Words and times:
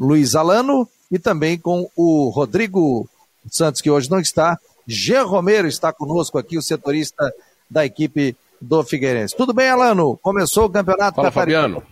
Luiz 0.00 0.34
Alano 0.34 0.88
e 1.12 1.18
também 1.18 1.58
com 1.58 1.90
o 1.94 2.30
Rodrigo 2.30 3.06
Santos, 3.50 3.82
que 3.82 3.90
hoje 3.90 4.10
não 4.10 4.18
está. 4.18 4.58
Jean 4.86 5.24
Romero 5.24 5.68
está 5.68 5.92
conosco 5.92 6.38
aqui, 6.38 6.56
o 6.56 6.62
setorista 6.62 7.30
da 7.68 7.84
equipe 7.84 8.34
do 8.58 8.82
Figueirense. 8.82 9.36
Tudo 9.36 9.52
bem, 9.52 9.68
Alano? 9.68 10.18
Começou 10.22 10.64
o 10.64 10.70
campeonato 10.70 11.16
Fala, 11.16 11.30
Fabiano. 11.30 11.82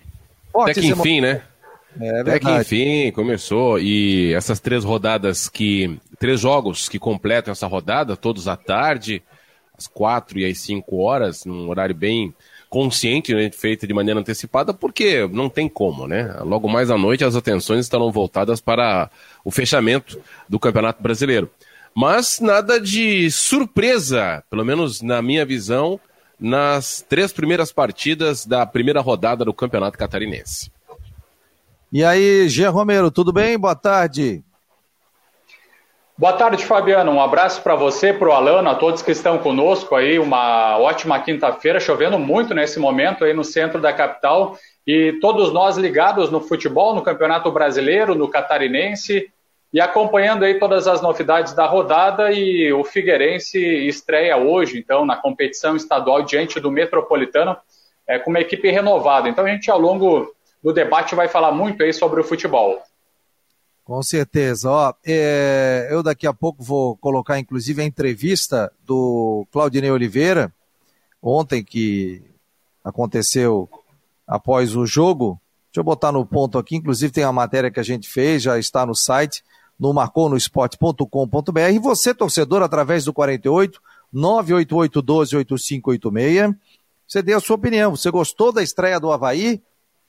Até 0.57 0.73
que 0.73 0.87
enfim, 0.87 1.21
né? 1.21 1.43
É 2.01 2.21
Até 2.21 2.39
que 2.39 2.51
enfim 2.51 3.13
começou 3.13 3.79
e 3.79 4.33
essas 4.33 4.61
três 4.61 4.85
rodadas 4.85 5.49
que 5.49 5.99
três 6.19 6.41
jogos 6.41 6.89
que 6.89 6.99
completam 6.99 7.53
essa 7.53 7.67
rodada, 7.67 8.17
todos 8.17 8.49
à 8.49 8.57
tarde, 8.57 9.23
às 9.77 9.87
quatro 9.87 10.39
e 10.39 10.45
às 10.45 10.59
cinco 10.59 10.99
horas, 10.99 11.45
num 11.45 11.69
horário 11.69 11.95
bem 11.95 12.35
consciente, 12.71 13.35
né, 13.35 13.51
feita 13.51 13.87
de 13.87 13.93
maneira 13.93 14.19
antecipada, 14.19 14.73
porque 14.73 15.29
não 15.31 15.51
tem 15.51 15.69
como, 15.69 16.07
né? 16.07 16.35
Logo 16.41 16.69
mais 16.69 16.91
à 16.91 16.97
noite 16.97 17.23
as 17.23 17.37
atenções 17.37 17.81
estarão 17.81 18.11
voltadas 18.11 18.63
para 18.63 19.11
o 19.45 19.51
fechamento 19.51 20.19
do 20.49 20.59
Campeonato 20.59 21.03
Brasileiro. 21.03 21.51
Mas 21.95 22.41
nada 22.41 22.81
de 22.81 23.31
surpresa, 23.31 24.43
pelo 24.49 24.65
menos 24.65 25.03
na 25.03 25.21
minha 25.21 25.45
visão, 25.45 26.01
nas 26.41 27.05
três 27.07 27.31
primeiras 27.31 27.71
partidas 27.71 28.47
da 28.47 28.65
primeira 28.65 29.03
rodada 29.03 29.45
do 29.45 29.53
Campeonato 29.53 29.99
Catarinense. 29.99 30.71
E 31.93 32.03
aí, 32.03 32.49
Jean 32.49 32.71
Romero, 32.71 33.11
tudo 33.11 33.35
bem? 33.35 33.59
Boa 33.59 33.75
tarde. 33.75 34.43
Boa 36.17 36.33
tarde, 36.33 36.65
Fabiano. 36.65 37.13
Um 37.13 37.21
abraço 37.21 37.61
para 37.61 37.75
você, 37.75 38.15
para 38.15 38.31
o 38.31 38.33
Alano, 38.33 38.71
a 38.71 38.75
todos 38.75 39.03
que 39.03 39.11
estão 39.11 39.37
conosco 39.37 39.95
aí. 39.95 40.19
Uma 40.19 40.79
ótima 40.79 41.21
quinta-feira, 41.21 41.79
chovendo 41.79 42.19
muito 42.19 42.55
nesse 42.55 42.81
momento 42.81 43.27
aí 43.27 43.35
no 43.35 43.45
centro 43.45 43.79
da 43.79 43.93
capital. 43.93 44.57
E 44.87 45.19
todos 45.21 45.53
nós 45.53 45.77
ligados 45.77 46.31
no 46.31 46.41
futebol, 46.41 46.95
no 46.95 47.03
Campeonato 47.03 47.53
Brasileiro, 47.53 48.15
no 48.15 48.27
Catarinense 48.27 49.31
e 49.71 49.79
acompanhando 49.79 50.47
aí 50.47 50.59
todas 50.59 50.89
as 50.89 51.03
novidades 51.03 51.53
da 51.53 51.67
rodada. 51.67 52.33
E 52.33 52.73
o 52.73 52.85
Figueirense 52.85 53.59
estreia 53.87 54.39
hoje, 54.39 54.79
então, 54.79 55.05
na 55.05 55.17
competição 55.17 55.77
estadual 55.77 56.23
diante 56.23 56.59
do 56.59 56.71
Metropolitano, 56.71 57.55
é, 58.09 58.19
com 58.19 58.31
uma 58.31 58.41
equipe 58.41 58.71
renovada. 58.71 59.29
Então, 59.29 59.45
a 59.45 59.49
gente, 59.51 59.71
ao 59.71 59.79
longo 59.79 60.33
no 60.63 60.73
debate 60.73 61.15
vai 61.15 61.29
falar 61.29 61.53
muito 61.53 61.83
aí 61.83 61.93
sobre 61.93 62.21
o 62.21 62.25
futebol. 62.25 62.81
Com 63.85 64.03
certeza. 64.03 64.71
Ó, 64.71 64.95
é, 65.05 65.89
eu 65.91 66.03
daqui 66.03 66.27
a 66.27 66.33
pouco 66.33 66.63
vou 66.63 66.97
colocar, 66.97 67.39
inclusive, 67.39 67.83
a 67.83 67.85
entrevista 67.85 68.73
do 68.87 69.47
Claudinei 69.51 69.91
Oliveira, 69.91 70.53
ontem 71.21 71.65
que 71.65 72.23
aconteceu 72.85 73.69
após 74.27 74.77
o 74.77 74.87
jogo. 74.87 75.41
Deixa 75.67 75.81
eu 75.81 75.85
botar 75.85 76.13
no 76.13 76.25
ponto 76.25 76.59
aqui, 76.59 76.77
inclusive 76.77 77.13
tem 77.13 77.25
a 77.25 77.33
matéria 77.33 77.71
que 77.71 77.81
a 77.81 77.83
gente 77.83 78.09
fez, 78.09 78.43
já 78.43 78.59
está 78.59 78.87
no 78.87 78.95
site, 78.95 79.43
no 79.79 79.93
marconosport.com.br. 79.93 81.71
E 81.73 81.79
você, 81.79 82.15
torcedor, 82.15 82.63
através 82.63 83.05
do 83.05 83.13
48 83.13 83.81
988 84.13 85.03
12 85.03 85.37
8586, 85.37 86.55
você 87.07 87.23
dê 87.23 87.33
a 87.33 87.41
sua 87.41 87.57
opinião. 87.57 87.97
Você 87.97 88.11
gostou 88.11 88.53
da 88.53 88.63
estreia 88.63 89.01
do 89.01 89.11
Havaí? 89.11 89.63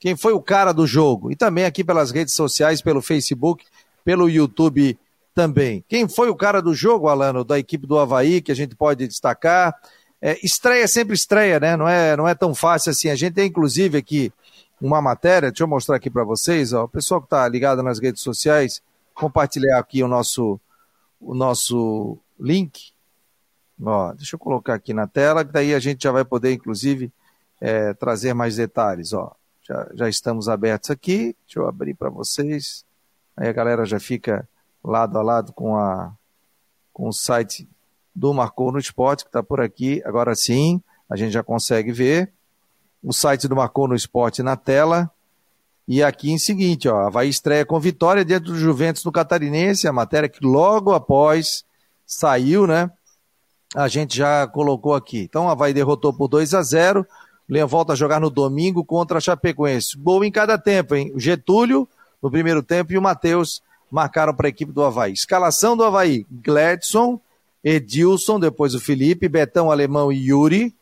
Quem 0.04 0.14
foi 0.14 0.34
o 0.34 0.42
cara 0.42 0.70
do 0.70 0.86
jogo. 0.86 1.32
E 1.32 1.34
também 1.34 1.64
aqui 1.64 1.82
pelas 1.82 2.10
redes 2.10 2.34
sociais, 2.34 2.82
pelo 2.82 3.00
Facebook, 3.00 3.64
pelo 4.04 4.28
YouTube 4.28 4.98
também. 5.34 5.82
Quem 5.88 6.06
foi 6.06 6.28
o 6.28 6.36
cara 6.36 6.60
do 6.60 6.74
jogo, 6.74 7.08
Alano, 7.08 7.42
da 7.42 7.58
equipe 7.58 7.86
do 7.86 7.98
Havaí, 7.98 8.42
que 8.42 8.52
a 8.52 8.54
gente 8.54 8.76
pode 8.76 9.08
destacar? 9.08 9.74
É, 10.20 10.38
estreia 10.44 10.86
sempre 10.86 11.14
estreia, 11.14 11.58
né? 11.58 11.74
Não 11.74 11.88
é, 11.88 12.14
não 12.18 12.28
é 12.28 12.34
tão 12.34 12.54
fácil 12.54 12.90
assim. 12.90 13.08
A 13.08 13.14
gente 13.14 13.32
tem, 13.32 13.48
inclusive, 13.48 13.96
aqui 13.96 14.30
uma 14.78 15.00
matéria, 15.00 15.50
deixa 15.50 15.64
eu 15.64 15.68
mostrar 15.68 15.96
aqui 15.96 16.10
para 16.10 16.22
vocês, 16.22 16.74
ó, 16.74 16.84
o 16.84 16.88
pessoal 16.88 17.22
que 17.22 17.26
está 17.28 17.48
ligado 17.48 17.82
nas 17.82 17.98
redes 17.98 18.20
sociais, 18.20 18.82
compartilhar 19.14 19.78
aqui 19.78 20.02
o 20.02 20.06
nosso, 20.06 20.60
o 21.18 21.34
nosso 21.34 22.18
link. 22.38 22.92
Ó, 23.82 24.12
deixa 24.12 24.36
eu 24.36 24.38
colocar 24.38 24.74
aqui 24.74 24.92
na 24.92 25.06
tela, 25.06 25.46
que 25.46 25.50
daí 25.50 25.72
a 25.74 25.78
gente 25.78 26.02
já 26.02 26.12
vai 26.12 26.26
poder, 26.26 26.52
inclusive, 26.52 27.10
é, 27.58 27.94
trazer 27.94 28.34
mais 28.34 28.56
detalhes. 28.56 29.14
Ó. 29.14 29.34
Já, 29.66 29.88
já 29.94 30.08
estamos 30.08 30.48
abertos 30.48 30.90
aqui. 30.90 31.34
Deixa 31.46 31.58
eu 31.58 31.66
abrir 31.66 31.94
para 31.94 32.10
vocês. 32.10 32.84
Aí 33.34 33.48
a 33.48 33.52
galera 33.52 33.86
já 33.86 33.98
fica 33.98 34.46
lado 34.82 35.18
a 35.18 35.22
lado 35.22 35.52
com, 35.54 35.76
a, 35.76 36.12
com 36.92 37.08
o 37.08 37.12
site 37.12 37.66
do 38.14 38.34
Marcou 38.34 38.70
no 38.70 38.78
Esporte, 38.78 39.24
que 39.24 39.30
está 39.30 39.42
por 39.42 39.60
aqui. 39.60 40.02
Agora 40.04 40.34
sim, 40.34 40.82
a 41.08 41.16
gente 41.16 41.32
já 41.32 41.42
consegue 41.42 41.92
ver 41.92 42.30
o 43.02 43.12
site 43.12 43.48
do 43.48 43.56
Marcou 43.56 43.88
no 43.88 43.94
Esporte 43.94 44.42
na 44.42 44.54
tela. 44.54 45.10
E 45.88 46.02
aqui 46.02 46.30
em 46.30 46.38
seguinte, 46.38 46.88
ó, 46.88 47.08
vai 47.10 47.28
estreia 47.28 47.64
com 47.64 47.78
vitória 47.80 48.24
dentro 48.24 48.52
do 48.52 48.58
Juventus 48.58 49.04
no 49.04 49.12
Catarinense, 49.12 49.88
a 49.88 49.92
matéria 49.92 50.28
que 50.28 50.44
logo 50.44 50.92
após 50.92 51.64
saiu, 52.06 52.66
né? 52.66 52.90
A 53.74 53.88
gente 53.88 54.16
já 54.16 54.46
colocou 54.46 54.94
aqui. 54.94 55.22
Então, 55.22 55.48
a 55.48 55.52
Havaí 55.52 55.74
derrotou 55.74 56.12
por 56.12 56.28
2 56.28 56.54
a 56.54 56.62
0 56.62 57.06
Leão 57.48 57.68
volta 57.68 57.92
a 57.92 57.96
jogar 57.96 58.20
no 58.20 58.30
domingo 58.30 58.84
contra 58.84 59.18
a 59.18 59.20
Chapecoense. 59.20 59.96
Gol 59.98 60.24
em 60.24 60.32
cada 60.32 60.56
tempo, 60.58 60.94
hein? 60.94 61.12
O 61.14 61.20
Getúlio 61.20 61.88
no 62.22 62.30
primeiro 62.30 62.62
tempo 62.62 62.92
e 62.92 62.98
o 62.98 63.02
Matheus 63.02 63.62
marcaram 63.90 64.34
para 64.34 64.48
a 64.48 64.48
equipe 64.48 64.72
do 64.72 64.82
Havaí. 64.82 65.12
Escalação 65.12 65.76
do 65.76 65.84
Havaí: 65.84 66.26
Gladson, 66.30 67.20
Edilson, 67.62 68.40
depois 68.40 68.74
o 68.74 68.80
Felipe, 68.80 69.28
Betão 69.28 69.70
Alemão 69.70 70.10
e 70.10 70.30
Yuri, 70.30 70.74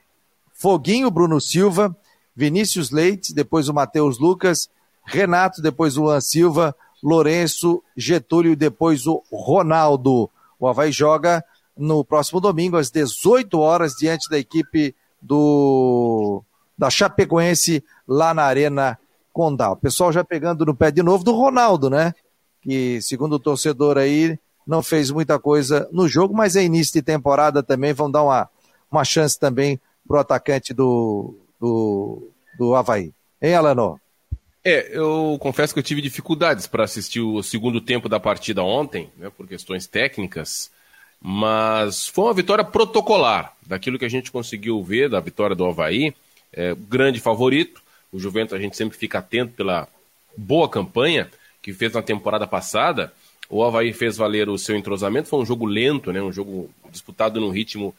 Foguinho, 0.53 1.11
Bruno 1.11 1.41
Silva, 1.41 1.97
Vinícius 2.35 2.91
Leite, 2.91 3.35
depois 3.35 3.69
o 3.69 3.75
Matheus 3.75 4.19
Lucas, 4.19 4.71
Renato, 5.05 5.61
depois 5.61 5.97
o 5.97 6.03
Luan 6.03 6.21
Silva, 6.21 6.75
Lourenço, 7.03 7.83
Getúlio 7.97 8.55
depois 8.55 9.07
o 9.07 9.23
Ronaldo. 9.33 10.31
O 10.59 10.69
Havaí 10.69 10.93
joga 10.93 11.45
no 11.77 12.05
próximo 12.05 12.41
domingo 12.41 12.77
às 12.77 12.91
18 12.91 13.59
horas 13.59 13.95
diante 13.95 14.29
da 14.31 14.39
equipe 14.39 14.95
do 15.21 16.43
da 16.83 16.91
Chapecoense 16.91 17.85
lá 18.09 18.35
na 18.35 18.43
Arena 18.43 18.99
Condal. 19.33 19.75
O 19.75 19.77
pessoal 19.77 20.13
já 20.13 20.25
pegando 20.25 20.67
no 20.67 20.75
pé 20.75 20.91
de 20.91 21.01
novo 21.01 21.23
do 21.23 21.31
Ronaldo, 21.31 21.89
né? 21.89 22.13
Que, 22.61 23.01
segundo 23.01 23.35
o 23.35 23.39
torcedor 23.39 23.97
aí, 23.97 24.37
não 24.67 24.83
fez 24.83 25.09
muita 25.13 25.39
coisa 25.39 25.89
no 25.93 26.09
jogo, 26.09 26.35
mas 26.35 26.57
é 26.57 26.65
início 26.65 26.95
de 26.95 27.03
temporada 27.03 27.63
também. 27.63 27.93
Vão 27.93 28.11
dar 28.11 28.25
uma, 28.25 28.51
uma 28.91 29.05
chance 29.05 29.39
também 29.39 29.81
pro 30.09 30.19
atacante 30.19 30.75
do, 30.75 31.37
do, 31.61 32.29
do 32.59 32.75
Havaí. 32.75 33.13
Hein, 33.41 33.55
Alano? 33.55 34.01
É, 34.65 34.91
eu 34.93 35.37
confesso 35.41 35.73
que 35.73 35.79
eu 35.79 35.85
tive 35.85 36.03
dificuldades 36.03 36.67
para 36.67 36.83
assistir 36.83 37.21
o 37.21 37.45
segundo 37.45 37.81
tempo 37.81 38.09
da 38.09 38.19
partida 38.19 38.65
ontem, 38.65 39.09
né, 39.17 39.31
por 39.31 39.47
questões 39.47 39.87
técnicas, 39.87 40.69
mas 41.21 42.09
foi 42.09 42.25
uma 42.25 42.35
vitória 42.35 42.65
protocolar, 42.65 43.57
daquilo 43.65 44.01
que 44.01 44.05
a 44.05 44.11
gente 44.11 44.33
conseguiu 44.33 44.83
ver 44.83 45.09
da 45.09 45.21
vitória 45.21 45.55
do 45.55 45.65
Havaí 45.65 46.13
é, 46.53 46.75
grande 46.75 47.21
favorito. 47.21 47.83
O 48.13 48.19
Juventus 48.19 48.55
a 48.55 48.59
gente 48.59 48.77
sempre 48.77 48.97
fica 48.97 49.19
atento 49.19 49.55
pela 49.55 49.89
boa 50.37 50.69
campanha 50.69 51.31
que 51.61 51.73
fez 51.73 51.93
na 51.93 52.03
temporada 52.03 52.47
passada. 52.47 53.13
O 53.49 53.63
Havaí 53.63 53.93
fez 53.93 54.17
valer 54.17 54.49
o 54.49 54.59
seu 54.59 54.77
entrosamento. 54.77 55.29
Foi 55.29 55.41
um 55.41 55.47
jogo 55.47 55.67
lento, 55.67 56.13
né? 56.13 56.21
um 56.23 56.33
jogo 56.33 56.71
disputado 56.91 57.41
num 57.41 57.51
ritmo 57.51 57.95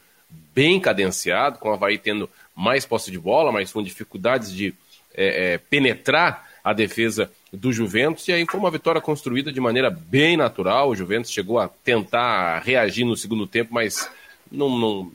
bem 0.54 0.80
cadenciado, 0.80 1.60
com 1.60 1.70
o 1.70 1.74
Havaí 1.74 1.98
tendo 1.98 2.30
mais 2.56 2.86
posse 2.86 3.12
de 3.12 3.20
bola, 3.20 3.52
mas 3.52 3.72
com 3.72 3.82
dificuldades 3.82 4.52
de 4.52 4.74
é, 5.14 5.54
é, 5.54 5.58
penetrar 5.58 6.50
a 6.64 6.74
defesa 6.74 7.30
do 7.52 7.72
Juventus. 7.72 8.28
E 8.28 8.34
aí 8.34 8.46
foi 8.50 8.60
uma 8.60 8.72
vitória 8.72 9.02
construída 9.02 9.52
de 9.52 9.60
maneira 9.60 9.90
bem 9.90 10.38
natural. 10.38 10.90
O 10.90 10.96
Juventus 10.96 11.32
chegou 11.32 11.60
a 11.60 11.68
tentar 11.68 12.60
reagir 12.60 13.06
no 13.06 13.18
segundo 13.18 13.46
tempo, 13.46 13.74
mas 13.74 14.10
não, 14.52 14.78
não, 14.78 15.12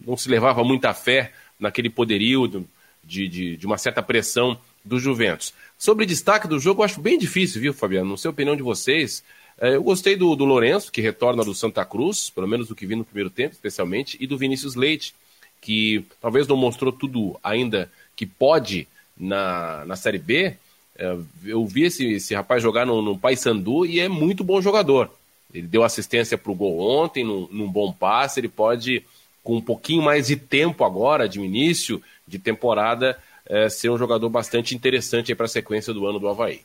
não 0.00 0.16
se 0.16 0.28
levava 0.28 0.62
muita 0.62 0.92
fé 0.92 1.32
naquele 1.62 1.88
poderio 1.88 2.66
de, 3.02 3.28
de, 3.28 3.56
de 3.56 3.66
uma 3.66 3.78
certa 3.78 4.02
pressão 4.02 4.58
do 4.84 4.98
Juventus. 4.98 5.54
Sobre 5.78 6.04
destaque 6.04 6.48
do 6.48 6.58
jogo, 6.58 6.82
eu 6.82 6.84
acho 6.84 7.00
bem 7.00 7.16
difícil, 7.16 7.60
viu, 7.60 7.72
Fabiano? 7.72 8.10
Não 8.10 8.16
sei 8.16 8.28
a 8.28 8.32
opinião 8.32 8.56
de 8.56 8.62
vocês. 8.62 9.22
É, 9.58 9.76
eu 9.76 9.82
gostei 9.82 10.16
do, 10.16 10.34
do 10.34 10.44
Lourenço, 10.44 10.90
que 10.90 11.00
retorna 11.00 11.44
do 11.44 11.54
Santa 11.54 11.84
Cruz, 11.84 12.28
pelo 12.30 12.48
menos 12.48 12.68
do 12.68 12.74
que 12.74 12.86
vi 12.86 12.96
no 12.96 13.04
primeiro 13.04 13.30
tempo, 13.30 13.54
especialmente, 13.54 14.16
e 14.20 14.26
do 14.26 14.36
Vinícius 14.36 14.74
Leite, 14.74 15.14
que 15.60 16.04
talvez 16.20 16.46
não 16.48 16.56
mostrou 16.56 16.92
tudo 16.92 17.38
ainda 17.42 17.90
que 18.16 18.26
pode 18.26 18.88
na, 19.16 19.84
na 19.84 19.96
Série 19.96 20.18
B. 20.18 20.56
É, 20.96 21.16
eu 21.44 21.64
vi 21.64 21.84
esse, 21.84 22.14
esse 22.14 22.34
rapaz 22.34 22.62
jogar 22.62 22.84
no, 22.84 23.00
no 23.00 23.16
Paysandu 23.16 23.86
e 23.86 24.00
é 24.00 24.08
muito 24.08 24.42
bom 24.42 24.60
jogador. 24.60 25.10
Ele 25.54 25.66
deu 25.66 25.84
assistência 25.84 26.36
para 26.36 26.50
o 26.50 26.54
gol 26.54 26.80
ontem, 26.80 27.22
num, 27.22 27.46
num 27.50 27.70
bom 27.70 27.92
passe, 27.92 28.40
ele 28.40 28.48
pode, 28.48 29.04
com 29.42 29.56
um 29.56 29.60
pouquinho 29.60 30.02
mais 30.02 30.26
de 30.28 30.36
tempo 30.36 30.84
agora, 30.84 31.28
de 31.28 31.40
início 31.40 32.02
de 32.26 32.38
temporada, 32.38 33.18
é, 33.46 33.68
ser 33.68 33.90
um 33.90 33.98
jogador 33.98 34.28
bastante 34.28 34.74
interessante 34.74 35.34
para 35.34 35.46
a 35.46 35.48
sequência 35.48 35.92
do 35.92 36.06
ano 36.06 36.18
do 36.18 36.28
Havaí. 36.28 36.60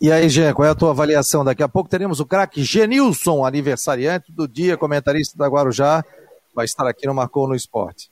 E 0.00 0.12
aí, 0.12 0.28
Gê, 0.28 0.52
qual 0.54 0.66
é 0.66 0.70
a 0.70 0.76
tua 0.76 0.90
avaliação? 0.90 1.44
Daqui 1.44 1.62
a 1.62 1.68
pouco 1.68 1.90
teremos 1.90 2.20
o 2.20 2.26
craque 2.26 2.62
Genilson, 2.62 3.44
aniversariante 3.44 4.30
do 4.30 4.46
dia, 4.46 4.76
comentarista 4.76 5.36
da 5.36 5.48
Guarujá, 5.48 6.04
vai 6.54 6.66
estar 6.66 6.86
aqui 6.86 7.06
no 7.06 7.14
Marcou 7.14 7.48
no 7.48 7.54
Esporte. 7.56 8.08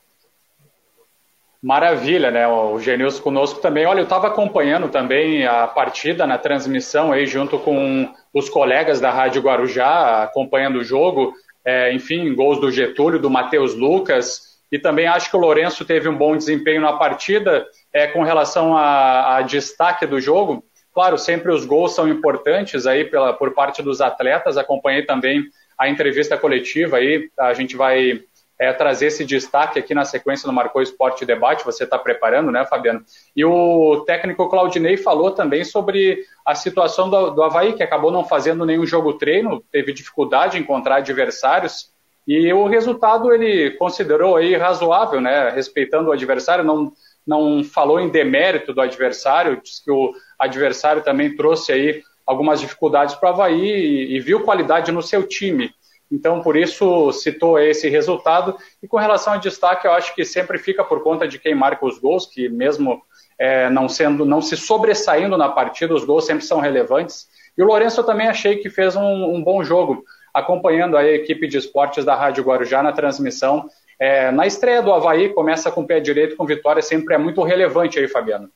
Maravilha, 1.63 2.31
né? 2.31 2.47
O 2.47 2.79
Genilson 2.81 3.23
conosco 3.23 3.61
também. 3.61 3.87
Olha, 3.87 4.01
eu 4.01 4.05
estava 4.05 4.27
acompanhando 4.27 4.89
também 4.89 5.47
a 5.47 5.67
partida 5.67 6.27
na 6.27 6.39
transmissão 6.39 7.13
aí, 7.13 7.27
junto 7.27 7.59
com 7.59 8.13
os 8.33 8.49
colegas 8.49 9.01
da 9.01 9.11
Rádio 9.11 9.43
Guarujá, 9.43 10.25
acompanhando 10.25 10.81
o 10.81 10.85
jogo. 10.85 11.33
É, 11.67 11.93
enfim, 11.93 12.33
gols 12.33 12.61
do 12.61 12.71
Getúlio, 12.71 13.19
do 13.19 13.29
Matheus 13.29 13.75
Lucas. 13.75 14.57
E 14.71 14.79
também 14.79 15.07
acho 15.07 15.29
que 15.29 15.37
o 15.37 15.41
Lourenço 15.41 15.85
teve 15.85 16.09
um 16.09 16.17
bom 16.17 16.37
desempenho 16.37 16.81
na 16.81 16.93
partida 16.93 17.67
é, 17.93 18.07
com 18.07 18.23
relação 18.23 18.77
a, 18.77 19.37
a 19.37 19.43
destaque 19.43 20.07
do 20.07 20.21
jogo. 20.21 20.65
Claro, 20.95 21.19
sempre 21.19 21.53
os 21.53 21.67
gols 21.67 21.95
são 21.95 22.09
importantes 22.09 22.87
aí 22.87 23.05
pela, 23.05 23.33
por 23.33 23.53
parte 23.53 23.83
dos 23.83 24.01
atletas. 24.01 24.57
Acompanhei 24.57 25.05
também 25.05 25.45
a 25.79 25.89
entrevista 25.89 26.39
coletiva 26.39 26.99
aí. 26.99 27.29
A 27.39 27.53
gente 27.53 27.77
vai 27.77 28.21
é, 28.59 28.73
trazer 28.73 29.07
esse 29.07 29.25
destaque 29.25 29.79
aqui 29.79 29.95
na 29.95 30.05
sequência 30.05 30.47
do 30.47 30.53
Marcou 30.53 30.81
Esporte 30.81 31.27
Debate. 31.27 31.65
Você 31.65 31.85
está 31.85 31.99
preparando, 31.99 32.51
né, 32.51 32.65
Fabiano? 32.65 33.05
E 33.35 33.45
o 33.45 34.03
técnico 34.07 34.49
Claudinei 34.49 34.97
falou 34.97 35.31
também 35.31 35.65
sobre 35.65 36.25
a 36.45 36.55
situação 36.55 37.11
do, 37.11 37.31
do 37.31 37.43
Havaí, 37.43 37.75
que 37.75 37.83
acabou 37.83 38.11
não 38.11 38.25
fazendo 38.25 38.65
nenhum 38.65 38.87
jogo 38.87 39.15
treino, 39.15 39.63
teve 39.71 39.93
dificuldade 39.93 40.57
em 40.57 40.63
encontrar 40.63 40.97
adversários. 40.97 41.93
E 42.27 42.53
o 42.53 42.67
resultado 42.67 43.33
ele 43.33 43.73
considerou 43.73 44.37
aí 44.37 44.57
razoável, 44.57 45.21
né? 45.21 45.51
Respeitando 45.51 46.09
o 46.09 46.13
adversário, 46.13 46.65
não, 46.65 46.93
não 47.27 47.63
falou 47.63 48.01
em 48.01 48.09
demérito 48.09 48.73
do 48.73 48.81
adversário, 48.81 49.61
disse 49.63 49.85
que 49.85 49.91
o 49.91 50.13
adversário 50.39 51.03
também 51.03 51.37
trouxe 51.37 51.73
aí 51.73 52.03
algumas 52.27 52.61
dificuldades 52.61 53.15
para 53.15 53.31
o 53.31 53.33
Havaí 53.33 53.61
e, 53.61 54.17
e, 54.17 54.21
viu 54.21 54.41
qualidade 54.41 54.91
no 54.91 55.01
seu 55.01 55.23
time. 55.23 55.71
Então, 56.11 56.41
por 56.41 56.57
isso, 56.57 57.13
citou 57.13 57.59
esse 57.59 57.89
resultado. 57.89 58.57
E 58.83 58.87
com 58.87 58.97
relação 58.97 59.35
ao 59.35 59.41
destaque, 59.41 59.87
eu 59.87 59.93
acho 59.93 60.15
que 60.15 60.25
sempre 60.25 60.59
fica 60.59 60.85
por 60.85 61.03
conta 61.03 61.27
de 61.27 61.39
quem 61.39 61.55
marca 61.55 61.85
os 61.85 61.99
gols, 61.99 62.27
que 62.27 62.49
mesmo 62.49 63.03
é, 63.39 63.69
não 63.69 63.89
sendo, 63.89 64.25
não 64.25 64.41
se 64.41 64.57
sobressaindo 64.57 65.37
na 65.37 65.49
partida, 65.49 65.95
os 65.95 66.05
gols 66.05 66.25
sempre 66.25 66.45
são 66.45 66.61
relevantes. 66.61 67.27
E 67.57 67.63
o 67.63 67.67
Lourenço 67.67 68.01
eu 68.01 68.05
também 68.05 68.29
achei 68.29 68.57
que 68.57 68.71
fez 68.71 68.95
um, 68.95 69.35
um 69.35 69.43
bom 69.43 69.65
jogo, 69.65 70.05
acompanhando 70.33 70.97
a 70.97 71.05
equipe 71.05 71.49
de 71.49 71.57
esportes 71.57 72.05
da 72.05 72.15
Rádio 72.15 72.45
Guarujá 72.45 72.83
na 72.83 72.93
transmissão. 72.93 73.69
É, 73.99 74.31
na 74.31 74.47
estreia 74.47 74.83
do 74.83 74.93
Havaí, 74.93 75.31
começa 75.31 75.71
com 75.73 75.81
o 75.81 75.87
pé 75.87 75.99
direito, 75.99 76.37
com 76.37 76.45
vitória, 76.45 76.83
sempre 76.83 77.15
é 77.15 77.19
muito 77.19 77.43
relevante 77.43 77.99
aí, 77.99 78.07
Fabiano. 78.07 78.51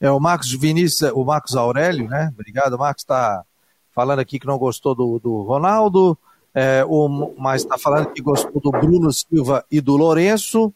É, 0.00 0.10
o 0.10 0.18
Marcos 0.18 0.52
Vinícius, 0.52 1.12
o 1.12 1.24
Marcos 1.24 1.54
Aurélio, 1.54 2.08
né? 2.08 2.30
Obrigado, 2.32 2.78
Marcos 2.78 3.02
está 3.02 3.44
falando 3.90 4.18
aqui 4.18 4.38
que 4.38 4.46
não 4.46 4.58
gostou 4.58 4.94
do, 4.94 5.20
do 5.20 5.42
Ronaldo, 5.42 6.18
é, 6.54 6.84
o, 6.86 7.34
mas 7.38 7.62
está 7.62 7.78
falando 7.78 8.12
que 8.12 8.22
gostou 8.22 8.60
do 8.60 8.70
Bruno 8.70 9.12
Silva 9.12 9.64
e 9.70 9.80
do 9.80 9.96
Lourenço, 9.96 10.72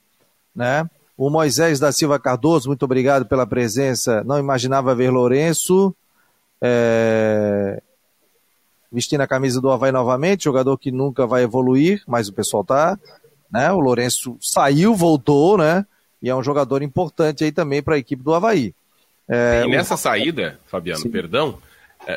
né? 0.54 0.88
O 1.16 1.30
Moisés 1.30 1.80
da 1.80 1.92
Silva 1.92 2.18
Cardoso, 2.18 2.68
muito 2.68 2.84
obrigado 2.84 3.24
pela 3.24 3.46
presença. 3.46 4.22
Não 4.24 4.38
imaginava 4.38 4.94
ver 4.94 5.10
Lourenço 5.10 5.94
é, 6.60 7.82
vestindo 8.90 9.20
a 9.20 9.26
camisa 9.26 9.60
do 9.60 9.70
Havaí 9.70 9.92
novamente, 9.92 10.44
jogador 10.44 10.76
que 10.78 10.90
nunca 10.90 11.26
vai 11.26 11.42
evoluir, 11.42 12.02
mas 12.06 12.28
o 12.28 12.32
pessoal 12.32 12.64
tá, 12.64 12.98
né? 13.50 13.70
O 13.72 13.80
Lourenço 13.80 14.36
saiu, 14.40 14.94
voltou, 14.94 15.58
né? 15.58 15.86
E 16.22 16.30
é 16.30 16.34
um 16.34 16.42
jogador 16.42 16.82
importante 16.82 17.44
aí 17.44 17.52
também 17.52 17.82
para 17.82 17.94
a 17.94 17.98
equipe 17.98 18.22
do 18.22 18.34
Havaí. 18.34 18.74
É, 19.28 19.64
e 19.66 19.70
nessa 19.70 19.94
o... 19.94 19.98
saída, 19.98 20.58
Fabiano, 20.66 21.00
Sim. 21.00 21.10
perdão, 21.10 21.58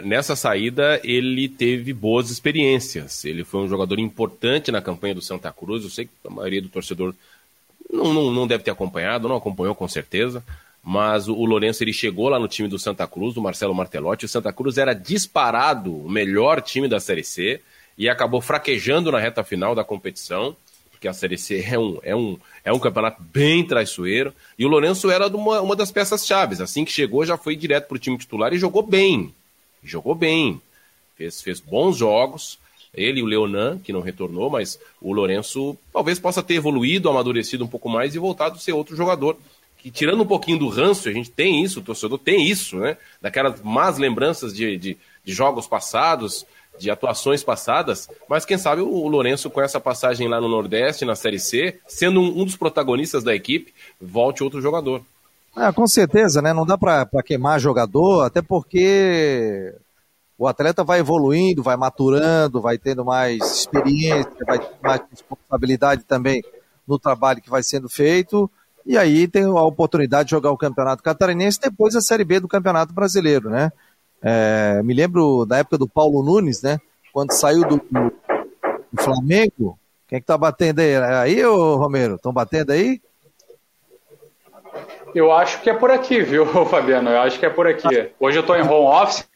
nessa 0.03 0.35
saída 0.35 0.99
ele 1.03 1.49
teve 1.49 1.93
boas 1.93 2.29
experiências. 2.29 3.25
Ele 3.25 3.43
foi 3.43 3.61
um 3.61 3.67
jogador 3.67 3.99
importante 3.99 4.71
na 4.71 4.81
campanha 4.81 5.15
do 5.15 5.21
Santa 5.21 5.51
Cruz. 5.51 5.83
Eu 5.83 5.89
sei 5.89 6.05
que 6.05 6.11
a 6.25 6.29
maioria 6.29 6.61
do 6.61 6.69
torcedor 6.69 7.13
não, 7.91 8.13
não, 8.13 8.31
não 8.31 8.47
deve 8.47 8.63
ter 8.63 8.71
acompanhado, 8.71 9.27
não 9.27 9.35
acompanhou 9.35 9.73
com 9.73 9.87
certeza. 9.87 10.43
Mas 10.83 11.27
o, 11.27 11.33
o 11.33 11.45
Lourenço 11.45 11.83
ele 11.83 11.93
chegou 11.93 12.29
lá 12.29 12.39
no 12.39 12.47
time 12.47 12.67
do 12.67 12.79
Santa 12.79 13.05
Cruz, 13.07 13.33
do 13.33 13.41
Marcelo 13.41 13.75
Martelotti. 13.75 14.25
O 14.25 14.29
Santa 14.29 14.53
Cruz 14.53 14.77
era 14.77 14.93
disparado 14.93 15.95
o 15.95 16.09
melhor 16.09 16.61
time 16.61 16.87
da 16.87 16.99
Série 16.99 17.23
C 17.23 17.61
e 17.97 18.07
acabou 18.07 18.41
fraquejando 18.41 19.11
na 19.11 19.19
reta 19.19 19.43
final 19.43 19.75
da 19.75 19.83
competição 19.83 20.55
porque 20.99 21.07
a 21.07 21.13
Série 21.13 21.37
C 21.37 21.65
é 21.65 21.79
um, 21.79 21.97
é 22.03 22.13
um, 22.13 22.37
é 22.65 22.73
um 22.73 22.79
campeonato 22.79 23.23
bem 23.23 23.65
traiçoeiro. 23.65 24.33
E 24.57 24.65
o 24.65 24.67
Lourenço 24.67 25.09
era 25.09 25.27
uma, 25.27 25.61
uma 25.61 25.75
das 25.75 25.91
peças 25.91 26.27
chaves. 26.27 26.59
Assim 26.59 26.83
que 26.83 26.91
chegou, 26.91 27.25
já 27.25 27.37
foi 27.37 27.55
direto 27.55 27.87
para 27.87 27.95
o 27.95 27.99
time 27.99 28.17
titular 28.17 28.53
e 28.53 28.57
jogou 28.57 28.83
bem. 28.83 29.33
Jogou 29.83 30.15
bem. 30.15 30.61
Fez, 31.15 31.41
fez 31.41 31.59
bons 31.59 31.97
jogos. 31.97 32.59
Ele 32.93 33.19
e 33.19 33.23
o 33.23 33.25
Leonan, 33.25 33.77
que 33.77 33.93
não 33.93 34.01
retornou, 34.01 34.49
mas 34.49 34.79
o 34.99 35.13
Lourenço 35.13 35.77
talvez 35.93 36.19
possa 36.19 36.41
ter 36.41 36.55
evoluído, 36.55 37.09
amadurecido 37.09 37.63
um 37.63 37.67
pouco 37.67 37.87
mais 37.87 38.15
e 38.15 38.19
voltado 38.19 38.55
a 38.55 38.59
ser 38.59 38.71
outro 38.71 38.95
jogador. 38.95 39.37
Que 39.77 39.91
tirando 39.91 40.23
um 40.23 40.27
pouquinho 40.27 40.57
do 40.57 40.67
ranço, 40.67 41.07
a 41.07 41.11
gente 41.11 41.29
tem 41.29 41.63
isso, 41.63 41.79
o 41.79 41.83
torcedor 41.83 42.17
tem 42.17 42.47
isso, 42.47 42.77
né? 42.77 42.97
Daquelas 43.21 43.61
más 43.61 43.97
lembranças 43.97 44.53
de, 44.53 44.75
de, 44.75 44.97
de 45.23 45.33
jogos 45.33 45.67
passados, 45.67 46.45
de 46.79 46.89
atuações 46.89 47.43
passadas, 47.43 48.09
mas 48.27 48.45
quem 48.45 48.57
sabe 48.57 48.81
o 48.81 49.07
Lourenço, 49.07 49.49
com 49.49 49.61
essa 49.61 49.79
passagem 49.79 50.27
lá 50.27 50.39
no 50.39 50.47
Nordeste, 50.47 51.05
na 51.05 51.15
Série 51.15 51.39
C, 51.39 51.77
sendo 51.87 52.21
um, 52.21 52.41
um 52.41 52.45
dos 52.45 52.55
protagonistas 52.55 53.23
da 53.23 53.35
equipe, 53.35 53.73
volte 53.99 54.43
outro 54.43 54.61
jogador. 54.61 55.03
Ah, 55.61 55.73
com 55.73 55.85
certeza, 55.85 56.41
né? 56.41 56.53
Não 56.53 56.65
dá 56.65 56.77
para 56.77 57.05
queimar 57.21 57.59
jogador, 57.59 58.23
até 58.23 58.41
porque 58.41 59.75
o 60.37 60.47
atleta 60.47 60.85
vai 60.85 60.99
evoluindo, 60.99 61.61
vai 61.61 61.75
maturando, 61.75 62.61
vai 62.61 62.77
tendo 62.77 63.03
mais 63.03 63.39
experiência, 63.39 64.31
vai 64.47 64.57
ter 64.57 64.73
mais 64.81 65.01
responsabilidade 65.11 66.05
também 66.05 66.41
no 66.87 66.97
trabalho 66.97 67.41
que 67.41 67.49
vai 67.49 67.61
sendo 67.61 67.89
feito. 67.89 68.49
E 68.85 68.97
aí 68.97 69.27
tem 69.27 69.43
a 69.43 69.61
oportunidade 69.63 70.29
de 70.29 70.31
jogar 70.31 70.49
o 70.49 70.57
Campeonato 70.57 71.03
Catarinense 71.03 71.59
depois 71.59 71.93
a 71.93 71.99
Série 71.99 72.23
B 72.23 72.39
do 72.39 72.47
Campeonato 72.47 72.93
Brasileiro, 72.93 73.49
né? 73.49 73.69
É, 74.21 74.81
me 74.81 74.93
lembro 74.93 75.45
da 75.45 75.57
época 75.57 75.77
do 75.77 75.89
Paulo 75.89 76.23
Nunes, 76.23 76.61
né? 76.61 76.79
Quando 77.11 77.33
saiu 77.33 77.67
do, 77.67 77.75
do, 77.91 79.03
Flamengo. 79.03 79.77
Quem 80.07 80.17
é 80.17 80.19
que 80.21 80.25
tá 80.25 80.37
batendo 80.37 80.79
aí? 80.79 80.95
Aí, 80.95 81.45
ô 81.45 81.75
Romero? 81.75 82.15
Estão 82.15 82.31
batendo 82.31 82.71
aí? 82.71 83.01
Eu 85.13 85.31
acho 85.31 85.61
que 85.61 85.69
é 85.69 85.73
por 85.73 85.91
aqui, 85.91 86.21
viu, 86.21 86.45
Fabiano? 86.67 87.09
Eu 87.09 87.21
acho 87.21 87.39
que 87.39 87.45
é 87.45 87.49
por 87.49 87.67
aqui. 87.67 88.11
Hoje 88.19 88.37
eu 88.37 88.41
estou 88.41 88.55
em 88.55 88.61
home 88.61 89.03
office. 89.03 89.27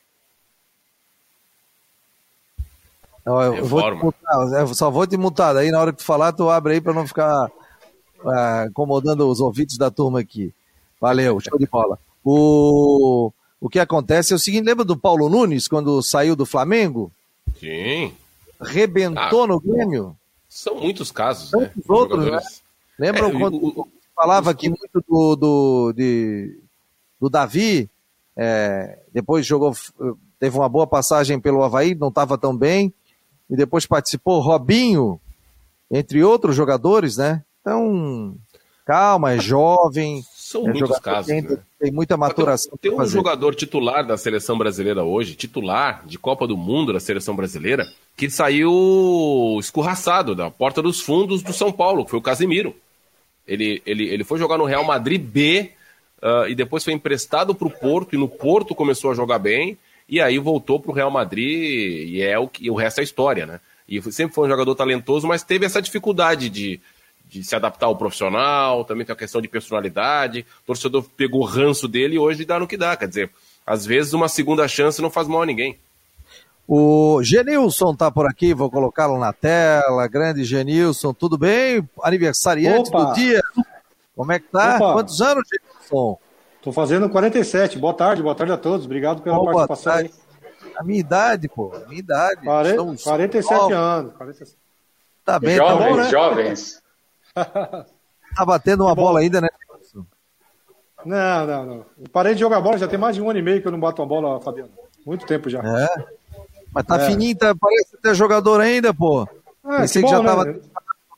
Não, 3.26 3.42
eu, 3.42 3.66
vou 3.66 3.96
mutar, 3.96 4.60
eu 4.60 4.68
só 4.74 4.92
vou 4.92 5.08
te 5.08 5.16
mutar. 5.16 5.56
Aí 5.56 5.72
na 5.72 5.80
hora 5.80 5.92
que 5.92 6.00
tu 6.00 6.04
falar, 6.04 6.34
tu 6.34 6.50
abre 6.50 6.74
aí 6.74 6.82
para 6.82 6.94
não 6.94 7.08
ficar 7.08 7.46
uh, 7.46 8.68
incomodando 8.68 9.30
os 9.30 9.40
ouvidos 9.40 9.78
da 9.78 9.90
turma 9.90 10.20
aqui. 10.20 10.54
Valeu, 11.00 11.40
show 11.40 11.58
de 11.58 11.66
bola. 11.66 11.98
O 12.24 13.32
o 13.64 13.70
que 13.70 13.80
acontece 13.80 14.34
é 14.34 14.36
o 14.36 14.40
seguinte: 14.40 14.66
lembra 14.66 14.84
do 14.84 14.98
Paulo 14.98 15.30
Nunes, 15.30 15.70
quando 15.70 16.04
saiu 16.04 16.36
do 16.36 16.46
Flamengo? 16.46 17.10
Sim. 17.58 18.14
Rebentou 18.60 19.44
ah, 19.44 19.48
no 19.48 19.58
Grêmio? 19.58 20.18
São 20.50 20.76
muitos 20.76 21.12
casos, 21.12 21.50
né? 21.54 21.72
outros, 21.88 22.26
né? 22.30 22.40
Lembram 23.00 23.30
é, 23.30 23.40
quando 23.40 23.56
o, 23.56 23.88
falava 24.16 24.52
aqui 24.52 24.70
muito 24.70 25.04
do, 25.08 25.36
do, 25.36 25.94
de, 25.94 26.60
do 27.20 27.30
Davi, 27.30 27.90
é, 28.36 29.00
depois 29.14 29.46
jogou, 29.46 29.74
teve 30.40 30.58
uma 30.58 30.70
boa 30.70 30.88
passagem 30.88 31.40
pelo 31.40 31.64
Havaí, 31.64 31.96
não 31.96 32.10
estava 32.10 32.38
tão 32.38 32.56
bem, 32.56 32.94
e 33.50 33.56
depois 33.56 33.86
participou 33.86 34.40
Robinho, 34.40 35.20
entre 35.92 36.24
outros 36.24 36.56
jogadores, 36.56 37.18
né? 37.18 37.44
Então, 37.62 38.36
calma, 38.86 39.34
é 39.34 39.40
jovem. 39.40 40.24
São 40.34 40.68
é 40.68 40.74
muitos 40.74 41.00
casos. 41.00 41.28
Tem, 41.28 41.42
né? 41.42 41.58
tem 41.80 41.92
muita 41.92 42.18
maturação. 42.18 42.72
Tem, 42.82 42.92
tem 42.92 43.00
um 43.00 43.06
jogador 43.06 43.56
titular 43.56 44.06
da 44.06 44.18
seleção 44.18 44.58
brasileira 44.58 45.04
hoje, 45.04 45.36
titular 45.36 46.04
de 46.06 46.18
Copa 46.18 46.48
do 46.48 46.58
Mundo 46.58 46.92
da 46.92 47.00
seleção 47.00 47.36
brasileira, 47.36 47.88
que 48.18 48.30
saiu 48.30 49.58
escorraçado 49.60 50.36
da 50.36 50.50
porta 50.50 50.82
dos 50.82 51.00
fundos 51.00 51.42
do 51.42 51.54
São 51.54 51.72
Paulo, 51.72 52.04
que 52.04 52.12
foi 52.12 52.20
o 52.20 52.24
Casimiro. 52.24 52.76
Ele, 53.48 53.82
ele, 53.86 54.08
ele 54.08 54.24
foi 54.24 54.40
jogar 54.40 54.58
no 54.58 54.66
Real 54.66 54.84
Madrid 54.84 55.22
B 55.22 55.72
uh, 56.22 56.48
e 56.48 56.56
depois 56.56 56.84
foi 56.84 56.94
emprestado 56.94 57.54
para 57.54 57.68
o 57.68 57.72
Porto, 57.72 58.16
e 58.16 58.18
no 58.18 58.28
Porto 58.28 58.74
começou 58.74 59.12
a 59.12 59.16
jogar 59.16 59.40
bem. 59.40 59.78
e 60.08 60.22
aí 60.22 60.38
voltou 60.38 60.80
para 60.80 60.92
o 60.92 60.94
Real 60.94 61.12
Madrid 61.12 62.10
e 62.10 62.22
é 62.22 62.38
o 62.38 62.48
que 62.48 62.70
o 62.70 62.76
resto 62.76 63.02
é 63.02 63.04
história, 63.04 63.46
né? 63.46 63.60
E 63.88 64.02
sempre 64.12 64.34
foi 64.34 64.48
um 64.48 64.50
jogador 64.50 64.76
talentoso, 64.76 65.28
mas 65.28 65.44
teve 65.44 65.66
essa 65.66 65.82
dificuldade 65.82 66.50
de, 66.50 66.80
de 67.26 67.44
se 67.44 67.56
adaptar 67.56 67.88
ao 67.88 67.98
profissional, 67.98 68.86
também 68.86 69.06
tem 69.06 69.14
a 69.14 69.18
questão 69.18 69.42
de 69.42 69.48
personalidade. 69.48 70.46
O 70.64 70.68
torcedor 70.68 71.04
pegou 71.18 71.42
o 71.42 71.46
ranço 71.46 71.88
dele 71.88 72.16
e 72.16 72.20
hoje 72.20 72.46
dá 72.46 72.60
no 72.60 72.68
que 72.68 72.78
dá. 72.78 72.96
Quer 72.96 73.08
dizer, 73.08 73.30
às 73.66 73.86
vezes 73.86 74.14
uma 74.14 74.30
segunda 74.30 74.68
chance 74.68 75.02
não 75.02 75.10
faz 75.10 75.28
mal 75.28 75.42
a 75.42 75.46
ninguém. 75.46 75.78
O 76.68 77.22
Genilson 77.22 77.94
tá 77.94 78.10
por 78.10 78.26
aqui, 78.26 78.54
vou 78.54 78.72
colocá-lo 78.72 79.18
na 79.18 79.34
tela. 79.34 80.08
Grande 80.08 80.44
Genilson, 80.44 81.14
tudo 81.14 81.38
bem? 81.38 81.88
Aniversariante 82.02 82.90
Opa. 82.90 83.06
do 83.06 83.14
dia. 83.14 83.42
Como 84.16 84.32
é 84.32 84.40
que 84.40 84.48
tá? 84.48 84.78
Opa. 84.78 84.94
Quantos 84.94 85.22
anos, 85.22 85.44
Genilson? 85.48 86.18
Tô 86.62 86.72
fazendo 86.72 87.10
47. 87.10 87.78
Boa 87.78 87.94
tarde, 87.94 88.24
boa 88.24 88.34
tarde 88.34 88.54
a 88.54 88.58
todos. 88.58 88.86
Obrigado 88.86 89.22
pela 89.22 89.38
oh, 89.38 89.46
participação. 89.46 90.10
A 90.78 90.84
minha 90.84 91.00
idade, 91.00 91.50
pô, 91.50 91.74
a 91.76 91.88
minha 91.88 92.00
idade. 92.00 92.46
Pare... 92.46 92.76
47 92.76 93.74
anos. 93.74 94.14
47. 94.14 94.58
Tá 95.26 95.40
bem, 95.40 95.56
jovens, 95.56 95.78
tá 95.78 95.90
bom, 95.90 95.96
né? 95.96 96.10
Jovens. 96.10 96.82
tá 97.36 98.46
batendo 98.46 98.86
uma 98.86 98.96
bola 98.96 99.20
ainda, 99.20 99.42
né? 99.42 99.50
Não, 101.06 101.46
não, 101.46 101.66
não. 101.66 101.86
Eu 102.00 102.10
parei 102.12 102.34
de 102.34 102.40
jogar 102.40 102.62
bola, 102.62 102.78
já 102.78 102.88
tem 102.88 102.98
mais 102.98 103.16
de 103.16 103.22
um 103.22 103.30
ano 103.30 103.40
e 103.40 103.42
meio 103.42 103.62
que 103.62 103.68
eu 103.68 103.72
não 103.72 103.80
bato 103.80 104.02
uma 104.02 104.08
bola, 104.08 104.40
Fabiano. 104.40 104.72
Muito 105.06 105.26
tempo 105.26 105.50
já. 105.50 105.60
É. 105.60 106.06
Mas 106.74 106.86
tá 106.86 107.02
é. 107.02 107.08
fininho, 107.08 107.38
tá, 107.38 107.54
parece 107.56 107.98
ter 108.02 108.16
jogador 108.16 108.60
ainda, 108.60 108.94
pô. 108.94 109.28
É, 109.66 109.78
Pensei 109.78 110.02
que, 110.02 110.10
bom, 110.10 110.16
já 110.16 110.24
tava 110.24 110.46
né? 110.46 110.60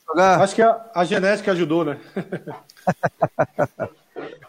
jogar. 0.08 0.42
Acho 0.42 0.56
que 0.56 0.62
a, 0.62 0.86
a 0.94 1.04
genética 1.06 1.52
ajudou, 1.52 1.86
né? 1.86 2.00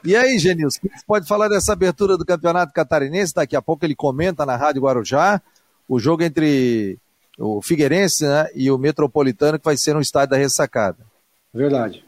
e 0.05 0.17
aí, 0.17 0.39
Genilson, 0.39 0.79
o 0.85 0.89
que 0.89 0.99
você 0.99 1.05
pode 1.07 1.29
falar 1.29 1.49
dessa 1.49 1.73
abertura 1.73 2.17
do 2.17 2.25
Campeonato 2.25 2.73
Catarinense? 2.73 3.35
Daqui 3.35 3.57
a 3.57 3.63
pouco 3.63 3.85
ele 3.85 3.95
comenta 3.95 4.45
na 4.45 4.57
Rádio 4.57 4.83
Guarujá 4.83 5.41
o 5.89 5.99
jogo 5.99 6.23
entre 6.23 6.99
o 7.39 7.63
Figueirense 7.63 8.25
né, 8.27 8.49
e 8.55 8.71
o 8.71 8.79
Metropolitano, 8.79 9.59
que 9.59 9.65
vai 9.65 9.77
ser 9.77 9.95
no 9.95 10.01
estádio 10.01 10.31
da 10.31 10.37
Ressacada. 10.37 10.99
Verdade. 11.53 12.05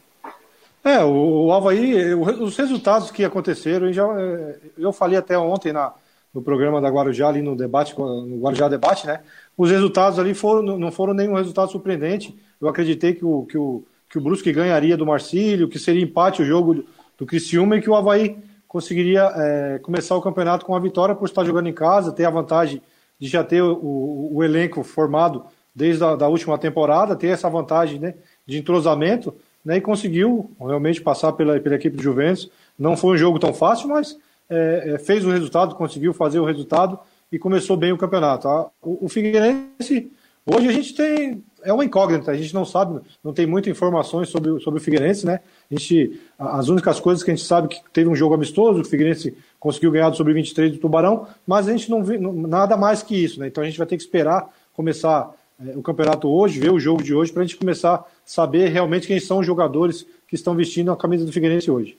É, 0.83 1.05
o, 1.05 1.47
o 1.47 1.53
Havaí, 1.53 2.15
os 2.15 2.57
resultados 2.57 3.11
que 3.11 3.25
aconteceram, 3.25 3.93
já, 3.93 4.05
é, 4.19 4.59
eu 4.79 4.93
falei 4.93 5.19
até 5.19 5.39
ontem 5.39 5.73
na, 5.73 5.93
no 6.33 6.43
programa 6.43 6.81
da 6.81 6.89
Guarujá, 6.89 7.29
ali 7.29 7.43
no 7.43 7.57
debate, 7.57 7.99
no 7.99 8.39
Guarujá 8.39 8.69
Debate, 8.69 9.07
né? 9.07 9.21
Os 9.57 9.71
resultados 9.71 10.19
ali 10.19 10.35
foram, 10.35 10.79
não 10.79 10.93
foram 10.93 11.15
nenhum 11.15 11.35
resultado 11.35 11.71
surpreendente. 11.71 12.37
Eu 12.61 12.69
acreditei 12.69 13.15
que 13.15 13.25
o, 13.25 13.45
que 13.47 13.57
o, 13.57 13.85
que 14.09 14.19
o 14.19 14.21
Brusque 14.21 14.53
ganharia 14.53 14.97
do 14.97 15.07
Marcílio, 15.07 15.69
que 15.69 15.79
seria 15.79 16.03
empate 16.03 16.43
o 16.43 16.45
jogo 16.45 16.75
do, 16.75 16.87
do 17.19 17.27
Criciúma 17.27 17.77
e 17.77 17.83
que 17.83 17.91
o 17.91 17.95
Havaí 17.95 18.37
conseguiria 18.67 19.33
é, 19.35 19.79
começar 19.79 20.15
o 20.17 20.23
campeonato 20.23 20.65
com 20.65 20.77
a 20.77 20.81
vitória 20.81 21.15
por 21.15 21.25
estar 21.25 21.45
jogando 21.45 21.69
em 21.69 21.73
casa, 21.73 22.13
ter 22.13 22.25
a 22.25 22.31
vantagem 22.31 22.83
de 23.19 23.27
já 23.27 23.43
ter 23.43 23.63
o, 23.63 23.73
o, 23.75 24.37
o 24.37 24.45
elenco 24.45 24.83
formado 24.83 25.45
desde 25.75 26.05
a 26.05 26.15
da 26.15 26.29
última 26.29 26.59
temporada, 26.59 27.17
ter 27.17 27.29
essa 27.29 27.49
vantagem 27.49 27.99
né, 27.99 28.15
de 28.47 28.59
entrosamento, 28.59 29.35
né, 29.65 29.77
e 29.77 29.81
conseguiu 29.81 30.51
realmente 30.61 31.01
passar 31.01 31.33
pela, 31.33 31.59
pela 31.59 31.77
equipe 31.77 31.97
de 31.97 32.03
Juventus. 32.03 32.51
Não 32.79 32.97
foi 32.97 33.15
um 33.15 33.19
jogo 33.19 33.39
tão 33.39 33.53
fácil, 33.55 33.89
mas 33.89 34.19
é, 34.49 34.95
é, 34.95 34.99
fez 34.99 35.25
o 35.25 35.31
resultado, 35.31 35.75
conseguiu 35.75 36.15
fazer 36.15 36.41
o 36.41 36.45
resultado 36.45 36.99
e 37.31 37.39
começou 37.39 37.77
bem 37.77 37.93
o 37.93 37.99
campeonato. 37.99 38.49
O, 38.83 39.07
o, 39.07 39.09
Figueirense, 39.09 40.11
hoje 40.47 40.69
a 40.69 40.73
gente 40.73 40.95
tem. 40.95 41.43
É 41.63 41.73
uma 41.73 41.85
incógnita, 41.85 42.31
a 42.31 42.37
gente 42.37 42.55
não 42.55 42.65
sabe, 42.65 43.01
não 43.23 43.33
tem 43.33 43.45
muitas 43.45 43.71
informações 43.71 44.29
sobre, 44.29 44.61
sobre 44.61 44.81
o 44.81 44.83
Figueirense, 44.83 45.27
né? 45.27 45.41
A 45.71 45.75
gente, 45.75 46.21
as 46.39 46.69
únicas 46.69 47.01
coisas 47.01 47.23
que 47.23 47.31
a 47.33 47.35
gente 47.35 47.45
sabe 47.45 47.69
que 47.69 47.81
teve 47.93 48.09
um 48.09 48.15
jogo 48.15 48.35
amistoso, 48.35 48.81
o 48.81 48.85
Figueirense 48.85 49.37
conseguiu 49.59 49.91
ganhar 49.91 50.09
do 50.09 50.17
Sub-23 50.17 50.71
do 50.71 50.79
Tubarão, 50.79 51.27
mas 51.45 51.69
a 51.69 51.73
gente 51.73 51.91
não 51.91 52.03
vê 52.03 52.17
nada 52.17 52.77
mais 52.77 53.03
que 53.03 53.17
isso, 53.17 53.41
né? 53.41 53.49
Então 53.49 53.63
a 53.63 53.67
gente 53.67 53.77
vai 53.77 53.89
ter 53.89 53.97
que 53.97 54.03
esperar 54.03 54.49
começar 54.73 55.35
é, 55.61 55.77
o 55.77 55.83
campeonato 55.83 56.29
hoje, 56.29 56.61
ver 56.61 56.71
o 56.71 56.79
jogo 56.79 57.03
de 57.03 57.13
hoje, 57.13 57.33
para 57.33 57.43
a 57.43 57.45
gente 57.45 57.57
começar 57.57 57.95
a 57.95 58.05
saber 58.25 58.69
realmente 58.69 59.09
quem 59.09 59.19
são 59.19 59.41
os 59.41 59.47
jogadores 59.47 60.07
que 60.29 60.37
estão 60.37 60.55
vestindo 60.55 60.93
a 60.93 60.97
camisa 60.97 61.25
do 61.25 61.33
Figueirense 61.33 61.71
hoje. 61.71 61.99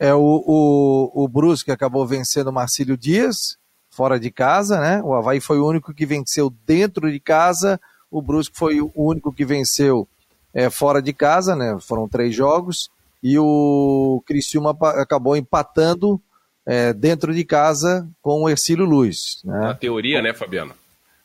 É, 0.00 0.14
o, 0.14 0.42
o, 0.46 1.24
o 1.24 1.28
Brusque 1.28 1.70
acabou 1.70 2.06
vencendo 2.06 2.48
o 2.48 2.52
Marcílio 2.52 2.96
Dias, 2.96 3.58
fora 3.90 4.18
de 4.18 4.30
casa, 4.30 4.80
né? 4.80 5.02
O 5.04 5.12
Havaí 5.12 5.40
foi 5.40 5.58
o 5.58 5.68
único 5.68 5.92
que 5.92 6.06
venceu 6.06 6.48
dentro 6.64 7.12
de 7.12 7.20
casa, 7.20 7.78
o 8.10 8.22
Brusque 8.22 8.56
foi 8.56 8.80
o 8.80 8.90
único 8.94 9.30
que 9.30 9.44
venceu 9.44 10.08
é, 10.54 10.70
fora 10.70 11.02
de 11.02 11.12
casa, 11.12 11.54
né? 11.54 11.76
Foram 11.80 12.08
três 12.08 12.34
jogos, 12.34 12.90
e 13.22 13.38
o 13.38 14.22
Criciúma 14.26 14.70
acabou 14.70 15.36
empatando 15.36 16.18
é, 16.64 16.94
dentro 16.94 17.34
de 17.34 17.44
casa 17.44 18.08
com 18.22 18.44
o 18.44 18.48
Ercílio 18.48 18.86
Luz. 18.86 19.42
Né? 19.44 19.58
Na 19.58 19.74
teoria, 19.74 20.22
né, 20.22 20.32
Fabiano? 20.32 20.72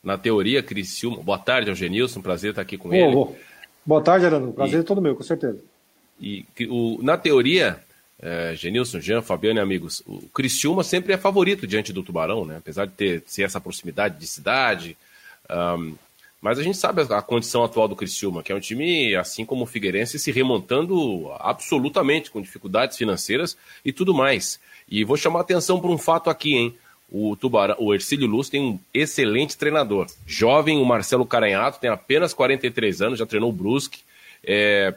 Na 0.03 0.17
teoria, 0.17 0.61
Criciúma. 0.61 1.23
Boa 1.23 1.39
tarde, 1.39 1.69
Eugenilson, 1.69 2.21
prazer 2.21 2.49
estar 2.49 2.61
aqui 2.61 2.77
com 2.77 2.89
oh, 2.89 2.93
ele. 2.93 3.35
Boa 3.85 4.01
tarde, 4.01 4.25
Arano. 4.25 4.51
Prazer 4.51 4.79
e, 4.79 4.81
é 4.81 4.83
todo 4.83 5.01
meu, 5.01 5.15
com 5.15 5.23
certeza. 5.23 5.59
E 6.19 6.45
o, 6.69 6.99
na 7.01 7.17
teoria, 7.17 7.79
é, 8.21 8.55
Genilson, 8.55 8.99
Jean, 8.99 9.21
Fabiano 9.21 9.59
e 9.59 9.61
amigos, 9.61 10.01
o 10.05 10.21
Criciúma 10.29 10.83
sempre 10.83 11.13
é 11.13 11.17
favorito 11.17 11.67
diante 11.67 11.91
do 11.91 12.03
Tubarão, 12.03 12.45
né? 12.45 12.57
Apesar 12.57 12.85
de 12.85 12.93
ter 12.93 13.23
ser 13.25 13.43
essa 13.43 13.59
proximidade 13.59 14.17
de 14.17 14.27
cidade. 14.27 14.97
Um, 15.49 15.95
mas 16.41 16.59
a 16.59 16.63
gente 16.63 16.77
sabe 16.77 17.01
a, 17.01 17.17
a, 17.17 17.21
condição 17.21 17.63
atual 17.63 17.87
do 17.87 17.95
Criciúma, 17.95 18.43
que 18.43 18.51
é 18.51 18.55
um 18.55 18.59
time, 18.59 19.15
assim 19.15 19.45
como 19.45 19.63
o 19.63 19.67
Figueirense, 19.67 20.19
se 20.19 20.31
remontando 20.31 21.31
absolutamente, 21.39 22.31
com 22.31 22.41
dificuldades 22.41 22.97
financeiras 22.97 23.57
e 23.83 23.91
tudo 23.91 24.13
mais. 24.13 24.59
E 24.87 25.03
vou 25.03 25.17
chamar 25.17 25.41
atenção 25.41 25.79
para 25.79 25.89
um 25.89 25.97
fato 25.97 26.29
aqui, 26.29 26.55
hein? 26.55 26.75
O 27.11 27.35
Tubarão, 27.35 27.75
o 27.79 27.93
Ercílio 27.93 28.27
Luz 28.27 28.49
tem 28.49 28.61
um 28.61 28.79
excelente 28.93 29.57
treinador. 29.57 30.07
Jovem, 30.25 30.77
o 30.79 30.85
Marcelo 30.85 31.25
Caranhato, 31.25 31.79
tem 31.79 31.89
apenas 31.89 32.33
43 32.33 33.01
anos, 33.01 33.19
já 33.19 33.25
treinou 33.25 33.49
o 33.49 33.53
Brusque. 33.53 34.01
É, 34.43 34.93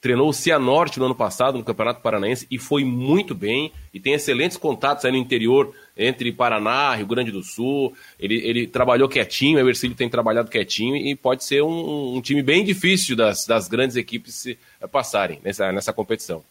treinou 0.00 0.28
o 0.28 0.32
Cianorte 0.32 0.98
no 0.98 1.06
ano 1.06 1.14
passado, 1.14 1.58
no 1.58 1.64
Campeonato 1.64 2.00
Paranaense, 2.00 2.46
e 2.50 2.58
foi 2.58 2.84
muito 2.84 3.34
bem, 3.34 3.72
e 3.92 3.98
tem 3.98 4.14
excelentes 4.14 4.56
contatos 4.56 5.04
aí 5.04 5.10
no 5.10 5.18
interior, 5.18 5.74
entre 5.96 6.32
Paraná, 6.32 6.94
Rio 6.94 7.06
Grande 7.06 7.32
do 7.32 7.42
Sul, 7.42 7.92
ele, 8.18 8.36
ele 8.36 8.66
trabalhou 8.66 9.08
quietinho, 9.08 9.64
o 9.64 9.68
Ercílio 9.68 9.96
tem 9.96 10.08
trabalhado 10.08 10.50
quietinho, 10.50 10.94
e 10.96 11.16
pode 11.16 11.44
ser 11.44 11.62
um, 11.62 12.16
um 12.16 12.20
time 12.20 12.42
bem 12.42 12.64
difícil 12.64 13.16
das, 13.16 13.44
das 13.44 13.66
grandes 13.66 13.96
equipes 13.96 14.34
se, 14.34 14.58
eh, 14.80 14.86
passarem 14.86 15.40
nessa, 15.42 15.72
nessa 15.72 15.92
competição. 15.92 16.44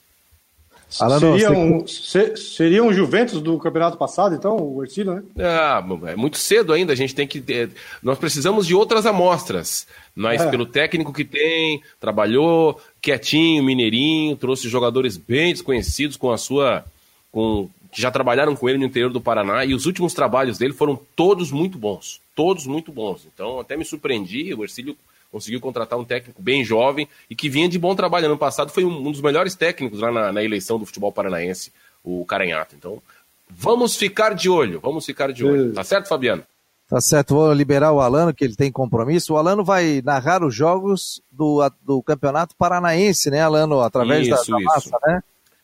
Seria, 0.90 1.52
um, 1.52 1.86
seria 1.88 2.84
um 2.84 2.94
Juventus 2.94 3.42
do 3.42 3.58
campeonato 3.58 3.98
passado, 3.98 4.36
então, 4.36 4.56
o 4.56 4.84
Ercílio, 4.84 5.16
né? 5.16 5.24
Ah, 5.40 5.84
é 6.08 6.16
muito 6.16 6.38
cedo 6.38 6.72
ainda, 6.72 6.94
a 6.94 6.96
gente 6.96 7.14
tem 7.14 7.28
que. 7.28 7.42
Ter, 7.42 7.70
nós 8.02 8.18
precisamos 8.18 8.66
de 8.66 8.74
outras 8.74 9.06
amostras. 9.06 9.88
Mas 10.16 10.42
é. 10.42 10.50
pelo 10.50 10.66
técnico 10.66 11.14
que 11.14 11.24
tem, 11.24 11.82
trabalhou 12.00 12.82
quietinho, 13.02 13.64
mineirinho, 13.64 14.36
trouxe 14.36 14.68
jogadores 14.70 15.18
bem 15.18 15.54
desconhecidos 15.54 16.18
com 16.18 16.32
a 16.32 16.38
sua. 16.38 16.86
Com, 17.32 17.70
que 17.92 18.02
já 18.02 18.12
trabalharam 18.12 18.56
com 18.56 18.68
ele 18.68 18.78
no 18.78 18.86
interior 18.86 19.12
do 19.12 19.22
Paraná, 19.22 19.66
e 19.66 19.74
os 19.74 19.86
últimos 19.86 20.14
trabalhos 20.14 20.58
dele 20.58 20.74
foram 20.74 21.00
todos 21.16 21.52
muito 21.52 21.78
bons. 21.78 22.22
Todos 22.36 22.66
muito 22.66 22.92
bons. 22.92 23.28
Então, 23.34 23.60
até 23.60 23.76
me 23.76 23.86
surpreendi, 23.86 24.54
o 24.54 24.64
Ercílio 24.64 24.96
conseguiu 25.32 25.60
contratar 25.60 25.98
um 25.98 26.06
técnico 26.06 26.42
bem 26.42 26.64
jovem 26.64 27.08
e 27.30 27.36
que 27.36 27.50
vinha 27.50 27.70
de 27.70 27.78
bom 27.78 27.96
trabalho. 27.96 28.26
Ano 28.28 28.38
passado 28.38 28.72
foi 28.72 28.84
um, 28.86 29.08
um 29.08 29.12
dos 29.12 29.22
melhores 29.22 29.56
técnicos 29.56 30.00
lá 30.00 30.12
na, 30.12 30.32
na, 30.32 30.44
eleição 30.44 30.80
do 30.80 30.86
futebol 30.86 31.12
paranaense, 31.12 31.72
o 32.04 32.26
Caranhato. 32.26 32.76
Então, 32.76 33.02
vamos 33.50 33.96
ficar 33.96 34.34
de 34.34 34.50
olho, 34.50 34.80
vamos 34.80 35.06
ficar 35.06 35.32
de 35.32 35.46
olho. 35.46 35.74
Tá 35.74 35.84
certo, 35.84 36.08
Fabiano? 36.08 36.44
Tá 36.90 37.02
certo, 37.02 37.36
vou 37.36 37.52
liberar 37.52 37.92
o 37.92 38.00
Alano, 38.00 38.34
que 38.34 38.46
ele 38.46 38.56
tem 38.56 38.72
compromisso. 38.72 39.34
O 39.34 39.38
Alano 39.38 39.64
vai 39.64 40.02
narrar 40.06 40.42
os 40.42 40.56
jogos 40.56 41.22
do, 41.30 41.60
do 41.82 42.02
Campeonato 42.02 42.56
Paranaense, 42.56 43.30
né, 43.30 43.42
Alano? 43.42 43.82
Através 43.82 44.26
isso, 44.26 44.52
da, 44.52 44.58
da 44.58 44.64
massa, 44.64 44.98
né? 45.06 45.22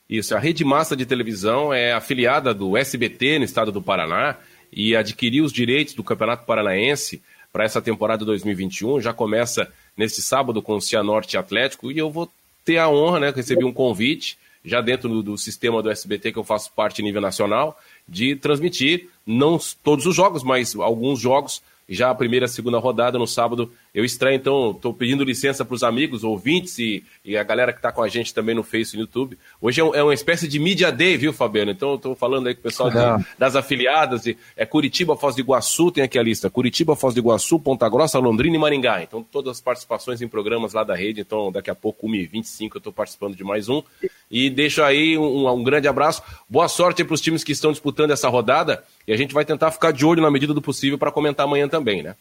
Isso, 0.09 0.35
a 0.35 0.39
Rede 0.39 0.65
Massa 0.65 0.97
de 0.97 1.05
Televisão 1.05 1.73
é 1.73 1.93
afiliada 1.93 2.53
do 2.53 2.75
SBT 2.75 3.39
no 3.39 3.45
estado 3.45 3.71
do 3.71 3.81
Paraná 3.81 4.35
e 4.71 4.95
adquiriu 4.95 5.45
os 5.45 5.53
direitos 5.53 5.93
do 5.93 6.03
Campeonato 6.03 6.45
Paranaense 6.45 7.21
para 7.53 7.63
essa 7.63 7.81
temporada 7.81 8.25
2021. 8.25 8.99
Já 8.99 9.13
começa 9.13 9.71
neste 9.95 10.21
sábado 10.21 10.61
com 10.61 10.75
o 10.75 10.81
Cianorte 10.81 11.37
Atlético 11.37 11.91
e 11.91 11.99
eu 11.99 12.09
vou 12.09 12.29
ter 12.65 12.79
a 12.79 12.89
honra, 12.89 13.19
né, 13.19 13.33
receber 13.33 13.63
um 13.63 13.71
convite 13.71 14.37
já 14.65 14.81
dentro 14.81 15.07
do, 15.07 15.21
do 15.21 15.37
sistema 15.37 15.83
do 15.83 15.91
SBT 15.91 16.31
que 16.31 16.39
eu 16.39 16.43
faço 16.43 16.71
parte 16.71 17.03
nível 17.03 17.21
nacional 17.21 17.77
de 18.07 18.35
transmitir 18.35 19.09
não 19.25 19.59
todos 19.83 20.05
os 20.05 20.15
jogos, 20.15 20.43
mas 20.43 20.75
alguns 20.75 21.19
jogos. 21.19 21.61
Já 21.87 22.09
a 22.09 22.15
primeira 22.15 22.45
e 22.45 22.49
segunda 22.49 22.79
rodada 22.79 23.19
no 23.19 23.27
sábado 23.27 23.69
eu 23.93 24.03
estreio, 24.03 24.35
então 24.35 24.71
estou 24.71 24.91
pedindo 24.91 25.23
licença 25.23 25.63
para 25.63 25.75
os 25.75 25.83
amigos, 25.83 26.23
ouvintes 26.23 26.79
e, 26.79 27.03
e, 27.23 27.37
a 27.37 27.43
galera 27.43 27.71
que 27.71 27.77
está 27.77 27.91
com 27.91 28.01
a 28.01 28.07
gente 28.07 28.33
também 28.33 28.55
no 28.55 28.63
Face 28.63 28.95
e 28.95 28.97
no 28.97 29.03
YouTube. 29.03 29.37
Hoje 29.61 29.81
é, 29.81 29.83
um, 29.83 29.93
é, 29.93 30.01
uma 30.01 30.15
espécie 30.15 30.47
de 30.47 30.57
Media 30.57 30.91
Day, 30.91 31.15
viu, 31.15 31.31
Fabiano? 31.31 31.69
Então 31.69 31.93
estou 31.93 32.15
falando 32.15 32.47
aí 32.47 32.55
com 32.55 32.61
o 32.61 32.63
pessoal 32.63 32.89
de, 32.89 32.97
das 33.37 33.55
afiliadas. 33.55 34.25
E, 34.25 34.35
é 34.57 34.65
Curitiba, 34.65 35.15
Foz 35.15 35.35
do 35.35 35.41
Iguaçu, 35.41 35.91
tem 35.91 36.03
aqui 36.03 36.17
a 36.17 36.23
lista. 36.23 36.49
Curitiba, 36.49 36.95
Foz 36.95 37.13
do 37.13 37.19
Iguaçu, 37.19 37.59
Ponta 37.59 37.87
Grossa, 37.87 38.17
Londrina 38.17 38.55
e 38.55 38.59
Maringá. 38.59 39.03
Então 39.03 39.21
todas 39.21 39.57
as 39.57 39.61
participações 39.61 40.23
em 40.23 40.27
programas 40.27 40.73
lá 40.73 40.83
da 40.83 40.95
rede. 40.95 41.21
Então 41.21 41.51
daqui 41.51 41.69
a 41.69 41.75
pouco, 41.75 42.07
1h25, 42.07 42.71
eu 42.73 42.77
estou 42.79 42.91
participando 42.91 43.35
de 43.35 43.43
mais 43.43 43.69
um. 43.69 43.83
E 44.31 44.49
deixo 44.49 44.81
aí 44.81 45.19
um, 45.19 45.47
um 45.47 45.63
grande 45.63 45.87
abraço. 45.87 46.23
Boa 46.49 46.67
sorte 46.67 47.03
para 47.03 47.13
os 47.13 47.21
times 47.21 47.43
que 47.43 47.51
estão 47.51 47.71
disputando 47.71 48.09
essa 48.09 48.27
rodada. 48.27 48.83
E 49.07 49.13
a 49.13 49.17
gente 49.17 49.35
vai 49.35 49.45
tentar 49.45 49.69
ficar 49.69 49.91
de 49.91 50.03
olho 50.03 50.23
na 50.23 50.31
medida 50.31 50.51
do 50.51 50.63
possível 50.63 50.97
para 50.97 51.11
comentar 51.11 51.45
amanhã 51.45 51.67
também, 51.67 52.01
né? 52.01 52.15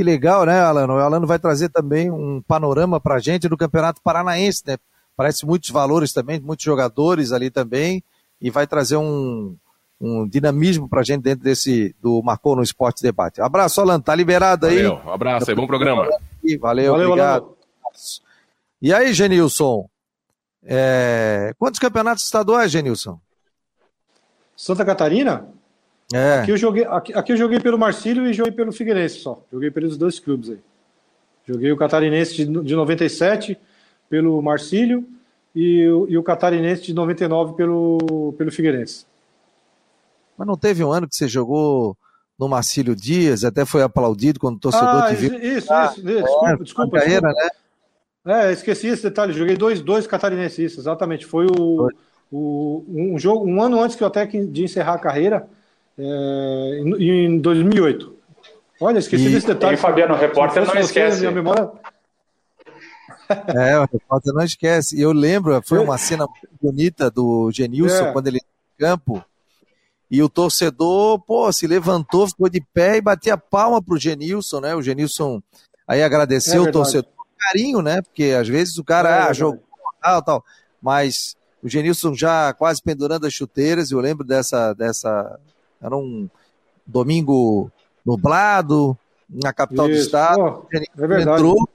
Que 0.00 0.04
legal, 0.04 0.46
né, 0.46 0.58
Alano? 0.58 0.94
O 0.94 0.98
Alano 0.98 1.26
vai 1.26 1.38
trazer 1.38 1.68
também 1.68 2.10
um 2.10 2.40
panorama 2.40 2.98
para 2.98 3.16
a 3.16 3.18
gente 3.18 3.50
do 3.50 3.54
Campeonato 3.54 4.00
Paranaense, 4.00 4.62
né? 4.66 4.78
Parece 5.14 5.44
muitos 5.44 5.68
valores 5.68 6.10
também, 6.10 6.40
muitos 6.40 6.64
jogadores 6.64 7.32
ali 7.32 7.50
também, 7.50 8.02
e 8.40 8.48
vai 8.48 8.66
trazer 8.66 8.96
um, 8.96 9.54
um 10.00 10.26
dinamismo 10.26 10.88
para 10.88 11.00
a 11.00 11.04
gente 11.04 11.20
dentro 11.20 11.44
desse 11.44 11.94
do 12.00 12.22
Marcou 12.22 12.56
no 12.56 12.62
Esporte 12.62 13.02
Debate. 13.02 13.42
Abraço, 13.42 13.78
Alano, 13.78 14.02
tá 14.02 14.14
liberado 14.14 14.68
aí. 14.68 14.84
Valeu, 14.84 15.02
um 15.04 15.12
abraço 15.12 15.50
aí, 15.50 15.54
bom 15.54 15.66
programa. 15.66 16.08
Valeu, 16.58 16.92
Valeu 16.92 17.08
obrigado. 17.10 17.42
Alano. 17.42 17.56
E 18.80 18.94
aí, 18.94 19.12
Genilson? 19.12 19.86
É... 20.64 21.52
Quantos 21.58 21.78
campeonatos 21.78 22.24
estaduais, 22.24 22.72
Genilson? 22.72 23.20
Santa 24.56 24.82
Catarina? 24.82 25.46
É. 26.12 26.40
Aqui 26.40 26.50
eu 26.50 26.56
joguei, 26.56 26.84
aqui, 26.84 27.12
aqui 27.12 27.32
eu 27.32 27.36
joguei 27.36 27.60
pelo 27.60 27.78
Marcílio 27.78 28.26
e 28.26 28.32
joguei 28.32 28.52
pelo 28.52 28.72
Figueirense 28.72 29.20
só. 29.20 29.42
Joguei 29.52 29.70
pelos 29.70 29.96
dois 29.96 30.18
clubes 30.18 30.50
aí. 30.50 30.58
Joguei 31.46 31.70
o 31.70 31.76
Catarinense 31.76 32.34
de, 32.34 32.44
de 32.44 32.74
97 32.74 33.56
pelo 34.08 34.40
Marcílio 34.42 35.06
e, 35.54 35.82
e 36.08 36.18
o 36.18 36.22
Catarinense 36.22 36.82
de 36.82 36.94
99 36.94 37.54
pelo, 37.54 38.34
pelo 38.36 38.50
Figueirense. 38.50 39.06
Mas 40.36 40.46
não 40.46 40.56
teve 40.56 40.82
um 40.82 40.90
ano 40.90 41.08
que 41.08 41.14
você 41.14 41.28
jogou 41.28 41.96
no 42.38 42.48
Marcílio 42.48 42.96
Dias, 42.96 43.44
até 43.44 43.64
foi 43.64 43.82
aplaudido 43.82 44.40
quando 44.40 44.56
o 44.56 44.60
torcedor 44.60 45.02
ah, 45.02 45.08
te 45.08 45.14
viu. 45.14 45.34
Isso, 45.38 45.72
ah, 45.72 45.92
isso, 45.92 46.02
desculpa, 46.02 46.48
é, 46.48 46.56
desculpa. 46.56 46.98
Carreira, 46.98 47.28
desculpa. 47.28 47.52
né? 48.24 48.48
É, 48.48 48.52
esqueci 48.52 48.86
esse 48.88 49.02
detalhe. 49.02 49.32
Joguei 49.32 49.56
dois, 49.56 49.80
dois 49.80 50.06
catarinenses, 50.06 50.78
exatamente. 50.78 51.26
Foi 51.26 51.46
o, 51.46 51.88
o, 52.32 52.84
um 52.88 53.18
jogo 53.18 53.46
um 53.46 53.62
ano 53.62 53.80
antes 53.80 53.94
que 53.94 54.02
eu 54.02 54.08
até 54.08 54.24
de 54.24 54.64
encerrar 54.64 54.94
a 54.94 54.98
carreira 54.98 55.48
é, 56.00 56.80
em 56.80 57.38
2008. 57.38 58.16
Olha, 58.80 58.98
esqueci 58.98 59.26
e, 59.26 59.30
desse 59.30 59.46
detalhe. 59.46 59.74
E 59.74 59.76
Fabiano, 59.76 60.14
o 60.14 60.16
repórter 60.16 60.64
não 60.66 60.80
esquece. 60.80 61.20
Minha 61.20 61.32
memória... 61.32 61.70
É, 63.54 63.78
o 63.78 63.86
repórter 63.92 64.32
não 64.32 64.42
esquece. 64.42 64.96
E 64.96 65.02
eu 65.02 65.12
lembro, 65.12 65.60
foi 65.64 65.78
uma 65.78 65.96
cena 65.98 66.26
bonita 66.60 67.10
do 67.10 67.50
Genilson, 67.52 68.06
é. 68.06 68.12
quando 68.12 68.26
ele 68.26 68.38
em 68.38 68.78
campo, 68.78 69.24
e 70.10 70.20
o 70.22 70.28
torcedor, 70.28 71.20
pô, 71.20 71.52
se 71.52 71.66
levantou, 71.66 72.26
ficou 72.26 72.48
de 72.48 72.60
pé 72.60 72.96
e 72.96 73.00
batia 73.00 73.38
palma 73.38 73.80
pro 73.80 73.96
Genilson, 73.96 74.60
né? 74.60 74.74
O 74.74 74.82
Genilson 74.82 75.40
aí 75.86 76.02
agradeceu 76.02 76.66
é 76.66 76.68
o 76.68 76.72
torcedor 76.72 77.12
carinho, 77.38 77.80
né? 77.80 78.02
Porque 78.02 78.34
às 78.38 78.48
vezes 78.48 78.76
o 78.76 78.84
cara, 78.84 79.08
é, 79.08 79.22
ah, 79.28 79.32
jogou 79.32 79.62
tal, 80.02 80.22
tal. 80.22 80.44
Mas 80.82 81.36
o 81.62 81.68
Genilson 81.68 82.14
já 82.14 82.52
quase 82.52 82.82
pendurando 82.82 83.26
as 83.26 83.32
chuteiras, 83.32 83.90
eu 83.90 84.00
lembro 84.00 84.26
dessa, 84.26 84.74
dessa 84.74 85.38
era 85.80 85.96
um 85.96 86.28
domingo 86.86 87.70
nublado, 88.04 88.96
na 89.28 89.52
capital 89.52 89.88
Isso. 89.88 90.00
do 90.00 90.04
estado. 90.04 90.36
Pô, 90.36 90.66
é 90.72 91.06
verdade. 91.06 91.40
Entrou, 91.40 91.68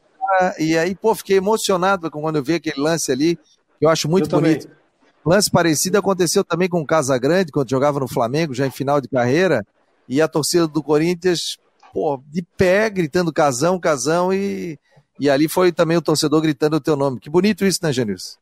e 0.59 0.77
aí, 0.77 0.93
pô, 0.95 1.15
fiquei 1.15 1.37
emocionado 1.37 2.09
quando 2.11 2.37
eu 2.37 2.43
vi 2.43 2.55
aquele 2.55 2.79
lance 2.81 3.11
ali, 3.11 3.35
que 3.79 3.85
eu 3.85 3.89
acho 3.89 4.09
muito 4.09 4.33
eu 4.33 4.41
bonito. 4.41 4.63
Também. 4.63 4.77
Lance 5.25 5.49
parecido 5.49 5.97
aconteceu 5.97 6.43
também 6.43 6.69
com 6.69 6.81
o 6.81 6.85
Casagrande, 6.85 7.51
quando 7.51 7.69
jogava 7.69 7.99
no 7.99 8.07
Flamengo, 8.07 8.53
já 8.53 8.67
em 8.67 8.71
final 8.71 9.01
de 9.01 9.07
carreira, 9.07 9.65
e 10.07 10.21
a 10.21 10.27
torcida 10.27 10.67
do 10.67 10.83
Corinthians, 10.83 11.57
pô, 11.91 12.21
de 12.27 12.43
pé, 12.55 12.89
gritando 12.89 13.33
casão, 13.33 13.79
casão, 13.79 14.31
e, 14.31 14.77
e 15.19 15.29
ali 15.29 15.47
foi 15.47 15.71
também 15.71 15.97
o 15.97 16.01
torcedor 16.01 16.41
gritando 16.41 16.75
o 16.75 16.81
teu 16.81 16.95
nome. 16.95 17.19
Que 17.19 17.29
bonito 17.29 17.65
isso, 17.65 17.79
né, 17.81 17.91
Janilson? 17.91 18.37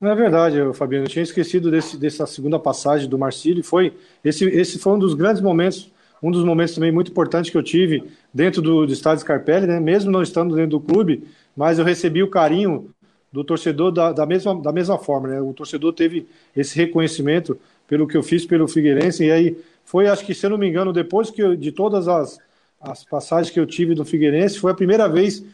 Não 0.00 0.10
é 0.10 0.14
verdade, 0.14 0.56
Fabiano. 0.74 1.06
Eu 1.06 1.08
tinha 1.10 1.22
esquecido 1.22 1.70
desse, 1.70 1.96
dessa 1.96 2.26
segunda 2.26 2.58
passagem 2.58 3.08
do 3.08 3.18
Marcílio. 3.18 3.62
Foi 3.64 3.92
esse, 4.24 4.44
esse 4.44 4.78
foi 4.78 4.94
um 4.94 4.98
dos 4.98 5.14
grandes 5.14 5.40
momentos, 5.40 5.90
um 6.22 6.30
dos 6.30 6.44
momentos 6.44 6.74
também 6.74 6.92
muito 6.92 7.10
importantes 7.10 7.50
que 7.50 7.56
eu 7.56 7.62
tive 7.62 8.04
dentro 8.32 8.60
do, 8.60 8.86
do 8.86 8.92
estádio 8.92 9.20
Scarpelli, 9.20 9.66
né? 9.66 9.80
Mesmo 9.80 10.10
não 10.10 10.22
estando 10.22 10.54
dentro 10.54 10.72
do 10.72 10.80
clube, 10.80 11.24
mas 11.56 11.78
eu 11.78 11.84
recebi 11.84 12.22
o 12.22 12.28
carinho 12.28 12.90
do 13.32 13.42
torcedor 13.42 13.90
da, 13.90 14.12
da 14.12 14.26
mesma, 14.26 14.60
da 14.60 14.72
mesma 14.72 14.98
forma, 14.98 15.28
né? 15.28 15.40
O 15.40 15.52
torcedor 15.52 15.92
teve 15.92 16.26
esse 16.54 16.76
reconhecimento 16.76 17.58
pelo 17.86 18.06
que 18.06 18.16
eu 18.16 18.22
fiz 18.22 18.44
pelo 18.44 18.68
Figueirense 18.68 19.24
e 19.24 19.30
aí 19.30 19.56
foi, 19.84 20.06
acho 20.06 20.24
que 20.24 20.34
se 20.34 20.46
eu 20.46 20.50
não 20.50 20.58
me 20.58 20.68
engano, 20.68 20.92
depois 20.92 21.30
que 21.30 21.42
eu, 21.42 21.56
de 21.56 21.70
todas 21.72 22.08
as, 22.08 22.38
as 22.80 23.04
passagens 23.04 23.52
que 23.52 23.60
eu 23.60 23.66
tive 23.66 23.94
do 23.94 24.04
Figueirense, 24.04 24.58
foi 24.58 24.70
a 24.72 24.74
primeira 24.74 25.08
vez 25.08 25.44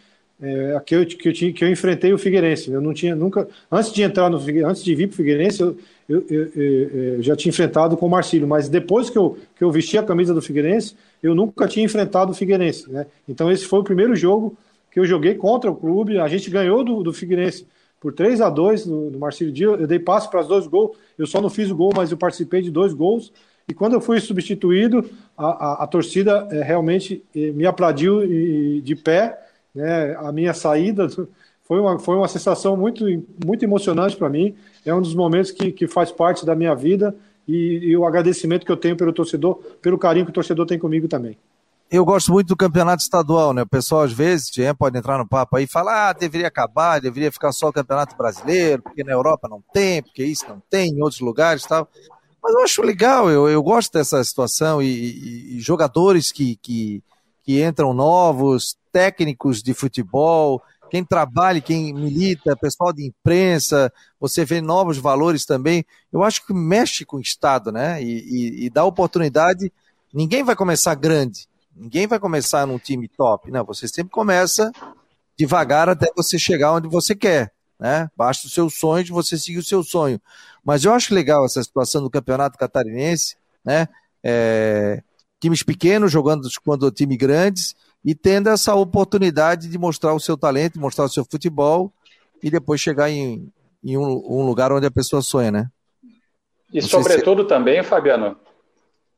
é, 0.42 0.80
que, 0.84 0.96
eu, 0.96 1.06
que, 1.06 1.28
eu 1.28 1.32
tinha, 1.32 1.52
que 1.52 1.64
eu 1.64 1.70
enfrentei 1.70 2.12
o 2.12 2.18
Figueirense. 2.18 2.70
Eu 2.70 2.80
não 2.80 2.94
tinha 2.94 3.14
nunca. 3.14 3.46
Antes 3.70 3.92
de 3.92 4.02
entrar 4.02 4.30
no 4.30 4.38
antes 4.66 4.82
de 4.82 4.94
vir 4.94 5.08
para 5.08 5.14
o 5.14 5.16
Figueirense, 5.16 5.60
eu, 5.60 5.76
eu, 6.08 6.24
eu, 6.28 7.22
já 7.22 7.36
tinha 7.36 7.50
enfrentado 7.50 7.96
com 7.96 8.06
o 8.06 8.10
Marcílio, 8.10 8.48
mas 8.48 8.68
depois 8.68 9.10
que 9.10 9.18
eu, 9.18 9.38
que 9.54 9.62
eu 9.62 9.70
vesti 9.70 9.98
a 9.98 10.02
camisa 10.02 10.32
do 10.32 10.40
Figueirense, 10.40 10.96
eu 11.22 11.34
nunca 11.34 11.68
tinha 11.68 11.84
enfrentado 11.84 12.32
o 12.32 12.34
Figueirense. 12.34 12.90
Né? 12.90 13.06
Então, 13.28 13.50
esse 13.50 13.66
foi 13.66 13.80
o 13.80 13.84
primeiro 13.84 14.16
jogo 14.16 14.56
que 14.90 14.98
eu 14.98 15.04
joguei 15.04 15.34
contra 15.34 15.70
o 15.70 15.76
clube. 15.76 16.18
A 16.18 16.26
gente 16.26 16.50
ganhou 16.50 16.82
do, 16.82 17.02
do 17.02 17.12
Figueirense 17.12 17.66
por 18.00 18.12
3 18.14 18.40
a 18.40 18.48
2 18.48 18.86
no, 18.86 19.10
no 19.10 19.18
Marcílio 19.18 19.52
Dias. 19.52 19.78
Eu 19.78 19.86
dei 19.86 19.98
passo 19.98 20.30
para 20.30 20.40
os 20.40 20.48
dois 20.48 20.66
gols. 20.66 20.96
Eu 21.18 21.26
só 21.26 21.40
não 21.40 21.50
fiz 21.50 21.70
o 21.70 21.76
gol, 21.76 21.92
mas 21.94 22.10
eu 22.10 22.16
participei 22.16 22.62
de 22.62 22.70
dois 22.70 22.94
gols. 22.94 23.30
E 23.68 23.74
quando 23.74 23.92
eu 23.92 24.00
fui 24.00 24.18
substituído, 24.20 25.08
a, 25.36 25.46
a, 25.46 25.84
a 25.84 25.86
torcida 25.86 26.48
é, 26.50 26.62
realmente 26.62 27.22
é, 27.36 27.52
me 27.52 27.66
aplaudiu 27.66 28.26
de 28.80 28.96
pé 28.96 29.38
né? 29.74 30.14
A 30.16 30.32
minha 30.32 30.54
saída 30.54 31.08
foi 31.62 31.80
uma, 31.80 31.98
foi 31.98 32.16
uma 32.16 32.28
sensação 32.28 32.76
muito, 32.76 33.04
muito 33.44 33.64
emocionante 33.64 34.16
para 34.16 34.28
mim. 34.28 34.54
É 34.84 34.92
um 34.94 35.00
dos 35.00 35.14
momentos 35.14 35.50
que, 35.50 35.70
que 35.70 35.86
faz 35.86 36.10
parte 36.10 36.44
da 36.44 36.54
minha 36.54 36.74
vida 36.74 37.14
e, 37.46 37.90
e 37.90 37.96
o 37.96 38.04
agradecimento 38.04 38.66
que 38.66 38.72
eu 38.72 38.76
tenho 38.76 38.96
pelo 38.96 39.12
torcedor, 39.12 39.56
pelo 39.80 39.98
carinho 39.98 40.24
que 40.24 40.30
o 40.30 40.34
torcedor 40.34 40.66
tem 40.66 40.78
comigo 40.78 41.06
também. 41.06 41.38
Eu 41.90 42.04
gosto 42.04 42.30
muito 42.32 42.46
do 42.46 42.56
campeonato 42.56 43.02
estadual, 43.02 43.52
né? 43.52 43.62
O 43.62 43.68
pessoal 43.68 44.02
às 44.02 44.12
vezes 44.12 44.50
pode 44.78 44.96
entrar 44.96 45.18
no 45.18 45.26
papo 45.26 45.56
aí 45.56 45.64
e 45.64 45.66
falar, 45.66 46.10
ah, 46.10 46.12
deveria 46.12 46.46
acabar, 46.46 47.00
deveria 47.00 47.32
ficar 47.32 47.50
só 47.50 47.68
o 47.68 47.72
campeonato 47.72 48.16
brasileiro, 48.16 48.80
porque 48.80 49.02
na 49.02 49.10
Europa 49.10 49.48
não 49.48 49.60
tem, 49.72 50.00
porque 50.00 50.24
isso 50.24 50.48
não 50.48 50.62
tem, 50.70 50.90
em 50.90 51.02
outros 51.02 51.20
lugares 51.20 51.64
tal. 51.64 51.88
Mas 52.40 52.54
eu 52.54 52.62
acho 52.62 52.82
legal, 52.82 53.28
eu, 53.28 53.48
eu 53.48 53.62
gosto 53.62 53.92
dessa 53.92 54.22
situação 54.22 54.80
e, 54.80 54.86
e, 54.86 55.56
e 55.56 55.60
jogadores 55.60 56.30
que, 56.30 56.56
que, 56.62 57.02
que 57.42 57.62
entram 57.62 57.92
novos, 57.92 58.76
técnicos 58.92 59.62
de 59.62 59.74
futebol, 59.74 60.62
quem 60.90 61.04
trabalha, 61.04 61.60
quem 61.60 61.94
milita, 61.94 62.56
pessoal 62.56 62.92
de 62.92 63.06
imprensa, 63.06 63.92
você 64.18 64.44
vê 64.44 64.60
novos 64.60 64.98
valores 64.98 65.44
também. 65.44 65.84
Eu 66.12 66.24
acho 66.24 66.44
que 66.44 66.52
mexe 66.52 67.04
com 67.04 67.16
o 67.18 67.20
Estado, 67.20 67.70
né? 67.70 68.02
E, 68.02 68.06
e, 68.06 68.66
e 68.66 68.70
dá 68.70 68.84
oportunidade. 68.84 69.72
Ninguém 70.12 70.42
vai 70.42 70.56
começar 70.56 70.94
grande, 70.96 71.48
ninguém 71.74 72.06
vai 72.06 72.18
começar 72.18 72.66
num 72.66 72.78
time 72.78 73.06
top. 73.06 73.50
Não, 73.50 73.64
você 73.64 73.86
sempre 73.86 74.10
começa 74.10 74.72
devagar 75.38 75.88
até 75.88 76.10
você 76.14 76.38
chegar 76.38 76.72
onde 76.72 76.88
você 76.88 77.14
quer. 77.14 77.52
Né? 77.78 78.10
Basta 78.14 78.46
o 78.46 78.50
seu 78.50 78.68
sonho 78.68 79.02
de 79.02 79.10
você 79.10 79.38
seguir 79.38 79.58
o 79.58 79.64
seu 79.64 79.82
sonho. 79.82 80.20
Mas 80.62 80.84
eu 80.84 80.92
acho 80.92 81.14
legal 81.14 81.46
essa 81.46 81.62
situação 81.62 82.02
do 82.02 82.10
campeonato 82.10 82.58
catarinense, 82.58 83.36
né? 83.64 83.88
É, 84.22 85.02
times 85.40 85.62
pequenos 85.62 86.12
jogando 86.12 86.46
contra 86.62 86.90
times 86.90 87.16
grandes 87.16 87.74
e 88.04 88.14
tendo 88.14 88.48
essa 88.48 88.74
oportunidade 88.74 89.68
de 89.68 89.78
mostrar 89.78 90.14
o 90.14 90.20
seu 90.20 90.36
talento, 90.36 90.80
mostrar 90.80 91.04
o 91.04 91.08
seu 91.08 91.24
futebol 91.24 91.92
e 92.42 92.50
depois 92.50 92.80
chegar 92.80 93.10
em, 93.10 93.52
em 93.84 93.96
um, 93.96 94.02
um, 94.02 94.46
lugar 94.46 94.72
onde 94.72 94.86
a 94.86 94.90
pessoa 94.90 95.20
sonha, 95.22 95.50
né? 95.50 95.66
E 96.72 96.80
Não 96.80 96.88
sobretudo 96.88 97.42
se... 97.42 97.48
também, 97.48 97.82
Fabiano, 97.82 98.36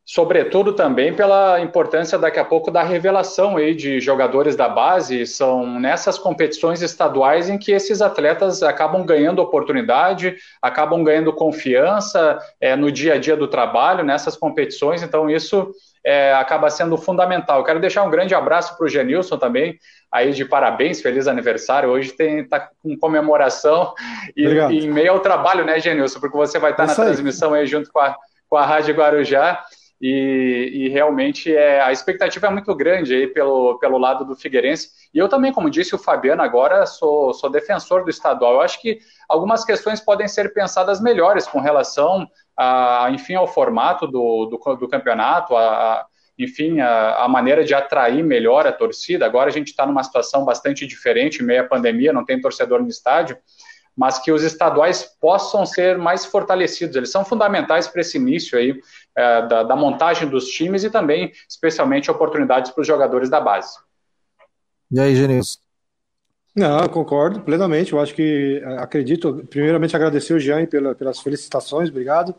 sobretudo 0.05 0.73
também 0.73 1.15
pela 1.15 1.61
importância 1.61 2.19
daqui 2.19 2.41
a 2.41 2.45
pouco 2.45 2.73
da 2.73 2.83
revelação 2.83 3.57
aí 3.57 3.73
de 3.73 4.01
jogadores 4.01 4.57
da 4.57 4.69
base, 4.69 5.27
são 5.27 5.79
nessas 5.79 6.19
competições 6.19 6.83
estaduais 6.83 7.49
em 7.49 7.59
que 7.59 7.71
esses 7.71 8.03
atletas 8.03 8.65
acabam 8.65 9.05
ganhando 9.07 9.41
oportunidade, 9.41 10.37
acabam 10.61 11.05
ganhando 11.05 11.33
confiança 11.33 12.37
é, 12.61 12.75
no 12.75 12.91
dia 12.91 13.15
a 13.15 13.19
dia 13.19 13.37
do 13.37 13.47
trabalho, 13.47 14.03
nessas 14.03 14.37
competições, 14.37 15.03
então 15.03 15.31
isso 15.31 15.73
é, 16.05 16.33
acaba 16.35 16.69
sendo 16.69 16.97
fundamental. 16.97 17.59
Eu 17.59 17.65
quero 17.65 17.81
deixar 17.81 18.03
um 18.03 18.11
grande 18.11 18.35
abraço 18.35 18.77
para 18.77 18.87
o 18.87 18.89
Genilson 18.89 19.39
também, 19.39 19.79
aí 20.11 20.33
de 20.33 20.45
parabéns, 20.45 21.01
feliz 21.01 21.29
aniversário. 21.29 21.91
Hoje 21.91 22.15
está 22.19 22.71
com 22.83 22.97
comemoração 22.99 23.95
e, 24.37 24.45
e, 24.45 24.85
em 24.85 24.91
meio 24.91 25.13
ao 25.13 25.21
trabalho, 25.21 25.65
né, 25.65 25.79
Genilson? 25.79 26.21
Porque 26.21 26.37
você 26.37 26.59
vai 26.59 26.73
estar 26.73 26.87
tá 26.87 26.95
na 26.95 27.03
aí. 27.03 27.09
transmissão 27.09 27.55
aí 27.55 27.67
junto 27.67 27.91
com 27.93 28.01
a, 28.01 28.17
com 28.49 28.57
a 28.57 28.67
Rádio 28.67 28.95
Guarujá. 28.95 29.63
E, 30.05 30.71
e, 30.75 30.89
realmente 30.89 31.55
é, 31.55 31.81
a 31.81 31.93
expectativa 31.93 32.49
é 32.49 32.51
muito 32.51 32.75
grande 32.75 33.15
aí 33.15 33.29
pelo, 33.29 33.79
pelo 33.79 33.99
lado 33.99 34.25
do 34.25 34.35
Figueirense. 34.35 34.89
E 35.15 35.19
eu 35.19 35.29
também, 35.29 35.53
como 35.53 35.71
disse 35.71 35.95
o 35.95 35.99
Fabiano, 35.99 36.43
agora 36.43 36.85
sou, 36.87 37.33
sou 37.33 37.49
defensor 37.49 38.03
do 38.03 38.11
estadual. 38.11 38.55
Eu 38.55 38.61
acho 38.63 38.83
que 38.83 38.99
algumas 39.29 39.65
questões 39.65 40.01
podem 40.01 40.27
ser 40.27 40.53
pensadas 40.53 41.01
melhores 41.01 41.47
com 41.47 41.61
relação 41.61 42.27
a, 42.57 43.09
enfim, 43.11 43.35
ao 43.35 43.47
formato 43.47 44.07
do, 44.07 44.47
do, 44.47 44.77
do 44.77 44.89
campeonato, 44.89 45.57
a, 45.57 46.07
enfim, 46.39 46.81
a, 46.81 47.25
a, 47.25 47.29
maneira 47.29 47.65
de 47.65 47.75
atrair 47.75 48.23
melhor 48.23 48.67
a 48.67 48.73
torcida. 48.73 49.27
Agora 49.27 49.49
a 49.49 49.53
gente 49.53 49.69
está 49.69 49.87
numa 49.87 50.03
situação 50.03 50.45
bastante 50.45 50.87
diferente, 50.87 51.43
meio 51.43 51.63
à 51.63 51.65
pandemia, 51.65 52.13
não 52.13 52.25
tem 52.25 52.41
torcedor 52.41 52.83
no 52.83 52.89
estádio, 52.89 53.37
mas 53.97 54.19
que 54.19 54.33
os 54.33 54.43
estaduais 54.43 55.05
possam 55.21 55.67
ser 55.67 55.99
mais 55.99 56.25
fortalecidos. 56.25 56.97
Eles 56.97 57.11
são 57.11 57.25
fundamentais 57.25 57.87
para 57.87 58.01
esse 58.01 58.17
início 58.17 58.59
aí 58.59 58.81
é, 59.17 59.43
da, 59.47 59.63
da 59.63 59.77
montagem 59.77 60.29
dos 60.29 60.49
times 60.49 60.83
e 60.85 60.91
também, 60.91 61.33
especialmente, 61.49 62.11
oportunidades 62.11 62.71
para 62.71 62.81
os 62.81 62.87
jogadores 62.87 63.29
da 63.29 63.41
base. 63.41 63.77
E 64.91 65.01
aí, 65.01 65.15
Genilson? 65.15 65.62
Não, 66.55 66.87
concordo 66.89 67.41
plenamente. 67.41 67.93
Eu 67.93 68.01
acho 68.01 68.15
que 68.15 68.61
é, 68.63 68.79
acredito, 68.79 69.47
primeiramente 69.49 69.97
agradecer 69.97 70.35
o 70.35 70.41
Jean 70.41 70.67
pela, 70.67 70.95
pelas 70.95 71.21
felicitações, 71.21 71.89
obrigado. 71.89 72.35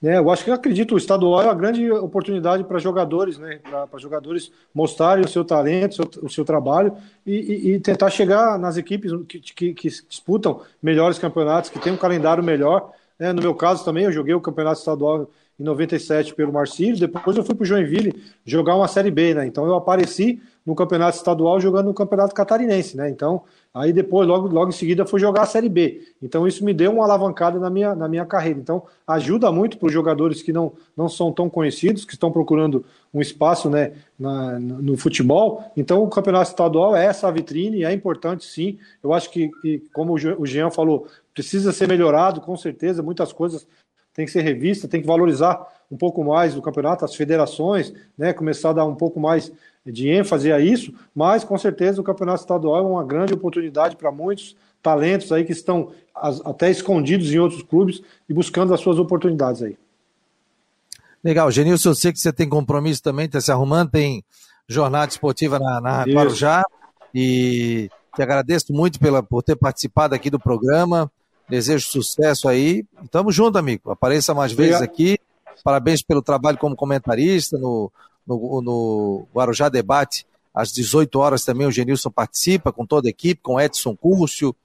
Né, 0.00 0.18
eu 0.18 0.30
acho 0.30 0.44
que 0.44 0.50
eu 0.50 0.54
acredito 0.54 0.94
o 0.94 0.98
estadual 0.98 1.40
é 1.40 1.46
uma 1.46 1.54
grande 1.54 1.90
oportunidade 1.90 2.62
para 2.64 2.78
jogadores, 2.78 3.38
né, 3.38 3.60
para 3.64 3.98
jogadores 3.98 4.52
mostrarem 4.74 5.24
o 5.24 5.28
seu 5.28 5.42
talento, 5.42 5.92
o 5.92 5.94
seu, 5.94 6.24
o 6.24 6.30
seu 6.30 6.44
trabalho 6.44 6.94
e, 7.24 7.32
e, 7.32 7.70
e, 7.70 7.80
tentar 7.80 8.10
chegar 8.10 8.58
nas 8.58 8.76
equipes 8.76 9.10
que, 9.26 9.40
que, 9.40 9.72
que, 9.72 9.88
disputam 9.88 10.60
melhores 10.82 11.18
campeonatos, 11.18 11.70
que 11.70 11.78
tem 11.78 11.94
um 11.94 11.96
calendário 11.96 12.44
melhor. 12.44 12.92
Né, 13.18 13.32
no 13.32 13.40
meu 13.40 13.54
caso 13.54 13.86
também, 13.86 14.04
eu 14.04 14.12
joguei 14.12 14.34
o 14.34 14.40
campeonato 14.40 14.80
estadual 14.80 15.30
em 15.58 15.64
97 15.64 16.34
pelo 16.34 16.52
Marcílio, 16.52 16.98
depois 16.98 17.36
eu 17.36 17.44
fui 17.44 17.54
para 17.54 17.62
o 17.62 17.66
Joinville 17.66 18.22
jogar 18.44 18.76
uma 18.76 18.88
Série 18.88 19.10
B, 19.10 19.34
né? 19.34 19.46
Então 19.46 19.66
eu 19.66 19.74
apareci 19.74 20.40
no 20.64 20.74
campeonato 20.74 21.16
estadual 21.16 21.60
jogando 21.60 21.86
no 21.86 21.94
campeonato 21.94 22.34
catarinense, 22.34 22.96
né? 22.96 23.08
Então 23.08 23.42
Aí 23.76 23.92
depois, 23.92 24.26
logo, 24.26 24.48
logo 24.48 24.70
em 24.70 24.72
seguida, 24.72 25.04
fui 25.04 25.20
jogar 25.20 25.42
a 25.42 25.46
Série 25.46 25.68
B. 25.68 26.00
Então 26.22 26.48
isso 26.48 26.64
me 26.64 26.72
deu 26.72 26.92
uma 26.92 27.04
alavancada 27.04 27.60
na 27.60 27.68
minha, 27.68 27.94
na 27.94 28.08
minha 28.08 28.24
carreira. 28.24 28.58
Então 28.58 28.84
ajuda 29.06 29.52
muito 29.52 29.76
para 29.76 29.88
os 29.88 29.92
jogadores 29.92 30.40
que 30.40 30.50
não, 30.50 30.72
não 30.96 31.10
são 31.10 31.30
tão 31.30 31.50
conhecidos, 31.50 32.06
que 32.06 32.14
estão 32.14 32.32
procurando 32.32 32.86
um 33.12 33.20
espaço 33.20 33.68
né, 33.68 33.92
na, 34.18 34.58
no 34.58 34.96
futebol. 34.96 35.62
Então 35.76 36.02
o 36.02 36.08
campeonato 36.08 36.48
estadual 36.48 36.96
é 36.96 37.04
essa 37.04 37.30
vitrine, 37.30 37.84
é 37.84 37.92
importante 37.92 38.46
sim. 38.46 38.78
Eu 39.04 39.12
acho 39.12 39.30
que, 39.30 39.50
que 39.60 39.82
como 39.92 40.14
o 40.14 40.46
Jean 40.46 40.70
falou, 40.70 41.06
precisa 41.34 41.70
ser 41.70 41.86
melhorado, 41.86 42.40
com 42.40 42.56
certeza. 42.56 43.02
Muitas 43.02 43.30
coisas 43.30 43.68
têm 44.16 44.24
que 44.24 44.32
ser 44.32 44.40
revistas, 44.40 44.88
tem 44.88 45.02
que 45.02 45.06
valorizar 45.06 45.68
um 45.90 45.96
pouco 45.96 46.24
mais 46.24 46.56
o 46.56 46.62
campeonato, 46.62 47.04
as 47.04 47.14
federações, 47.14 47.92
né, 48.16 48.32
começar 48.32 48.70
a 48.70 48.72
dar 48.72 48.84
um 48.86 48.94
pouco 48.94 49.20
mais 49.20 49.52
de 49.84 50.08
ênfase 50.08 50.50
a 50.50 50.58
isso, 50.58 50.92
mas 51.14 51.44
com 51.44 51.56
certeza 51.58 52.00
o 52.00 52.04
campeonato 52.04 52.40
estadual 52.40 52.78
é 52.78 52.88
uma 52.88 53.04
grande 53.04 53.34
oportunidade 53.34 53.94
para 53.94 54.10
muitos 54.10 54.56
talentos 54.82 55.30
aí 55.30 55.44
que 55.44 55.52
estão 55.52 55.92
até 56.14 56.70
escondidos 56.70 57.32
em 57.32 57.38
outros 57.38 57.62
clubes 57.62 58.02
e 58.28 58.32
buscando 58.32 58.72
as 58.72 58.80
suas 58.80 58.98
oportunidades 58.98 59.62
aí. 59.62 59.76
Legal, 61.22 61.50
Genilson, 61.50 61.90
eu 61.90 61.94
sei 61.94 62.12
que 62.12 62.18
você 62.18 62.32
tem 62.32 62.48
compromisso 62.48 63.02
também, 63.02 63.26
está 63.26 63.40
se 63.40 63.52
arrumando, 63.52 63.90
tem 63.90 64.24
jornada 64.66 65.10
esportiva 65.10 65.58
na, 65.58 65.80
na 65.80 66.02
Guarujá 66.04 66.64
e 67.14 67.90
te 68.14 68.22
agradeço 68.22 68.72
muito 68.72 68.98
pela, 68.98 69.22
por 69.22 69.42
ter 69.42 69.56
participado 69.56 70.14
aqui 70.14 70.30
do 70.30 70.38
programa, 70.38 71.10
desejo 71.48 71.86
sucesso 71.86 72.48
aí, 72.48 72.84
estamos 73.02 73.34
juntos, 73.34 73.58
amigo, 73.58 73.90
apareça 73.90 74.34
mais 74.34 74.52
vezes 74.52 74.82
aqui, 74.82 75.18
parabéns 75.62 76.02
pelo 76.02 76.22
trabalho 76.22 76.58
como 76.58 76.76
comentarista 76.76 77.56
no, 77.58 77.90
no, 78.26 78.60
no 78.60 79.28
Guarujá 79.34 79.68
Debate, 79.68 80.26
às 80.54 80.72
18 80.72 81.18
horas 81.18 81.44
também 81.44 81.66
o 81.66 81.70
Genilson 81.70 82.10
participa 82.10 82.72
com 82.72 82.86
toda 82.86 83.08
a 83.08 83.10
equipe, 83.10 83.42
com 83.42 83.60
Edson 83.60 83.94
Cúrcio, 83.94 84.56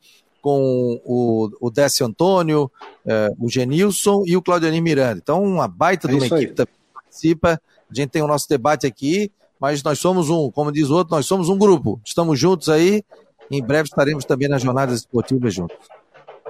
com 0.41 0.99
o, 1.05 1.49
o 1.59 1.69
Décio 1.69 2.05
Antônio, 2.05 2.71
eh, 3.05 3.29
o 3.37 3.49
Genilson 3.49 4.23
e 4.25 4.35
o 4.35 4.41
Claudio 4.41 4.71
Miranda. 4.81 5.19
Então, 5.21 5.43
uma 5.43 5.67
baita 5.67 6.07
é 6.07 6.09
de 6.09 6.15
uma 6.15 6.25
equipe 6.25 6.53
também 6.53 6.73
participa. 6.93 7.61
A 7.89 7.93
gente 7.93 8.09
tem 8.09 8.21
o 8.21 8.27
nosso 8.27 8.47
debate 8.47 8.87
aqui, 8.87 9.31
mas 9.59 9.83
nós 9.83 9.99
somos 9.99 10.29
um, 10.29 10.49
como 10.49 10.71
diz 10.71 10.89
o 10.89 10.95
outro, 10.95 11.13
nós 11.13 11.25
somos 11.25 11.49
um 11.49 11.57
grupo. 11.57 11.99
Estamos 12.03 12.39
juntos 12.39 12.69
aí. 12.69 13.03
Em 13.51 13.61
breve 13.61 13.89
estaremos 13.89 14.23
também 14.23 14.47
nas 14.47 14.61
jornadas 14.61 14.99
esportivas 14.99 15.53
juntos. 15.53 15.77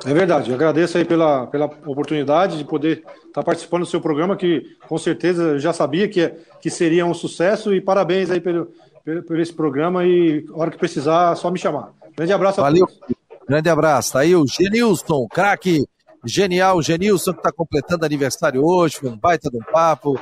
É 0.05 0.13
verdade, 0.13 0.49
eu 0.49 0.55
agradeço 0.55 0.97
aí 0.97 1.05
pela, 1.05 1.45
pela 1.47 1.65
oportunidade 1.65 2.57
de 2.57 2.65
poder 2.65 3.03
estar 3.27 3.43
participando 3.43 3.81
do 3.81 3.87
seu 3.87 4.01
programa, 4.01 4.35
que 4.35 4.75
com 4.87 4.97
certeza 4.97 5.43
eu 5.43 5.59
já 5.59 5.71
sabia 5.73 6.07
que, 6.07 6.27
que 6.59 6.69
seria 6.69 7.05
um 7.05 7.13
sucesso, 7.13 7.73
e 7.73 7.79
parabéns 7.79 8.31
aí 8.31 8.41
pelo, 8.41 8.71
pelo, 9.03 9.23
por 9.23 9.39
esse 9.39 9.53
programa, 9.53 10.03
e 10.03 10.45
a 10.51 10.57
hora 10.57 10.71
que 10.71 10.77
precisar, 10.77 11.33
é 11.33 11.35
só 11.35 11.51
me 11.51 11.59
chamar. 11.59 11.93
Grande 12.15 12.33
abraço 12.33 12.61
a 12.61 12.63
Valeu. 12.63 12.87
todos. 12.87 13.21
Grande 13.47 13.69
abraço. 13.69 14.13
Tá 14.13 14.19
aí 14.19 14.35
o 14.35 14.45
Genilson, 14.47 15.27
craque 15.27 15.85
genial, 16.25 16.81
Genilson, 16.81 17.33
que 17.33 17.39
está 17.39 17.51
completando 17.51 18.05
aniversário 18.05 18.63
hoje, 18.63 18.97
foi 18.97 19.09
um 19.09 19.17
baita 19.17 19.49
de 19.49 19.57
um 19.57 19.63
papo, 19.71 20.19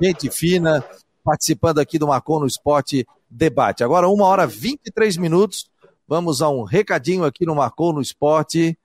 gente 0.00 0.30
fina, 0.30 0.84
participando 1.24 1.78
aqui 1.78 1.98
do 1.98 2.06
Marcon 2.06 2.40
no 2.40 2.46
Esporte 2.46 3.06
Debate. 3.30 3.84
Agora, 3.84 4.08
uma 4.08 4.26
hora 4.26 4.46
23 4.46 5.16
minutos, 5.16 5.70
vamos 6.06 6.42
a 6.42 6.48
um 6.48 6.64
recadinho 6.64 7.24
aqui 7.24 7.46
no 7.46 7.54
Marcon 7.54 7.92
no 7.92 8.00
Esporte 8.00 8.76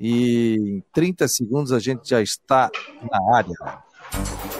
e 0.00 0.56
em 0.58 0.82
30 0.92 1.28
segundos 1.28 1.72
a 1.72 1.78
gente 1.78 2.08
já 2.08 2.22
está 2.22 2.70
na 3.10 3.36
área. 3.36 4.59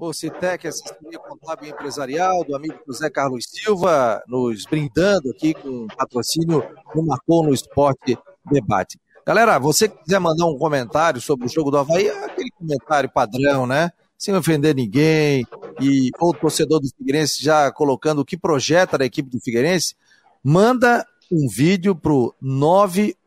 O 0.00 0.12
Citec, 0.14 0.66
assessoria 0.66 1.18
contábil 1.18 1.68
empresarial, 1.68 2.42
do 2.42 2.56
amigo 2.56 2.74
José 2.86 3.10
Carlos 3.10 3.44
Silva, 3.46 4.22
nos 4.26 4.64
brindando 4.64 5.28
aqui 5.28 5.52
com 5.52 5.86
patrocínio 5.88 6.64
do 6.94 7.02
Marcou 7.02 7.44
no 7.44 7.52
Esporte 7.52 8.16
Debate. 8.50 8.98
Galera, 9.26 9.58
você 9.58 9.90
que 9.90 10.02
quiser 10.02 10.18
mandar 10.18 10.46
um 10.46 10.56
comentário 10.56 11.20
sobre 11.20 11.44
o 11.44 11.50
jogo 11.50 11.70
do 11.70 11.76
Havaí, 11.76 12.08
é 12.08 12.24
aquele 12.24 12.50
comentário 12.50 13.10
padrão, 13.10 13.66
né? 13.66 13.90
Sem 14.16 14.34
ofender 14.34 14.74
ninguém, 14.74 15.44
e 15.78 16.08
ou 16.18 16.32
torcedor 16.32 16.80
do 16.80 16.88
Figueirense 16.88 17.44
já 17.44 17.70
colocando 17.70 18.20
o 18.20 18.24
que 18.24 18.38
projeta 18.38 18.96
da 18.96 19.04
equipe 19.04 19.28
do 19.28 19.38
Figueirense, 19.38 19.94
manda 20.42 21.06
um 21.30 21.46
vídeo 21.46 21.94
pro 21.94 22.34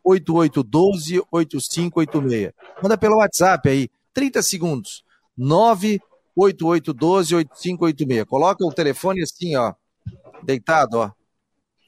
988128586. 0.04 2.52
Manda 2.82 2.98
pelo 2.98 3.18
WhatsApp 3.18 3.68
aí, 3.68 3.88
30 4.12 4.42
segundos. 4.42 5.04
988 5.38 6.13
8812-8586. 6.38 8.26
Coloca 8.26 8.64
o 8.64 8.72
telefone 8.72 9.22
assim, 9.22 9.56
ó, 9.56 9.72
deitado, 10.42 10.98
ó, 10.98 11.10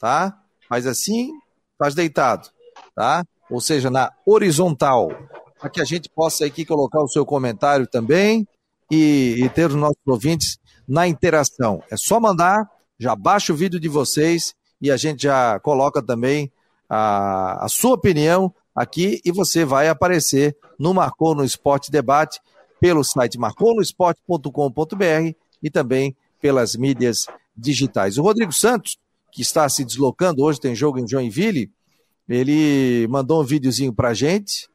tá? 0.01 0.41
Faz 0.69 0.87
assim, 0.87 1.33
faz 1.79 1.95
deitado, 1.95 2.49
tá? 2.95 3.25
Ou 3.51 3.61
seja, 3.61 3.91
na 3.91 4.13
horizontal, 4.25 5.11
para 5.59 5.71
que 5.71 5.81
a 5.81 5.85
gente 5.85 6.09
possa 6.09 6.45
aqui 6.45 6.65
colocar 6.65 7.01
o 7.01 7.09
seu 7.09 7.25
comentário 7.25 7.87
também 7.87 8.47
e, 8.91 9.37
e 9.39 9.49
ter 9.49 9.69
os 9.69 9.75
nossos 9.75 9.97
ouvintes 10.07 10.59
na 10.87 11.07
interação. 11.07 11.83
É 11.91 11.97
só 11.97 12.21
mandar, 12.21 12.71
já 12.99 13.15
baixa 13.15 13.53
o 13.53 13.57
vídeo 13.57 13.81
de 13.81 13.89
vocês 13.89 14.55
e 14.81 14.91
a 14.91 14.97
gente 14.97 15.23
já 15.23 15.59
coloca 15.61 16.03
também 16.03 16.53
a, 16.89 17.65
a 17.65 17.69
sua 17.69 17.95
opinião 17.95 18.55
aqui 18.75 19.21
e 19.25 19.33
você 19.33 19.65
vai 19.65 19.89
aparecer 19.89 20.57
no 20.79 20.93
Marcou 20.93 21.35
no 21.35 21.45
Esporte 21.45 21.91
Debate 21.91 22.41
pelo 22.81 23.03
site 23.05 23.39
marconosport.com.br 23.39 25.35
e 25.63 25.71
também 25.71 26.17
pelas 26.41 26.77
mídias 26.77 27.27
digitais. 27.57 28.19
O 28.19 28.23
Rodrigo 28.23 28.53
Santos, 28.53 28.99
que 29.33 29.43
está 29.43 29.69
se 29.69 29.85
deslocando 29.85 30.43
hoje, 30.43 30.61
tem 30.61 30.75
jogo 30.75 30.99
em 30.99 31.09
Joinville, 31.09 31.71
ele 32.29 33.07
mandou 33.09 33.41
um 33.41 33.45
videozinho 33.45 33.93
para 33.93 34.09
a 34.09 34.15
gente, 34.15 34.69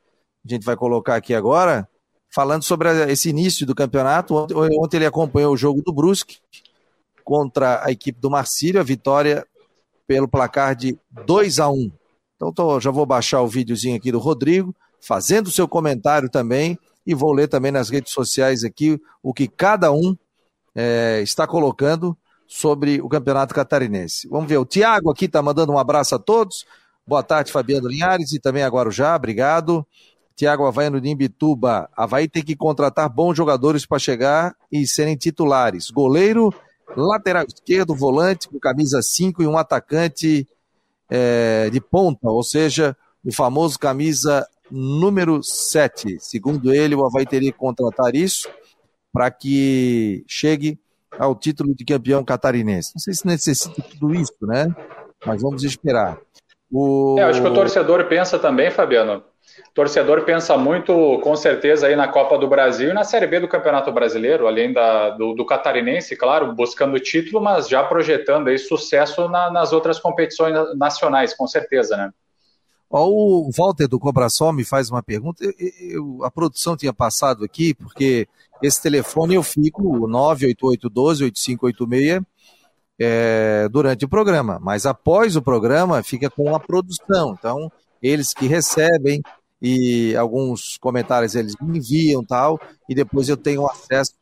a 0.46 0.54
gente 0.54 0.66
vai 0.66 0.76
colocar 0.76 1.16
aqui 1.16 1.34
agora, 1.34 1.88
falando 2.34 2.64
sobre 2.64 3.12
esse 3.12 3.30
início 3.30 3.66
do 3.66 3.76
campeonato. 3.76 4.36
Ontem 4.36 4.98
ele 4.98 5.06
acompanhou 5.06 5.54
o 5.54 5.58
jogo 5.58 5.82
do 5.82 5.94
Brusque 5.94 6.38
contra 7.24 7.86
a 7.86 7.92
equipe 7.92 8.20
do 8.20 8.30
Marcílio, 8.30 8.80
a 8.80 8.84
vitória 8.84 9.46
pelo 10.08 10.28
placar 10.28 10.76
de 10.76 10.98
2 11.26 11.60
a 11.60 11.70
1 11.70 11.92
Então 12.36 12.52
tô, 12.52 12.80
já 12.80 12.90
vou 12.90 13.06
baixar 13.06 13.42
o 13.42 13.48
videozinho 13.48 13.96
aqui 13.96 14.12
do 14.12 14.20
Rodrigo, 14.20 14.76
fazendo 15.00 15.52
seu 15.52 15.68
comentário 15.68 16.30
também 16.30 16.78
e 17.06 17.14
vou 17.14 17.34
ler 17.34 17.48
também 17.48 17.72
nas 17.72 17.90
redes 17.90 18.14
sociais 18.14 18.64
aqui 18.64 19.00
o 19.22 19.34
que 19.34 19.48
cada 19.48 19.92
um 19.92 20.16
é, 20.76 21.20
está 21.22 21.48
colocando 21.48 22.18
sobre 22.48 23.02
o 23.02 23.08
Campeonato 23.08 23.54
Catarinense. 23.54 24.28
Vamos 24.28 24.50
ver, 24.50 24.58
o 24.58 24.66
Tiago 24.66 25.10
aqui 25.10 25.26
está 25.26 25.42
mandando 25.42 25.72
um 25.72 25.78
abraço 25.78 26.16
a 26.16 26.20
todos. 26.20 26.66
Boa 27.08 27.24
tarde, 27.24 27.52
Fabiano 27.52 27.88
Linhares 27.88 28.32
e 28.34 28.40
também 28.40 28.64
a 28.64 28.68
Guarujá, 28.68 29.16
obrigado. 29.16 29.86
Tiago 30.36 30.66
Havaiano 30.66 31.00
de 31.00 31.10
Imbituba, 31.10 31.90
Havaí 31.96 32.28
tem 32.28 32.44
que 32.44 32.56
contratar 32.56 33.10
bons 33.10 33.36
jogadores 33.36 33.86
para 33.86 34.00
chegar 34.00 34.56
e 34.72 34.88
serem 34.88 35.16
titulares. 35.16 35.90
Goleiro, 35.92 36.54
lateral 36.96 37.46
esquerdo, 37.46 37.94
volante 37.96 38.50
com 38.50 38.60
camisa 38.60 39.02
5 39.02 39.44
e 39.44 39.48
um 39.48 39.58
atacante 39.58 40.48
é, 41.10 41.70
de 41.70 41.80
ponta, 41.80 42.30
ou 42.30 42.44
seja, 42.44 42.96
o 43.24 43.32
famoso 43.32 43.78
camisa 43.78 44.48
número 44.72 45.44
7. 45.44 46.18
Segundo 46.20 46.74
ele, 46.74 46.96
o 46.96 47.06
Havaí 47.06 47.26
teria 47.26 47.52
que 47.52 47.58
contratar 47.58 48.16
isso 48.16 48.50
para 49.14 49.30
que 49.30 50.24
chegue 50.28 50.80
ao 51.20 51.36
título 51.36 51.76
de 51.76 51.84
campeão 51.84 52.24
catarinense. 52.24 52.94
Não 52.96 53.00
sei 53.00 53.14
se 53.14 53.28
necessita 53.28 53.82
tudo 53.82 54.16
isso, 54.16 54.34
né? 54.42 54.74
Mas 55.26 55.42
vamos 55.42 55.64
esperar. 55.64 56.18
O... 56.72 57.18
É, 57.20 57.24
acho 57.24 57.42
que 57.42 57.48
o 57.48 57.54
torcedor 57.54 58.06
pensa 58.06 58.40
também, 58.40 58.72
Fabiano. 58.72 59.24
O 59.70 59.74
torcedor 59.74 60.24
pensa 60.24 60.58
muito, 60.58 61.20
com 61.22 61.36
certeza, 61.36 61.88
aí 61.88 61.96
na 61.96 62.08
Copa 62.08 62.38
do 62.38 62.48
Brasil 62.48 62.90
e 62.90 62.94
na 62.94 63.04
Série 63.04 63.28
B 63.28 63.42
do 63.42 63.48
Campeonato 63.48 63.92
Brasileiro, 63.92 64.48
além 64.48 64.72
da, 64.72 65.10
do, 65.10 65.34
do 65.34 65.46
catarinense, 65.46 66.16
claro, 66.16 66.54
buscando 66.54 66.96
o 66.96 67.00
título, 67.00 67.44
mas 67.44 67.68
já 67.68 67.84
projetando 67.84 68.48
aí 68.48 68.58
sucesso 68.58 69.28
na, 69.28 69.52
nas 69.52 69.74
outras 69.74 70.00
competições 70.00 70.56
nacionais, 70.78 71.34
com 71.34 71.48
certeza, 71.48 71.98
né? 71.98 72.12
O 73.00 73.50
Walter 73.56 73.88
do 73.88 74.00
Cobrasol 74.00 74.52
me 74.52 74.66
faz 74.66 74.90
uma 74.90 75.02
pergunta. 75.02 75.42
Eu, 75.44 75.54
eu, 75.80 76.24
a 76.24 76.32
produção 76.32 76.76
tinha 76.76 76.92
passado 76.92 77.46
aqui, 77.46 77.74
porque 77.74 78.28
esse 78.62 78.82
telefone 78.82 79.36
eu 79.36 79.44
fico, 79.44 79.82
98812-8586, 80.08 82.26
é, 83.00 83.70
durante 83.70 84.04
o 84.06 84.10
programa. 84.10 84.60
Mas 84.62 84.86
após 84.86 85.36
o 85.36 85.42
programa, 85.42 86.04
fica 86.04 86.30
com 86.30 86.56
a 86.56 86.60
produção. 86.60 87.36
Então, 87.38 87.72
eles 88.02 88.34
que 88.34 88.48
recebem 88.48 89.22
e 89.62 90.16
alguns 90.16 90.78
comentários 90.78 91.36
eles 91.36 91.54
me 91.62 91.78
enviam 91.78 92.24
tal, 92.24 92.60
e 92.90 92.96
depois 92.96 93.30
eu 93.30 93.38
tenho 93.38 93.70
acesso 93.70 94.14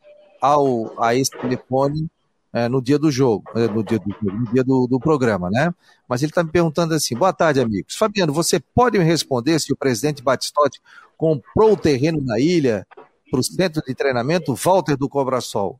ao, 0.41 1.01
a 1.01 1.15
esse 1.15 1.31
telefone 1.31 2.09
é, 2.51 2.67
no 2.67 2.81
dia 2.81 2.97
do 2.97 3.11
jogo, 3.11 3.43
é, 3.55 3.67
no 3.67 3.83
dia, 3.83 3.99
do, 3.99 4.15
no 4.21 4.51
dia 4.51 4.63
do, 4.63 4.87
do 4.87 4.99
programa, 4.99 5.49
né? 5.49 5.73
Mas 6.07 6.21
ele 6.23 6.31
está 6.31 6.43
me 6.43 6.51
perguntando 6.51 6.93
assim: 6.93 7.15
boa 7.15 7.31
tarde, 7.31 7.59
amigos. 7.59 7.95
Fabiano, 7.95 8.33
você 8.33 8.59
pode 8.59 8.97
me 8.97 9.03
responder 9.03 9.59
se 9.59 9.71
o 9.71 9.77
presidente 9.77 10.23
Batistotti 10.23 10.81
comprou 11.17 11.73
o 11.73 11.77
terreno 11.77 12.21
na 12.21 12.39
ilha 12.39 12.87
para 13.29 13.39
o 13.39 13.43
centro 13.43 13.83
de 13.85 13.93
treinamento 13.93 14.55
Walter 14.55 14.97
do 14.97 15.07
Cobrasol? 15.07 15.79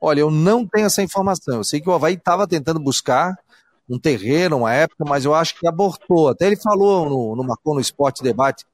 Olha, 0.00 0.20
eu 0.20 0.30
não 0.30 0.66
tenho 0.66 0.86
essa 0.86 1.02
informação. 1.02 1.56
Eu 1.56 1.64
sei 1.64 1.80
que 1.80 1.88
o 1.88 1.92
Havaí 1.92 2.14
estava 2.14 2.46
tentando 2.46 2.80
buscar 2.80 3.36
um 3.88 3.98
terreno, 3.98 4.58
uma 4.58 4.72
época, 4.72 5.04
mas 5.06 5.24
eu 5.24 5.34
acho 5.34 5.58
que 5.58 5.66
abortou. 5.66 6.28
Até 6.28 6.46
ele 6.46 6.56
falou 6.56 7.08
no, 7.08 7.36
no 7.36 7.44
Marcou 7.44 7.74
no 7.74 7.80
Esporte 7.80 8.22
Debate 8.22 8.64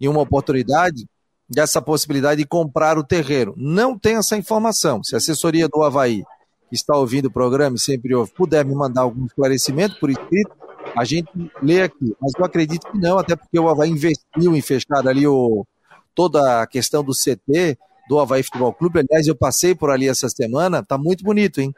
em 0.00 0.08
uma 0.08 0.20
oportunidade 0.20 1.06
dessa 1.48 1.80
possibilidade 1.80 2.42
de 2.42 2.46
comprar 2.46 2.98
o 2.98 3.04
terreno. 3.04 3.54
Não 3.56 3.98
tem 3.98 4.16
essa 4.16 4.36
informação. 4.36 5.02
Se 5.02 5.14
a 5.14 5.18
assessoria 5.18 5.68
do 5.68 5.82
Havaí 5.82 6.22
que 6.68 6.74
está 6.74 6.96
ouvindo 6.96 7.26
o 7.26 7.30
programa 7.30 7.76
e 7.76 7.80
sempre 7.80 8.14
ouve, 8.14 8.32
puder 8.32 8.64
me 8.64 8.74
mandar 8.74 9.02
algum 9.02 9.26
esclarecimento 9.26 9.98
por 9.98 10.10
escrito, 10.10 10.52
a 10.96 11.04
gente 11.04 11.28
lê 11.62 11.82
aqui. 11.82 12.14
Mas 12.20 12.32
eu 12.38 12.44
acredito 12.44 12.90
que 12.90 12.98
não, 12.98 13.18
até 13.18 13.34
porque 13.36 13.58
o 13.58 13.68
Havaí 13.68 13.90
investiu 13.90 14.54
em 14.54 14.60
fechar 14.60 15.06
ali 15.06 15.26
o, 15.26 15.66
toda 16.14 16.62
a 16.62 16.66
questão 16.66 17.02
do 17.02 17.12
CT 17.12 17.78
do 18.08 18.18
Havaí 18.18 18.42
Futebol 18.42 18.72
Clube. 18.72 19.00
Aliás, 19.00 19.26
eu 19.26 19.36
passei 19.36 19.74
por 19.74 19.90
ali 19.90 20.08
essa 20.08 20.28
semana, 20.28 20.82
tá 20.82 20.96
muito 20.96 21.22
bonito, 21.22 21.60
hein? 21.60 21.72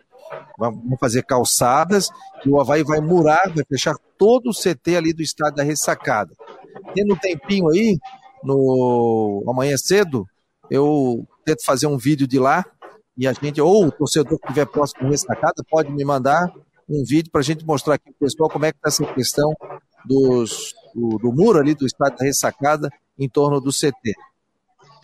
Vamos 0.58 0.98
fazer 1.00 1.24
calçadas 1.24 2.08
e 2.44 2.48
o 2.48 2.60
Havaí 2.60 2.84
vai 2.84 3.00
murar, 3.00 3.52
vai 3.54 3.64
fechar 3.68 3.96
todo 4.16 4.50
o 4.50 4.54
CT 4.54 4.96
ali 4.96 5.12
do 5.12 5.22
estádio 5.22 5.56
da 5.56 5.62
Ressacada. 5.62 6.32
Tendo 6.94 7.14
um 7.14 7.16
tempinho 7.16 7.68
aí, 7.68 7.98
no 8.44 9.44
amanhã 9.48 9.76
cedo, 9.76 10.26
eu 10.70 11.26
tento 11.44 11.64
fazer 11.64 11.86
um 11.86 11.96
vídeo 11.96 12.26
de 12.26 12.38
lá 12.38 12.64
e 13.20 13.28
a 13.28 13.34
gente, 13.34 13.60
ou 13.60 13.84
o 13.84 13.92
torcedor 13.92 14.38
que 14.38 14.46
estiver 14.46 14.64
próximo 14.64 15.02
da 15.02 15.10
ressacada, 15.10 15.62
pode 15.70 15.92
me 15.92 16.02
mandar 16.02 16.50
um 16.88 17.04
vídeo 17.04 17.30
para 17.30 17.42
a 17.42 17.44
gente 17.44 17.66
mostrar 17.66 17.96
aqui 17.96 18.04
para 18.04 18.12
o 18.12 18.18
pessoal 18.18 18.48
como 18.48 18.64
é 18.64 18.72
que 18.72 18.78
está 18.78 18.88
essa 18.88 19.12
questão 19.12 19.52
dos, 20.06 20.74
do, 20.94 21.18
do, 21.18 21.30
muro 21.30 21.58
ali 21.58 21.74
do 21.74 21.84
estádio 21.84 22.16
da 22.16 22.24
ressacada 22.24 22.88
em 23.18 23.28
torno 23.28 23.60
do 23.60 23.70
CT. 23.70 24.14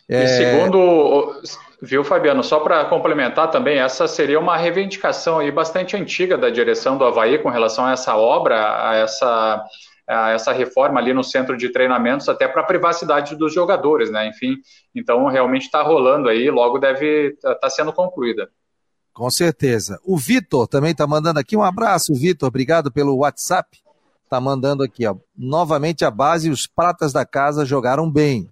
É... 0.08 0.24
E 0.24 0.28
segundo, 0.28 1.42
viu, 1.82 2.02
Fabiano, 2.02 2.42
só 2.42 2.60
para 2.60 2.86
complementar 2.86 3.50
também, 3.50 3.80
essa 3.80 4.08
seria 4.08 4.40
uma 4.40 4.56
reivindicação 4.56 5.40
aí 5.40 5.52
bastante 5.52 5.94
antiga 5.94 6.38
da 6.38 6.48
direção 6.48 6.96
do 6.96 7.04
Havaí 7.04 7.38
com 7.38 7.50
relação 7.50 7.84
a 7.84 7.92
essa 7.92 8.16
obra, 8.16 8.88
a 8.88 8.96
essa 8.96 9.62
essa 10.08 10.52
reforma 10.52 11.00
ali 11.00 11.12
no 11.12 11.24
centro 11.24 11.56
de 11.56 11.68
treinamentos, 11.70 12.28
até 12.28 12.46
para 12.46 12.62
a 12.62 12.66
privacidade 12.66 13.34
dos 13.34 13.52
jogadores, 13.52 14.10
né? 14.10 14.28
Enfim, 14.28 14.56
então 14.94 15.26
realmente 15.26 15.64
está 15.64 15.82
rolando 15.82 16.28
aí, 16.28 16.50
logo 16.50 16.78
deve 16.78 17.34
estar 17.34 17.54
tá 17.56 17.70
sendo 17.70 17.92
concluída. 17.92 18.48
Com 19.12 19.30
certeza. 19.30 19.98
O 20.04 20.16
Vitor 20.16 20.68
também 20.68 20.92
está 20.92 21.06
mandando 21.06 21.40
aqui 21.40 21.56
um 21.56 21.62
abraço, 21.62 22.14
Vitor, 22.14 22.48
obrigado 22.48 22.92
pelo 22.92 23.16
WhatsApp. 23.16 23.78
Está 24.22 24.40
mandando 24.40 24.82
aqui, 24.82 25.06
ó. 25.06 25.16
Novamente 25.36 26.04
a 26.04 26.10
base 26.10 26.50
os 26.50 26.66
pratas 26.66 27.12
da 27.12 27.24
casa 27.24 27.64
jogaram 27.64 28.10
bem. 28.10 28.48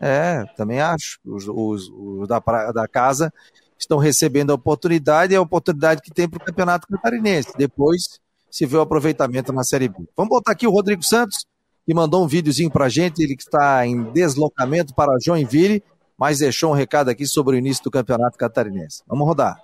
É, 0.00 0.44
também 0.56 0.80
acho. 0.80 1.20
Os, 1.24 1.46
os, 1.46 1.88
os 1.88 2.28
da, 2.28 2.40
da 2.72 2.88
casa 2.88 3.32
estão 3.78 3.98
recebendo 3.98 4.50
a 4.50 4.54
oportunidade 4.54 5.32
e 5.32 5.36
a 5.36 5.40
oportunidade 5.40 6.02
que 6.02 6.10
tem 6.10 6.28
para 6.28 6.38
o 6.38 6.44
Campeonato 6.44 6.88
Catarinense. 6.88 7.52
Depois 7.56 8.20
se 8.52 8.66
vê 8.66 8.76
o 8.76 8.82
aproveitamento 8.82 9.50
na 9.50 9.64
Série 9.64 9.88
B. 9.88 9.96
Vamos 10.14 10.28
botar 10.28 10.52
aqui 10.52 10.66
o 10.66 10.70
Rodrigo 10.70 11.02
Santos, 11.02 11.46
que 11.86 11.94
mandou 11.94 12.22
um 12.22 12.26
videozinho 12.26 12.70
para 12.70 12.86
gente, 12.86 13.22
ele 13.22 13.34
que 13.34 13.42
está 13.42 13.86
em 13.86 14.02
deslocamento 14.12 14.94
para 14.94 15.16
Joinville, 15.24 15.82
mas 16.18 16.40
deixou 16.40 16.70
um 16.70 16.74
recado 16.74 17.08
aqui 17.08 17.26
sobre 17.26 17.56
o 17.56 17.58
início 17.58 17.82
do 17.82 17.90
Campeonato 17.90 18.36
Catarinense. 18.36 19.02
Vamos 19.06 19.26
rodar. 19.26 19.56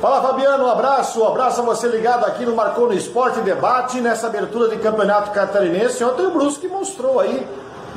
Fala 0.00 0.22
Fabiano, 0.22 0.64
um 0.64 0.70
abraço, 0.70 1.20
um 1.20 1.26
abraço 1.26 1.62
a 1.62 1.64
você 1.64 1.88
ligado 1.88 2.24
aqui 2.24 2.46
no 2.46 2.54
Marcou 2.54 2.86
no 2.86 2.92
Esporte 2.92 3.40
Debate, 3.40 4.00
nessa 4.00 4.28
abertura 4.28 4.68
de 4.68 4.80
Campeonato 4.80 5.32
Catarinense. 5.32 6.04
Ontem 6.04 6.26
o 6.26 6.30
Brusque 6.30 6.68
mostrou 6.68 7.18
aí, 7.18 7.44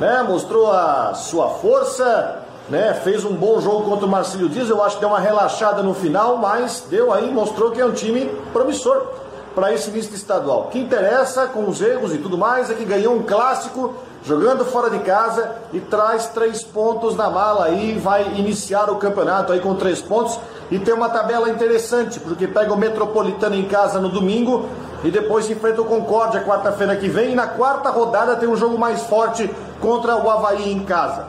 né, 0.00 0.24
mostrou 0.24 0.72
a 0.72 1.14
sua 1.14 1.50
força, 1.50 2.42
né, 2.68 2.94
fez 3.04 3.24
um 3.24 3.36
bom 3.36 3.60
jogo 3.60 3.84
contra 3.84 4.06
o 4.06 4.08
Marcílio 4.08 4.48
Dias, 4.48 4.68
eu 4.68 4.82
acho 4.82 4.96
que 4.96 5.00
deu 5.00 5.10
uma 5.10 5.20
relaxada 5.20 5.82
no 5.82 5.94
final, 5.94 6.36
mas 6.36 6.84
deu 6.90 7.12
aí, 7.12 7.30
mostrou 7.30 7.70
que 7.70 7.80
é 7.80 7.86
um 7.86 7.92
time 7.92 8.28
promissor 8.52 9.27
para 9.58 9.74
esse 9.74 9.90
de 9.90 9.98
estadual. 9.98 10.60
O 10.60 10.64
que 10.68 10.78
interessa, 10.78 11.48
com 11.48 11.68
os 11.68 11.82
erros 11.82 12.14
e 12.14 12.18
tudo 12.18 12.38
mais, 12.38 12.70
é 12.70 12.74
que 12.74 12.84
ganhou 12.84 13.16
um 13.16 13.24
clássico 13.24 13.92
jogando 14.24 14.64
fora 14.64 14.88
de 14.88 15.00
casa 15.00 15.50
e 15.72 15.80
traz 15.80 16.28
três 16.28 16.62
pontos 16.62 17.16
na 17.16 17.28
mala 17.28 17.64
aí, 17.64 17.98
vai 17.98 18.22
iniciar 18.36 18.88
o 18.88 18.96
campeonato 18.96 19.52
aí 19.52 19.58
com 19.58 19.74
três 19.74 20.00
pontos 20.00 20.38
e 20.70 20.78
tem 20.78 20.94
uma 20.94 21.08
tabela 21.08 21.50
interessante, 21.50 22.20
porque 22.20 22.46
pega 22.46 22.72
o 22.72 22.76
Metropolitano 22.76 23.56
em 23.56 23.64
casa 23.64 23.98
no 23.98 24.08
domingo 24.08 24.68
e 25.02 25.10
depois 25.10 25.50
enfrenta 25.50 25.82
o 25.82 25.86
Concórdia 25.86 26.44
quarta-feira 26.44 26.94
que 26.94 27.08
vem 27.08 27.32
e 27.32 27.34
na 27.34 27.48
quarta 27.48 27.90
rodada 27.90 28.36
tem 28.36 28.48
um 28.48 28.56
jogo 28.56 28.78
mais 28.78 29.02
forte 29.02 29.50
contra 29.80 30.16
o 30.16 30.30
Havaí 30.30 30.70
em 30.70 30.84
casa. 30.84 31.26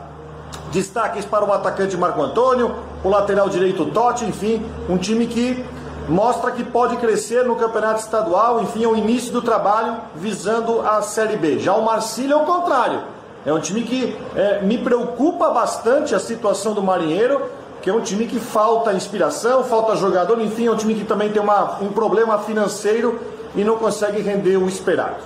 Destaques 0.70 1.24
para 1.24 1.44
o 1.44 1.52
atacante 1.52 1.96
Marco 1.96 2.22
Antônio, 2.22 2.76
o 3.02 3.08
lateral 3.08 3.48
direito 3.48 3.86
Totti, 3.86 4.24
enfim, 4.24 4.64
um 4.88 4.96
time 4.96 5.26
que 5.26 5.64
mostra 6.10 6.50
que 6.50 6.64
pode 6.64 6.96
crescer 6.96 7.44
no 7.44 7.54
campeonato 7.54 8.00
estadual, 8.00 8.60
enfim, 8.60 8.84
é 8.84 8.88
o 8.88 8.96
início 8.96 9.32
do 9.32 9.40
trabalho 9.40 9.98
visando 10.16 10.80
a 10.80 11.00
Série 11.02 11.36
B. 11.36 11.60
Já 11.60 11.74
o 11.74 11.84
Marcílio 11.84 12.32
é 12.32 12.36
o 12.36 12.44
contrário. 12.44 13.02
É 13.46 13.52
um 13.52 13.60
time 13.60 13.82
que 13.82 14.16
é, 14.34 14.60
me 14.60 14.76
preocupa 14.76 15.48
bastante 15.50 16.14
a 16.14 16.18
situação 16.18 16.74
do 16.74 16.82
Marinheiro, 16.82 17.40
que 17.80 17.88
é 17.88 17.94
um 17.94 18.00
time 18.00 18.26
que 18.26 18.40
falta 18.40 18.92
inspiração, 18.92 19.62
falta 19.64 19.96
jogador, 19.96 20.38
enfim, 20.40 20.66
é 20.66 20.70
um 20.70 20.76
time 20.76 20.94
que 20.94 21.04
também 21.04 21.30
tem 21.30 21.40
uma, 21.40 21.78
um 21.80 21.88
problema 21.88 22.38
financeiro 22.38 23.18
e 23.54 23.62
não 23.62 23.76
consegue 23.76 24.20
render 24.20 24.56
o 24.56 24.68
esperado. 24.68 25.16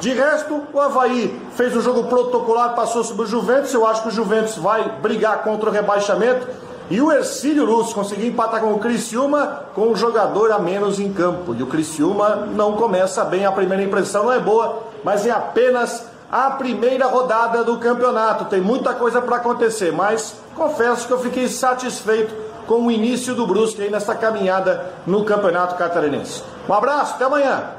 De 0.00 0.14
resto, 0.14 0.62
o 0.72 0.80
Havaí 0.80 1.38
fez 1.54 1.76
um 1.76 1.82
jogo 1.82 2.04
protocolar, 2.04 2.74
passou 2.74 3.04
sobre 3.04 3.24
o 3.24 3.26
Juventus. 3.26 3.74
Eu 3.74 3.86
acho 3.86 4.02
que 4.02 4.08
o 4.08 4.10
Juventus 4.10 4.56
vai 4.56 4.96
brigar 5.02 5.42
contra 5.42 5.68
o 5.68 5.72
rebaixamento 5.72 6.48
e 6.90 7.00
o 7.00 7.12
Ercílio 7.12 7.64
Luz 7.64 7.92
conseguiu 7.92 8.26
empatar 8.26 8.60
com 8.60 8.72
o 8.72 8.80
Criciúma 8.80 9.66
com 9.74 9.92
um 9.92 9.94
jogador 9.94 10.50
a 10.50 10.58
menos 10.58 10.98
em 10.98 11.12
campo. 11.12 11.54
E 11.54 11.62
o 11.62 11.66
Criciúma 11.68 12.46
não 12.46 12.72
começa 12.72 13.24
bem, 13.24 13.46
a 13.46 13.52
primeira 13.52 13.84
impressão 13.84 14.24
não 14.24 14.32
é 14.32 14.40
boa, 14.40 14.82
mas 15.04 15.24
é 15.24 15.30
apenas 15.30 16.04
a 16.30 16.50
primeira 16.50 17.06
rodada 17.06 17.62
do 17.62 17.78
campeonato. 17.78 18.46
Tem 18.46 18.60
muita 18.60 18.92
coisa 18.92 19.22
para 19.22 19.36
acontecer, 19.36 19.92
mas 19.92 20.34
confesso 20.56 21.06
que 21.06 21.12
eu 21.12 21.20
fiquei 21.20 21.46
satisfeito 21.46 22.34
com 22.66 22.86
o 22.86 22.90
início 22.90 23.36
do 23.36 23.46
Brusque 23.46 23.82
aí 23.82 23.90
nessa 23.90 24.16
caminhada 24.16 24.92
no 25.06 25.24
Campeonato 25.24 25.76
Catarinense. 25.76 26.42
Um 26.68 26.74
abraço, 26.74 27.14
até 27.14 27.24
amanhã. 27.24 27.70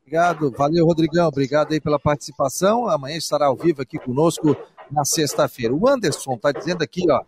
Obrigado, 0.00 0.50
valeu 0.50 0.84
Rodrigão, 0.84 1.28
obrigado 1.28 1.72
aí 1.72 1.80
pela 1.80 1.98
participação. 1.98 2.88
Amanhã 2.88 3.16
estará 3.16 3.46
ao 3.46 3.56
vivo 3.56 3.80
aqui 3.80 3.98
conosco 3.98 4.56
na 4.90 5.04
sexta-feira. 5.04 5.74
O 5.74 5.88
Anderson 5.88 6.34
está 6.34 6.52
dizendo 6.52 6.82
aqui, 6.82 7.02
ó, 7.10 7.22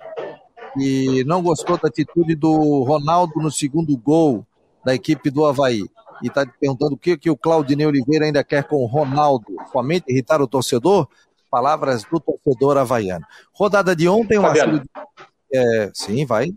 que 0.74 1.24
não 1.24 1.42
gostou 1.42 1.78
da 1.78 1.88
atitude 1.88 2.34
do 2.34 2.82
Ronaldo 2.82 3.34
no 3.36 3.50
segundo 3.50 3.96
gol 3.96 4.44
da 4.84 4.94
equipe 4.94 5.30
do 5.30 5.44
Havaí. 5.46 5.84
E 6.22 6.28
está 6.28 6.46
perguntando 6.46 6.94
o 6.94 6.98
que, 6.98 7.16
que 7.16 7.30
o 7.30 7.36
Claudinei 7.36 7.86
Oliveira 7.86 8.24
ainda 8.24 8.44
quer 8.44 8.64
com 8.64 8.76
o 8.76 8.86
Ronaldo. 8.86 9.46
Somente 9.72 10.04
irritar 10.08 10.40
o 10.40 10.46
torcedor? 10.46 11.08
Palavras 11.50 12.04
do 12.04 12.20
torcedor 12.20 12.76
havaiano. 12.76 13.24
Rodada 13.52 13.94
de 13.94 14.08
ontem, 14.08 14.38
o 14.38 14.42
É, 15.52 15.90
sim, 15.92 16.24
vai. 16.24 16.52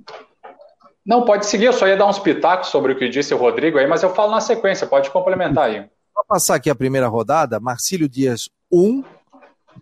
Não, 1.06 1.24
pode 1.24 1.46
seguir, 1.46 1.66
eu 1.66 1.74
só 1.74 1.88
ia 1.88 1.96
dar 1.96 2.08
uns 2.08 2.20
pitacos 2.20 2.68
sobre 2.68 2.92
o 2.92 2.98
que 2.98 3.08
disse 3.08 3.34
o 3.34 3.38
Rodrigo 3.38 3.78
aí, 3.78 3.88
mas 3.88 4.04
eu 4.04 4.14
falo 4.14 4.32
na 4.32 4.42
sequência, 4.42 4.86
pode 4.86 5.10
complementar 5.10 5.70
aí. 5.70 5.86
passar 6.28 6.56
aqui 6.56 6.70
a 6.70 6.76
primeira 6.76 7.08
rodada, 7.08 7.62
Marcílio 7.62 8.10
Dias 8.10 8.50
1, 8.70 9.04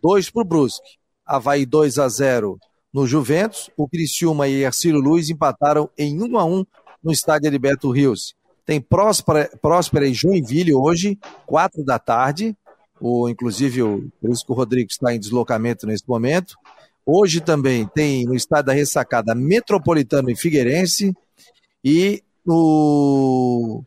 2 0.04 0.30
para 0.30 0.42
o 0.42 0.46
Brusque. 0.46 1.00
Havaí 1.26 1.66
2 1.66 1.98
a 2.00 2.08
0 2.08 2.60
no 2.94 3.08
Juventus. 3.08 3.70
O 3.76 3.88
Criciúma 3.88 4.48
e 4.48 4.64
Ercílio 4.64 5.00
Luiz 5.00 5.30
empataram 5.30 5.90
em 5.98 6.22
1 6.22 6.38
a 6.38 6.46
1 6.46 6.66
no 7.04 7.12
estádio 7.12 7.48
Heriberto 7.48 7.90
Rios. 7.92 8.36
Tem 8.66 8.82
Próspera, 8.82 9.50
Próspera 9.62 10.08
e 10.08 10.14
Joinville 10.14 10.74
hoje, 10.74 11.18
4 11.46 11.84
da 11.84 12.00
tarde. 12.00 12.56
O, 13.00 13.30
inclusive, 13.30 13.84
o, 13.84 14.10
por 14.20 14.32
isso 14.32 14.46
que 14.46 14.52
o 14.52 14.56
Rodrigo 14.56 14.90
está 14.90 15.14
em 15.14 15.20
deslocamento 15.20 15.86
nesse 15.86 16.08
momento. 16.08 16.56
Hoje 17.06 17.42
também 17.42 17.86
tem 17.86 18.26
no 18.26 18.34
estádio 18.34 18.66
da 18.68 18.74
Ressacada 18.74 19.36
Metropolitano 19.36 20.32
e 20.32 20.36
Figueirense. 20.36 21.14
E 21.84 22.24
no 22.44 23.84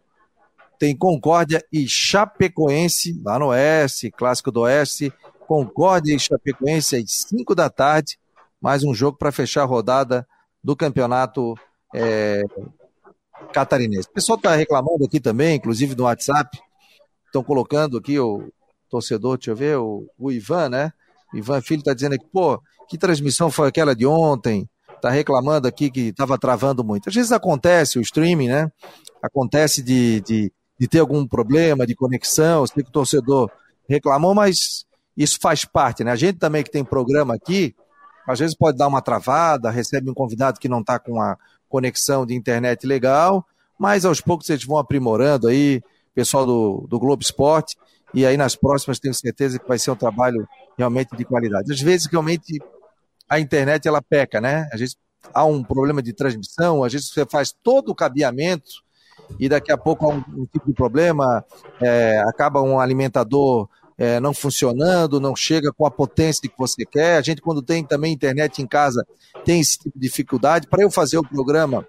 tem 0.78 0.96
Concórdia 0.96 1.64
e 1.72 1.88
Chapecoense, 1.88 3.20
lá 3.24 3.38
no 3.38 3.46
Oeste, 3.46 4.12
Clássico 4.12 4.52
do 4.52 4.60
Oeste. 4.60 5.12
Concórdia 5.48 6.14
e 6.14 6.20
Chapecoense 6.20 6.96
às 6.96 7.10
5 7.26 7.54
da 7.54 7.70
tarde. 7.70 8.18
Mais 8.60 8.84
um 8.84 8.92
jogo 8.92 9.16
para 9.16 9.32
fechar 9.32 9.62
a 9.62 9.64
rodada 9.64 10.28
do 10.62 10.76
campeonato 10.76 11.54
é, 11.94 12.42
catarinense. 13.50 14.06
O 14.10 14.12
pessoal 14.12 14.36
está 14.36 14.54
reclamando 14.54 15.06
aqui 15.06 15.18
também, 15.18 15.56
inclusive 15.56 15.94
no 15.94 16.04
WhatsApp. 16.04 16.60
Estão 17.24 17.42
colocando 17.42 17.96
aqui 17.96 18.20
o 18.20 18.52
torcedor, 18.90 19.38
deixa 19.38 19.52
eu 19.52 19.56
ver, 19.56 19.78
o, 19.78 20.06
o 20.18 20.30
Ivan, 20.30 20.68
né? 20.68 20.92
Ivan 21.32 21.62
Filho 21.62 21.80
está 21.80 21.94
dizendo 21.94 22.14
aqui, 22.14 22.26
pô, 22.30 22.60
que 22.86 22.98
transmissão 22.98 23.50
foi 23.50 23.68
aquela 23.68 23.96
de 23.96 24.04
ontem? 24.04 24.68
Está 24.94 25.08
reclamando 25.08 25.66
aqui 25.66 25.90
que 25.90 26.08
estava 26.08 26.36
travando 26.36 26.84
muito. 26.84 27.08
Às 27.08 27.14
vezes 27.14 27.32
acontece 27.32 27.98
o 27.98 28.02
streaming, 28.02 28.48
né? 28.48 28.70
Acontece 29.22 29.82
de, 29.82 30.20
de, 30.20 30.52
de 30.78 30.88
ter 30.88 30.98
algum 30.98 31.26
problema 31.26 31.86
de 31.86 31.94
conexão, 31.94 32.66
sei 32.66 32.82
que 32.82 32.90
o 32.90 32.92
torcedor 32.92 33.50
reclamou, 33.88 34.34
mas 34.34 34.86
isso 35.18 35.36
faz 35.42 35.64
parte, 35.64 36.04
né? 36.04 36.12
A 36.12 36.16
gente 36.16 36.38
também 36.38 36.62
que 36.62 36.70
tem 36.70 36.84
programa 36.84 37.34
aqui, 37.34 37.74
às 38.24 38.38
vezes 38.38 38.54
pode 38.54 38.78
dar 38.78 38.86
uma 38.86 39.02
travada, 39.02 39.68
recebe 39.68 40.08
um 40.08 40.14
convidado 40.14 40.60
que 40.60 40.68
não 40.68 40.80
está 40.80 40.96
com 40.96 41.20
a 41.20 41.36
conexão 41.68 42.24
de 42.24 42.36
internet 42.36 42.86
legal, 42.86 43.44
mas 43.76 44.04
aos 44.04 44.20
poucos 44.20 44.48
eles 44.48 44.64
vão 44.64 44.78
aprimorando 44.78 45.48
aí, 45.48 45.82
pessoal 46.14 46.46
do, 46.46 46.86
do 46.88 47.00
Globo 47.00 47.20
Esporte, 47.20 47.76
e 48.14 48.24
aí 48.24 48.36
nas 48.36 48.54
próximas 48.54 49.00
tenho 49.00 49.12
certeza 49.12 49.58
que 49.58 49.66
vai 49.66 49.78
ser 49.78 49.90
um 49.90 49.96
trabalho 49.96 50.48
realmente 50.76 51.16
de 51.16 51.24
qualidade. 51.24 51.72
Às 51.72 51.80
vezes 51.80 52.06
realmente 52.06 52.62
a 53.28 53.40
internet 53.40 53.88
ela 53.88 54.00
peca, 54.00 54.40
né? 54.40 54.68
Às 54.72 54.78
vezes 54.78 54.96
há 55.34 55.44
um 55.44 55.64
problema 55.64 56.00
de 56.00 56.12
transmissão, 56.12 56.84
às 56.84 56.92
vezes 56.92 57.10
você 57.10 57.26
faz 57.26 57.52
todo 57.52 57.88
o 57.90 57.94
cabeamento 57.94 58.70
e 59.40 59.48
daqui 59.48 59.72
a 59.72 59.76
pouco 59.76 60.06
há 60.06 60.14
um, 60.14 60.22
um 60.28 60.46
tipo 60.46 60.66
de 60.66 60.74
problema, 60.74 61.44
é, 61.82 62.18
acaba 62.20 62.62
um 62.62 62.78
alimentador 62.78 63.68
é, 63.98 64.20
não 64.20 64.32
funcionando, 64.32 65.20
não 65.20 65.34
chega 65.34 65.72
com 65.72 65.84
a 65.84 65.90
potência 65.90 66.48
que 66.48 66.56
você 66.56 66.86
quer. 66.86 67.16
A 67.16 67.20
gente, 67.20 67.42
quando 67.42 67.60
tem 67.60 67.84
também 67.84 68.12
internet 68.12 68.62
em 68.62 68.66
casa, 68.66 69.04
tem 69.44 69.60
esse 69.60 69.76
tipo 69.76 69.98
de 69.98 70.06
dificuldade. 70.06 70.68
Para 70.68 70.82
eu 70.82 70.90
fazer 70.90 71.18
o 71.18 71.28
programa 71.28 71.84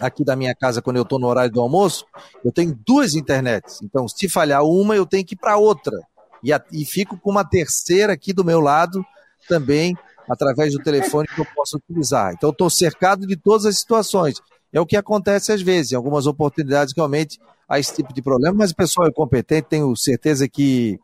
aqui 0.00 0.24
da 0.24 0.34
minha 0.34 0.54
casa, 0.54 0.82
quando 0.82 0.96
eu 0.96 1.04
estou 1.04 1.18
no 1.18 1.28
horário 1.28 1.52
do 1.52 1.60
almoço, 1.60 2.04
eu 2.44 2.50
tenho 2.50 2.76
duas 2.84 3.14
internets. 3.14 3.80
Então, 3.82 4.08
se 4.08 4.28
falhar 4.28 4.64
uma, 4.64 4.96
eu 4.96 5.06
tenho 5.06 5.24
que 5.24 5.34
ir 5.34 5.38
para 5.38 5.56
outra. 5.56 5.96
E, 6.42 6.52
a, 6.52 6.60
e 6.72 6.84
fico 6.84 7.16
com 7.16 7.30
uma 7.30 7.44
terceira 7.44 8.12
aqui 8.12 8.32
do 8.32 8.44
meu 8.44 8.60
lado 8.60 9.04
também, 9.48 9.96
através 10.28 10.72
do 10.72 10.82
telefone 10.82 11.28
que 11.28 11.40
eu 11.40 11.46
posso 11.54 11.76
utilizar. 11.76 12.32
Então, 12.34 12.50
estou 12.50 12.68
cercado 12.68 13.26
de 13.26 13.36
todas 13.36 13.64
as 13.64 13.78
situações. 13.78 14.40
É 14.72 14.80
o 14.80 14.86
que 14.86 14.96
acontece 14.96 15.52
às 15.52 15.62
vezes, 15.62 15.92
em 15.92 15.96
algumas 15.96 16.26
oportunidades 16.26 16.92
realmente 16.94 17.38
há 17.68 17.78
esse 17.78 17.94
tipo 17.94 18.12
de 18.12 18.22
problema, 18.22 18.56
mas 18.56 18.70
o 18.70 18.76
pessoal 18.76 19.06
é 19.06 19.12
competente, 19.12 19.68
tenho 19.68 19.94
certeza 19.96 20.48
que 20.48 20.98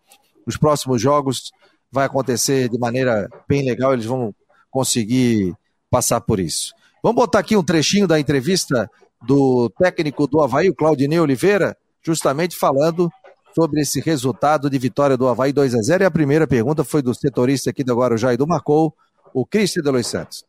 os 0.47 0.57
próximos 0.57 1.01
jogos 1.01 1.53
vai 1.91 2.07
acontecer 2.07 2.69
de 2.69 2.79
maneira 2.79 3.29
bem 3.49 3.65
legal, 3.65 3.93
eles 3.93 4.05
vão 4.05 4.35
conseguir 4.71 5.55
passar 5.91 6.21
por 6.21 6.41
isso. 6.41 6.75
Vamos 7.03 7.17
botar 7.17 7.39
aqui 7.39 7.57
um 7.57 7.63
trechinho 7.63 8.09
da 8.09 8.19
entrevista 8.19 8.91
do 9.23 9.71
técnico 9.71 10.27
do 10.27 10.41
Havaí, 10.41 10.69
o 10.69 10.75
Claudinei 10.75 11.21
Oliveira, 11.21 11.77
justamente 12.03 12.57
falando 12.57 13.11
sobre 13.55 13.81
esse 13.81 14.01
resultado 14.01 14.69
de 14.69 14.79
vitória 14.79 15.17
do 15.17 15.29
Havaí 15.29 15.53
2 15.53 15.75
a 15.75 15.83
0 15.83 16.03
E 16.03 16.07
a 16.07 16.11
primeira 16.11 16.47
pergunta 16.47 16.83
foi 16.83 17.01
do 17.01 17.15
setorista 17.15 17.71
aqui 17.71 17.85
do 17.85 17.95
Guarujá 17.95 18.35
e 18.35 18.37
do 18.37 18.47
Marcou, 18.47 18.95
o 19.33 19.47
Cristian 19.47 19.83
de 19.83 19.91
Los 19.91 20.07
Santos. 20.07 20.45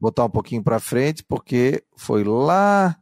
Botar 0.00 0.24
um 0.24 0.30
pouquinho 0.30 0.62
para 0.62 0.78
frente, 0.78 1.24
porque 1.24 1.82
foi 1.96 2.22
lá 2.22 2.96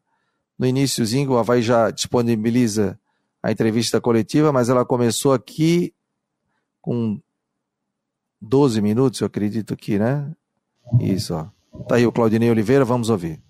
no 0.59 0.66
iníciozinho, 0.66 1.31
o 1.33 1.38
Havaí 1.38 1.62
já 1.62 1.90
disponibiliza 1.90 2.99
a 3.42 3.53
entrevista 3.53 4.01
coletiva, 4.01 4.53
mas 4.53 4.69
ela 4.69 4.85
começou 4.85 5.33
aqui 5.33 5.95
com 6.81 7.21
12 8.40 8.81
minutos, 8.81 9.21
eu 9.21 9.27
acredito 9.27 9.75
aqui, 9.75 9.99
né? 9.99 10.33
Isso, 11.01 11.35
ó. 11.35 11.49
Tá 11.85 11.97
aí 11.97 12.07
o 12.07 12.12
Claudinei 12.12 12.51
Oliveira, 12.51 12.85
vamos 12.85 13.11
ouvir. 13.11 13.40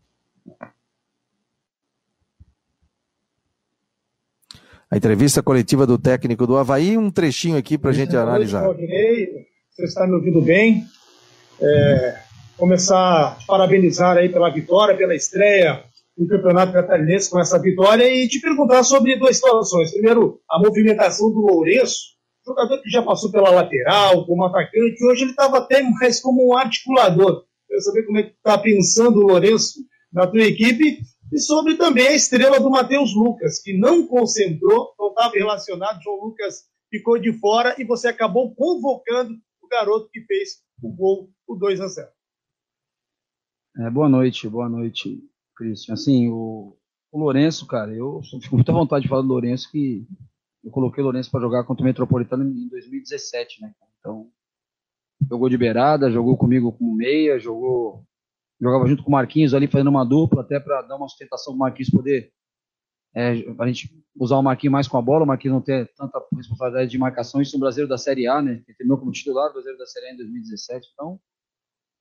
A 4.91 4.97
entrevista 4.97 5.43
coletiva 5.43 5.87
do 5.87 5.99
técnico 5.99 6.47
do 6.47 6.57
Havaí, 6.57 6.97
um 6.97 7.11
trechinho 7.11 7.57
aqui 7.57 7.77
para 7.77 7.91
a 7.91 7.95
gente 7.95 8.17
analisar. 8.17 8.63
Claudinei, 8.63 9.47
você 9.71 9.85
está 9.85 10.07
me 10.07 10.15
ouvindo 10.15 10.41
bem? 10.41 10.87
É, 11.61 12.23
começar 12.57 13.33
a 13.33 13.39
parabenizar 13.47 14.17
aí 14.17 14.29
pela 14.29 14.51
vitória, 14.51 14.97
pela 14.97 15.15
estreia 15.15 15.85
no 16.17 16.27
Campeonato 16.27 16.73
Catarinense 16.73 17.31
com 17.31 17.39
essa 17.39 17.61
vitória 17.61 18.05
e 18.05 18.27
te 18.29 18.41
perguntar 18.41 18.83
sobre 18.85 19.19
duas 19.19 19.37
situações. 19.37 19.93
Primeiro, 19.93 20.41
a 20.51 20.59
movimentação 20.59 21.31
do 21.31 21.41
Lourenço, 21.41 22.17
jogador 22.45 22.81
que 22.81 22.89
já 22.89 23.03
passou 23.03 23.31
pela 23.31 23.51
lateral, 23.51 24.25
como 24.25 24.45
atacante, 24.45 25.05
hoje 25.05 25.23
ele 25.23 25.33
estava 25.33 25.59
até 25.59 25.83
mais 25.83 26.21
como 26.21 26.49
um 26.49 26.57
articulador. 26.57 27.45
Quero 27.69 27.83
saber 27.83 28.05
como 28.05 28.19
é 28.19 28.23
que 28.23 28.31
está 28.31 28.57
pensando 28.57 29.19
o 29.19 29.27
Lourenço 29.27 29.81
na 30.13 30.27
tua 30.27 30.43
equipe 30.43 31.01
e 31.33 31.39
sobre 31.39 31.77
também 31.77 32.07
a 32.07 32.15
estrela 32.15 32.61
do 32.61 32.71
Matheus 32.71 33.15
Lucas, 33.15 33.61
que 33.61 33.77
não 33.77 34.07
concentrou, 34.07 34.95
não 34.99 35.09
estava 35.09 35.35
relacionado, 35.35 36.03
João 36.03 36.25
Lucas 36.25 36.65
ficou 36.89 37.19
de 37.19 37.33
fora 37.33 37.75
e 37.79 37.85
você 37.85 38.09
acabou 38.09 38.55
convocando 38.55 39.35
o 39.61 39.69
garoto 39.69 40.09
que 40.11 40.21
fez 40.23 40.63
o 40.83 40.89
gol, 40.89 41.29
o 41.47 41.57
2 41.57 41.81
a 41.81 41.89
0. 41.89 42.09
É, 43.79 43.91
boa 43.91 44.09
noite, 44.09 44.49
boa 44.49 44.69
noite, 44.69 45.21
Christian. 45.57 45.95
Assim, 45.95 46.29
o, 46.29 46.77
o 47.11 47.19
Lourenço, 47.19 47.67
cara, 47.67 47.93
eu 47.95 48.21
fico 48.23 48.51
com 48.51 48.57
muita 48.57 48.73
vontade 48.73 49.05
de 49.05 49.09
falar 49.09 49.23
do 49.23 49.29
Lourenço, 49.29 49.71
que 49.71 50.07
eu 50.63 50.71
coloquei 50.71 51.03
o 51.03 51.05
Lourenço 51.05 51.31
para 51.31 51.41
jogar 51.41 51.65
contra 51.65 51.83
o 51.83 51.87
Metropolitano 51.87 52.45
em 52.45 52.69
2017, 52.69 53.63
né? 53.63 53.73
Então, 53.99 54.31
jogou 55.29 55.49
de 55.49 55.57
beirada, 55.57 56.11
jogou 56.11 56.37
comigo 56.37 56.73
como 56.73 56.95
meia, 56.95 57.39
jogou 57.39 58.05
jogava 58.61 58.87
junto 58.87 59.03
com 59.03 59.11
o 59.11 59.13
Marquinhos 59.13 59.53
ali 59.53 59.67
fazendo 59.67 59.91
uma 59.91 60.05
dupla, 60.05 60.41
até 60.41 60.59
para 60.59 60.83
dar 60.83 60.97
uma 60.97 61.09
sustentação 61.09 61.53
para 61.53 61.57
o 61.57 61.59
Marquinhos 61.59 61.91
poder 61.91 62.33
é, 63.15 63.33
a 63.59 63.67
gente 63.67 63.91
usar 64.15 64.37
o 64.37 64.43
Marquinhos 64.43 64.73
mais 64.73 64.89
com 64.89 64.99
a 64.99 65.03
bola, 65.03 65.25
o 65.25 65.27
Marquinhos 65.27 65.55
não 65.55 65.63
ter 65.63 65.91
tanta 65.95 66.23
responsabilidade 66.35 66.91
de 66.91 66.99
marcação, 66.99 67.41
isso 67.41 67.57
no 67.57 67.61
brasileiro 67.61 67.89
da 67.89 67.97
Série 67.97 68.27
A, 68.27 68.43
né? 68.43 68.63
Ele 68.67 68.77
terminou 68.77 68.99
como 68.99 69.11
titular 69.11 69.49
do 69.49 69.55
brasileiro 69.55 69.79
da 69.79 69.87
Série 69.87 70.07
A 70.09 70.13
em 70.13 70.17
2017, 70.17 70.91
então 70.93 71.19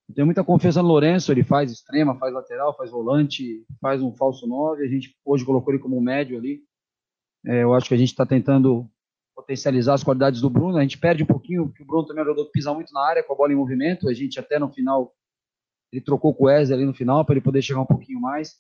eu 0.08 0.13
tenho 0.13 0.26
muita 0.26 0.44
confiança 0.44 0.82
no 0.82 0.88
Lourenço, 0.88 1.32
ele 1.32 1.44
faz 1.44 1.72
extrema, 1.72 2.18
faz 2.18 2.34
lateral, 2.34 2.76
faz 2.76 2.91
volante, 2.91 3.65
faz 3.82 4.02
um 4.02 4.13
falso 4.13 4.46
9. 4.46 4.84
A 4.84 4.88
gente 4.88 5.15
hoje 5.26 5.44
colocou 5.44 5.74
ele 5.74 5.82
como 5.82 5.98
um 5.98 6.02
médio 6.02 6.38
ali. 6.38 6.62
É, 7.46 7.63
eu 7.63 7.74
acho 7.74 7.88
que 7.88 7.94
a 7.94 7.98
gente 7.98 8.10
está 8.10 8.26
tentando 8.26 8.89
potencializar 9.36 9.96
as 9.96 10.04
qualidades 10.04 10.41
do 10.41 10.50
Bruno. 10.50 10.78
A 10.78 10.82
gente 10.82 11.00
perde 11.00 11.24
um 11.24 11.28
pouquinho, 11.28 11.68
porque 11.68 11.82
o 11.82 11.86
Bruno 11.86 12.06
também 12.06 12.22
é 12.22 12.24
um 12.24 12.30
jogador 12.30 12.46
que 12.46 12.52
pisa 12.52 12.74
muito 12.74 12.94
na 12.94 13.02
área 13.02 13.24
com 13.24 13.34
a 13.34 13.36
bola 13.36 13.52
em 13.52 13.56
movimento. 13.56 14.08
A 14.08 14.13
gente 14.13 14.39
até 14.39 14.60
no 14.60 14.72
final, 14.72 15.12
ele 15.91 16.02
trocou 16.02 16.34
com 16.36 16.44
o 16.44 16.48
Wesley 16.48 16.78
ali 16.78 16.86
no 16.86 16.94
final 16.94 17.26
para 17.26 17.34
ele 17.34 17.41
poder 17.41 17.62
chegar 17.63 17.82
um 17.82 17.86
pouquinho 17.86 18.22
mais. 18.22 18.54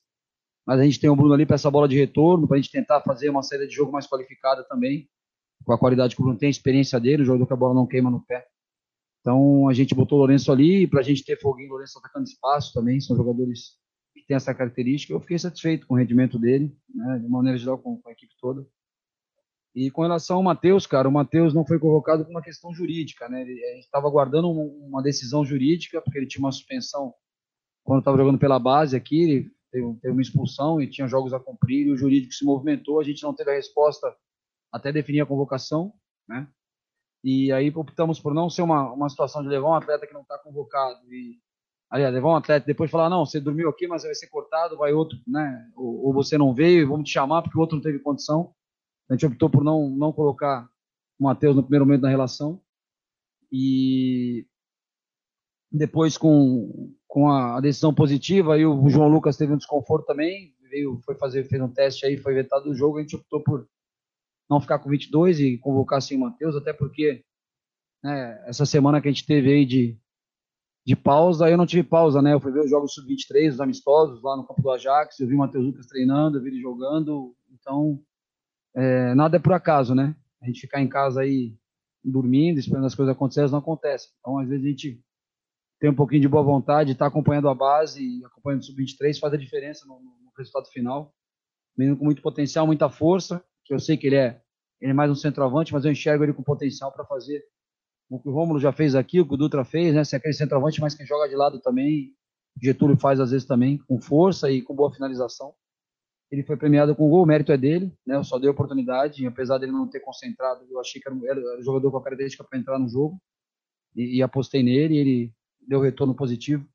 Mas 0.65 0.79
a 0.79 0.83
gente 0.83 0.99
tem 0.99 1.09
o 1.11 1.15
Bruno 1.15 1.33
ali 1.33 1.45
para 1.45 1.55
essa 1.55 1.69
bola 1.69 1.87
de 1.87 1.95
retorno, 1.95 2.47
para 2.47 2.57
a 2.57 2.59
gente 2.59 2.71
tentar 2.71 3.01
fazer 3.01 3.29
uma 3.29 3.43
saída 3.43 3.67
de 3.67 3.73
jogo 3.73 3.91
mais 3.91 4.07
qualificada 4.07 4.63
também, 4.63 5.07
com 5.63 5.71
a 5.71 5.77
qualidade 5.77 6.15
que 6.15 6.21
o 6.21 6.23
Bruno 6.23 6.39
tem, 6.39 6.47
a 6.47 6.49
experiência 6.49 6.99
dele, 6.99 7.21
o 7.21 7.25
jogador 7.25 7.45
que 7.45 7.53
a 7.53 7.57
bola 7.57 7.75
não 7.75 7.85
queima 7.85 8.09
no 8.09 8.25
pé. 8.25 8.47
Então 9.25 9.67
a 9.67 9.73
gente 9.73 9.95
botou 9.95 10.19
o 10.19 10.19
Lourenço 10.19 10.51
ali 10.51 10.85
para 10.85 10.99
a 10.99 11.03
gente 11.03 11.25
ter 11.25 11.35
Foguinho 11.39 11.65
e 11.65 11.69
Lourenço 11.69 11.97
atacando 11.97 12.25
espaço 12.25 12.71
também, 12.71 13.01
são 13.01 13.17
jogadores 13.17 13.71
que 14.13 14.23
têm 14.23 14.37
essa 14.37 14.53
característica. 14.53 15.11
Eu 15.11 15.19
fiquei 15.19 15.39
satisfeito 15.39 15.87
com 15.87 15.95
o 15.95 15.97
rendimento 15.97 16.37
dele, 16.37 16.77
né, 16.93 17.17
de 17.17 17.27
maneira 17.27 17.57
geral 17.57 17.79
com, 17.79 17.99
com 17.99 18.07
a 18.07 18.11
equipe 18.11 18.35
toda. 18.39 18.63
E 19.73 19.89
com 19.89 20.03
relação 20.03 20.37
ao 20.37 20.43
Matheus, 20.43 20.85
cara, 20.85 21.09
o 21.09 21.11
Matheus 21.11 21.55
não 21.55 21.65
foi 21.65 21.79
convocado 21.79 22.23
por 22.23 22.29
uma 22.29 22.41
questão 22.41 22.71
jurídica, 22.71 23.27
né? 23.27 23.41
Ele, 23.41 23.59
estava 23.79 24.07
aguardando 24.07 24.47
uma 24.47 25.01
decisão 25.01 25.43
jurídica, 25.43 25.99
porque 26.01 26.19
ele 26.19 26.27
tinha 26.27 26.45
uma 26.45 26.51
suspensão 26.51 27.11
quando 27.83 27.99
estava 27.99 28.17
jogando 28.17 28.37
pela 28.37 28.59
base 28.59 28.95
aqui, 28.95 29.23
ele 29.23 29.51
teve, 29.71 29.93
teve, 30.01 30.13
uma 30.13 30.21
expulsão 30.21 30.79
e 30.79 30.87
tinha 30.87 31.07
jogos 31.07 31.33
a 31.33 31.39
cumprir, 31.39 31.87
e 31.87 31.91
o 31.91 31.97
jurídico 31.97 32.33
se 32.33 32.45
movimentou, 32.45 32.99
a 32.99 33.03
gente 33.03 33.23
não 33.23 33.33
teve 33.33 33.51
a 33.51 33.55
resposta 33.55 34.15
até 34.71 34.91
definir 34.91 35.21
a 35.21 35.25
convocação, 35.25 35.91
né? 36.27 36.47
E 37.27 37.51
aí 37.51 37.73
optamos 37.75 38.19
por 38.19 38.35
não 38.35 38.51
ser 38.51 38.61
uma, 38.61 38.93
uma 38.93 39.09
situação 39.09 39.41
de 39.41 39.49
levar 39.49 39.69
um 39.69 39.73
atleta 39.73 40.05
que 40.05 40.13
não 40.13 40.21
está 40.21 40.37
convocado 40.37 41.11
e, 41.11 41.39
aliás, 41.89 42.13
levar 42.13 42.29
um 42.29 42.35
atleta 42.35 42.67
depois 42.67 42.91
falar, 42.91 43.09
não, 43.09 43.25
você 43.25 43.39
dormiu 43.39 43.67
aqui, 43.67 43.87
mas 43.87 44.03
vai 44.03 44.13
ser 44.13 44.27
cortado, 44.27 44.77
vai 44.77 44.93
outro, 44.93 45.17
né? 45.25 45.67
Ou, 45.75 46.05
ou 46.05 46.13
você 46.13 46.37
não 46.37 46.53
veio, 46.53 46.87
vamos 46.87 47.09
te 47.09 47.13
chamar 47.13 47.41
porque 47.41 47.57
o 47.57 47.61
outro 47.61 47.77
não 47.77 47.81
teve 47.81 47.97
condição. 47.97 48.53
A 49.09 49.13
gente 49.13 49.25
optou 49.25 49.49
por 49.49 49.63
não, 49.63 49.89
não 49.89 50.13
colocar 50.13 50.69
o 51.19 51.23
Matheus 51.23 51.55
no 51.55 51.63
primeiro 51.63 51.87
momento 51.87 52.01
da 52.01 52.09
relação. 52.09 52.61
E 53.51 54.45
depois 55.71 56.19
com, 56.19 56.93
com 57.07 57.31
a 57.31 57.59
decisão 57.59 57.91
positiva, 57.91 58.53
aí 58.53 58.67
o 58.67 58.87
João 58.87 59.07
Lucas 59.07 59.35
teve 59.35 59.51
um 59.51 59.57
desconforto 59.57 60.05
também, 60.05 60.53
veio, 60.69 60.99
foi 61.03 61.15
fazer, 61.15 61.43
fez 61.45 61.59
um 61.59 61.73
teste 61.73 62.05
aí, 62.05 62.17
foi 62.17 62.35
vetado 62.35 62.65
do 62.65 62.75
jogo, 62.75 62.99
a 62.99 63.01
gente 63.01 63.15
optou 63.15 63.41
por 63.41 63.67
não 64.49 64.61
ficar 64.61 64.79
com 64.79 64.89
22 64.89 65.39
e 65.39 65.57
convocar 65.57 66.01
sim 66.01 66.17
o 66.17 66.19
Matheus, 66.19 66.55
até 66.55 66.71
porque 66.73 67.23
né, 68.03 68.43
essa 68.47 68.65
semana 68.65 69.01
que 69.01 69.07
a 69.07 69.11
gente 69.11 69.25
teve 69.25 69.51
aí 69.51 69.65
de, 69.65 69.97
de 70.85 70.95
pausa, 70.95 71.49
eu 71.49 71.57
não 71.57 71.65
tive 71.65 71.83
pausa, 71.83 72.21
né? 72.21 72.33
Eu 72.33 72.39
fui 72.39 72.51
ver 72.51 72.61
os 72.61 72.69
jogos 72.69 72.93
sub-23, 72.93 73.53
os 73.53 73.61
amistosos 73.61 74.21
lá 74.21 74.37
no 74.37 74.45
campo 74.45 74.61
do 74.61 74.71
Ajax, 74.71 75.19
eu 75.19 75.27
vi 75.27 75.35
o 75.35 75.39
Matheus 75.39 75.65
Lucas 75.65 75.87
treinando, 75.87 76.37
eu 76.37 76.43
vi 76.43 76.49
ele 76.49 76.61
jogando, 76.61 77.35
então 77.49 77.99
é, 78.75 79.15
nada 79.15 79.37
é 79.37 79.39
por 79.39 79.53
acaso, 79.53 79.95
né? 79.95 80.15
A 80.41 80.45
gente 80.45 80.61
ficar 80.61 80.81
em 80.81 80.87
casa 80.87 81.21
aí 81.21 81.55
dormindo, 82.03 82.59
esperando 82.59 82.85
as 82.85 82.93
coisas 82.93 83.15
acontecerem, 83.15 83.49
não 83.49 83.59
acontece. 83.59 84.09
Então, 84.19 84.37
às 84.37 84.47
vezes 84.47 84.65
a 84.65 84.69
gente 84.69 85.03
tem 85.79 85.89
um 85.89 85.95
pouquinho 85.95 86.21
de 86.21 86.27
boa 86.27 86.43
vontade, 86.43 86.91
está 86.91 87.07
acompanhando 87.07 87.49
a 87.49 87.55
base 87.55 88.23
acompanhando 88.25 88.61
o 88.61 88.65
sub-23 88.65 89.19
faz 89.19 89.33
a 89.33 89.37
diferença 89.37 89.85
no, 89.85 89.99
no, 89.99 90.31
resultado 90.37 90.67
final. 90.67 91.13
Menino 91.77 91.97
com 91.97 92.05
muito 92.05 92.21
potencial, 92.21 92.67
muita 92.67 92.89
força, 92.89 93.43
que 93.65 93.73
eu 93.73 93.79
sei 93.79 93.97
que 93.97 94.07
ele 94.07 94.15
é, 94.15 94.41
ele 94.79 94.91
é 94.91 94.93
mais 94.93 95.11
um 95.11 95.15
centroavante, 95.15 95.73
mas 95.73 95.83
eu 95.83 95.91
enxergo 95.91 96.23
ele 96.23 96.33
com 96.33 96.43
potencial 96.43 96.91
para 96.91 97.03
fazer 97.03 97.43
o 98.09 98.19
que 98.19 98.29
o 98.29 98.31
Rômulo 98.31 98.59
já 98.59 98.71
fez 98.71 98.93
aqui, 98.93 99.19
o 99.19 99.27
que 99.27 99.33
o 99.33 99.37
Dutra 99.37 99.65
fez, 99.65 99.93
né? 99.95 100.03
Ser 100.03 100.17
aquele 100.17 100.33
centroavante, 100.33 100.79
mas 100.79 100.93
que 100.93 101.03
joga 101.05 101.27
de 101.27 101.35
lado 101.35 101.59
também. 101.59 102.15
Getúlio 102.61 102.95
faz 102.95 103.19
às 103.19 103.31
vezes 103.31 103.47
também, 103.47 103.77
com 103.79 103.99
força 103.99 104.49
e 104.49 104.61
com 104.61 104.75
boa 104.75 104.93
finalização. 104.93 105.53
Ele 106.31 106.43
foi 106.43 106.55
premiado 106.55 106.95
com 106.95 107.09
gol, 107.09 107.23
o 107.23 107.25
mérito 107.25 107.51
é 107.51 107.57
dele, 107.57 107.91
né? 108.05 108.15
Eu 108.15 108.23
só 108.23 108.37
dei 108.37 108.49
oportunidade, 108.49 109.23
e 109.23 109.27
apesar 109.27 109.57
dele 109.57 109.71
não 109.71 109.87
ter 109.87 109.99
concentrado, 109.99 110.65
eu 110.69 110.79
achei 110.79 111.01
que 111.01 111.09
era, 111.09 111.17
era, 111.25 111.39
era 111.53 111.61
jogador 111.61 111.91
com 111.91 111.97
a 111.97 112.03
característica 112.03 112.43
para 112.43 112.59
entrar 112.59 112.79
no 112.79 112.87
jogo. 112.87 113.19
E, 113.95 114.17
e 114.17 114.21
apostei 114.21 114.61
nele, 114.61 114.95
e 114.95 114.97
ele 114.97 115.33
deu 115.67 115.81
retorno 115.81 116.15
positivo. 116.15 116.65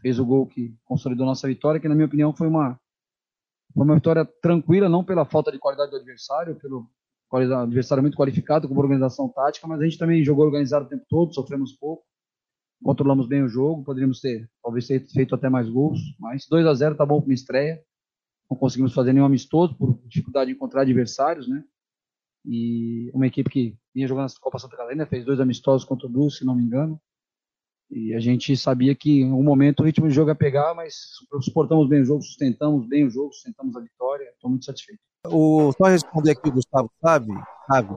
Fez 0.00 0.18
o 0.18 0.24
gol 0.24 0.46
que 0.46 0.74
consolidou 0.84 1.26
nossa 1.26 1.46
vitória, 1.46 1.80
que 1.80 1.88
na 1.88 1.94
minha 1.94 2.06
opinião 2.06 2.34
foi 2.34 2.48
uma, 2.48 2.80
uma 3.74 3.94
vitória 3.94 4.24
tranquila, 4.40 4.88
não 4.88 5.04
pela 5.04 5.24
falta 5.24 5.50
de 5.50 5.58
qualidade 5.58 5.90
do 5.90 5.96
adversário, 5.96 6.56
pelo 6.56 6.86
adversário 7.30 8.02
muito 8.02 8.16
qualificado, 8.16 8.68
com 8.68 8.74
uma 8.74 8.82
organização 8.82 9.28
tática, 9.28 9.66
mas 9.66 9.80
a 9.80 9.84
gente 9.84 9.98
também 9.98 10.22
jogou 10.22 10.44
organizado 10.44 10.84
o 10.84 10.88
tempo 10.88 11.04
todo, 11.08 11.34
sofremos 11.34 11.72
pouco, 11.72 12.04
controlamos 12.82 13.26
bem 13.26 13.42
o 13.42 13.48
jogo, 13.48 13.84
poderíamos 13.84 14.20
ter, 14.20 14.50
talvez, 14.62 14.86
ter 14.86 15.00
feito 15.08 15.34
até 15.34 15.48
mais 15.48 15.68
gols, 15.68 15.98
mas 16.18 16.46
2 16.46 16.66
a 16.66 16.74
0 16.74 16.94
tá 16.94 17.06
bom 17.06 17.20
para 17.20 17.28
uma 17.28 17.34
estreia, 17.34 17.82
não 18.50 18.56
conseguimos 18.56 18.92
fazer 18.92 19.14
nenhum 19.14 19.24
amistoso 19.24 19.74
por 19.74 19.98
dificuldade 20.06 20.50
de 20.50 20.56
encontrar 20.56 20.82
adversários, 20.82 21.48
né? 21.48 21.64
E 22.44 23.10
uma 23.14 23.26
equipe 23.26 23.48
que 23.48 23.78
vinha 23.94 24.06
jogando 24.06 24.28
na 24.28 24.40
Copa 24.40 24.58
Santa 24.58 24.76
Catarina, 24.76 25.06
fez 25.06 25.24
dois 25.24 25.40
amistosos 25.40 25.86
contra 25.86 26.06
o 26.06 26.10
Brusque, 26.10 26.40
se 26.40 26.44
não 26.44 26.54
me 26.54 26.62
engano, 26.62 27.00
e 27.94 28.14
a 28.14 28.20
gente 28.20 28.56
sabia 28.56 28.94
que 28.94 29.20
em 29.20 29.30
algum 29.30 29.42
momento 29.42 29.80
o 29.80 29.84
ritmo 29.84 30.08
de 30.08 30.14
jogo 30.14 30.30
ia 30.30 30.34
pegar, 30.34 30.74
mas 30.74 30.94
suportamos 31.42 31.86
bem 31.90 32.00
o 32.00 32.04
jogo, 32.06 32.22
sustentamos 32.22 32.88
bem 32.88 33.06
o 33.06 33.10
jogo, 33.10 33.34
sustentamos 33.34 33.76
a 33.76 33.80
vitória. 33.80 34.24
Estou 34.30 34.48
muito 34.48 34.64
satisfeito. 34.64 34.98
O, 35.26 35.72
só 35.76 35.84
responder 35.84 36.30
aqui, 36.30 36.50
Gustavo, 36.50 36.90
sabe? 37.02 37.28
sabe? 37.70 37.94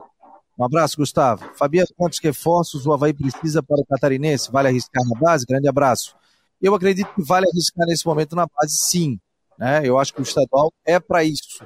Um 0.58 0.64
abraço, 0.64 0.98
Gustavo. 0.98 1.50
Fabiano, 1.56 1.88
quantos 1.96 2.18
reforços 2.18 2.84
o 2.84 2.92
Havaí 2.92 3.14
precisa 3.14 3.62
para 3.62 3.80
o 3.80 3.86
catarinense? 3.86 4.52
Vale 4.52 4.68
arriscar 4.68 5.02
na 5.08 5.18
base? 5.18 5.46
Grande 5.46 5.66
abraço. 5.66 6.14
Eu 6.60 6.74
acredito 6.74 7.08
que 7.14 7.22
vale 7.22 7.46
arriscar 7.48 7.86
nesse 7.86 8.06
momento 8.06 8.36
na 8.36 8.46
base, 8.46 8.76
sim. 8.76 9.18
Né? 9.58 9.80
Eu 9.82 9.98
acho 9.98 10.12
que 10.12 10.20
o 10.20 10.22
estadual 10.22 10.70
é 10.84 11.00
para 11.00 11.24
isso. 11.24 11.64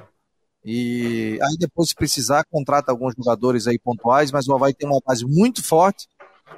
E 0.63 1.37
aí 1.41 1.57
depois, 1.59 1.89
se 1.89 1.95
precisar, 1.95 2.45
contrata 2.49 2.91
alguns 2.93 3.13
jogadores 3.13 3.67
aí 3.67 3.77
pontuais, 3.77 4.31
mas 4.31 4.47
o 4.47 4.53
Havaí 4.53 4.73
tem 4.73 4.87
uma 4.87 5.01
base 5.05 5.25
muito 5.25 5.61
forte 5.61 6.07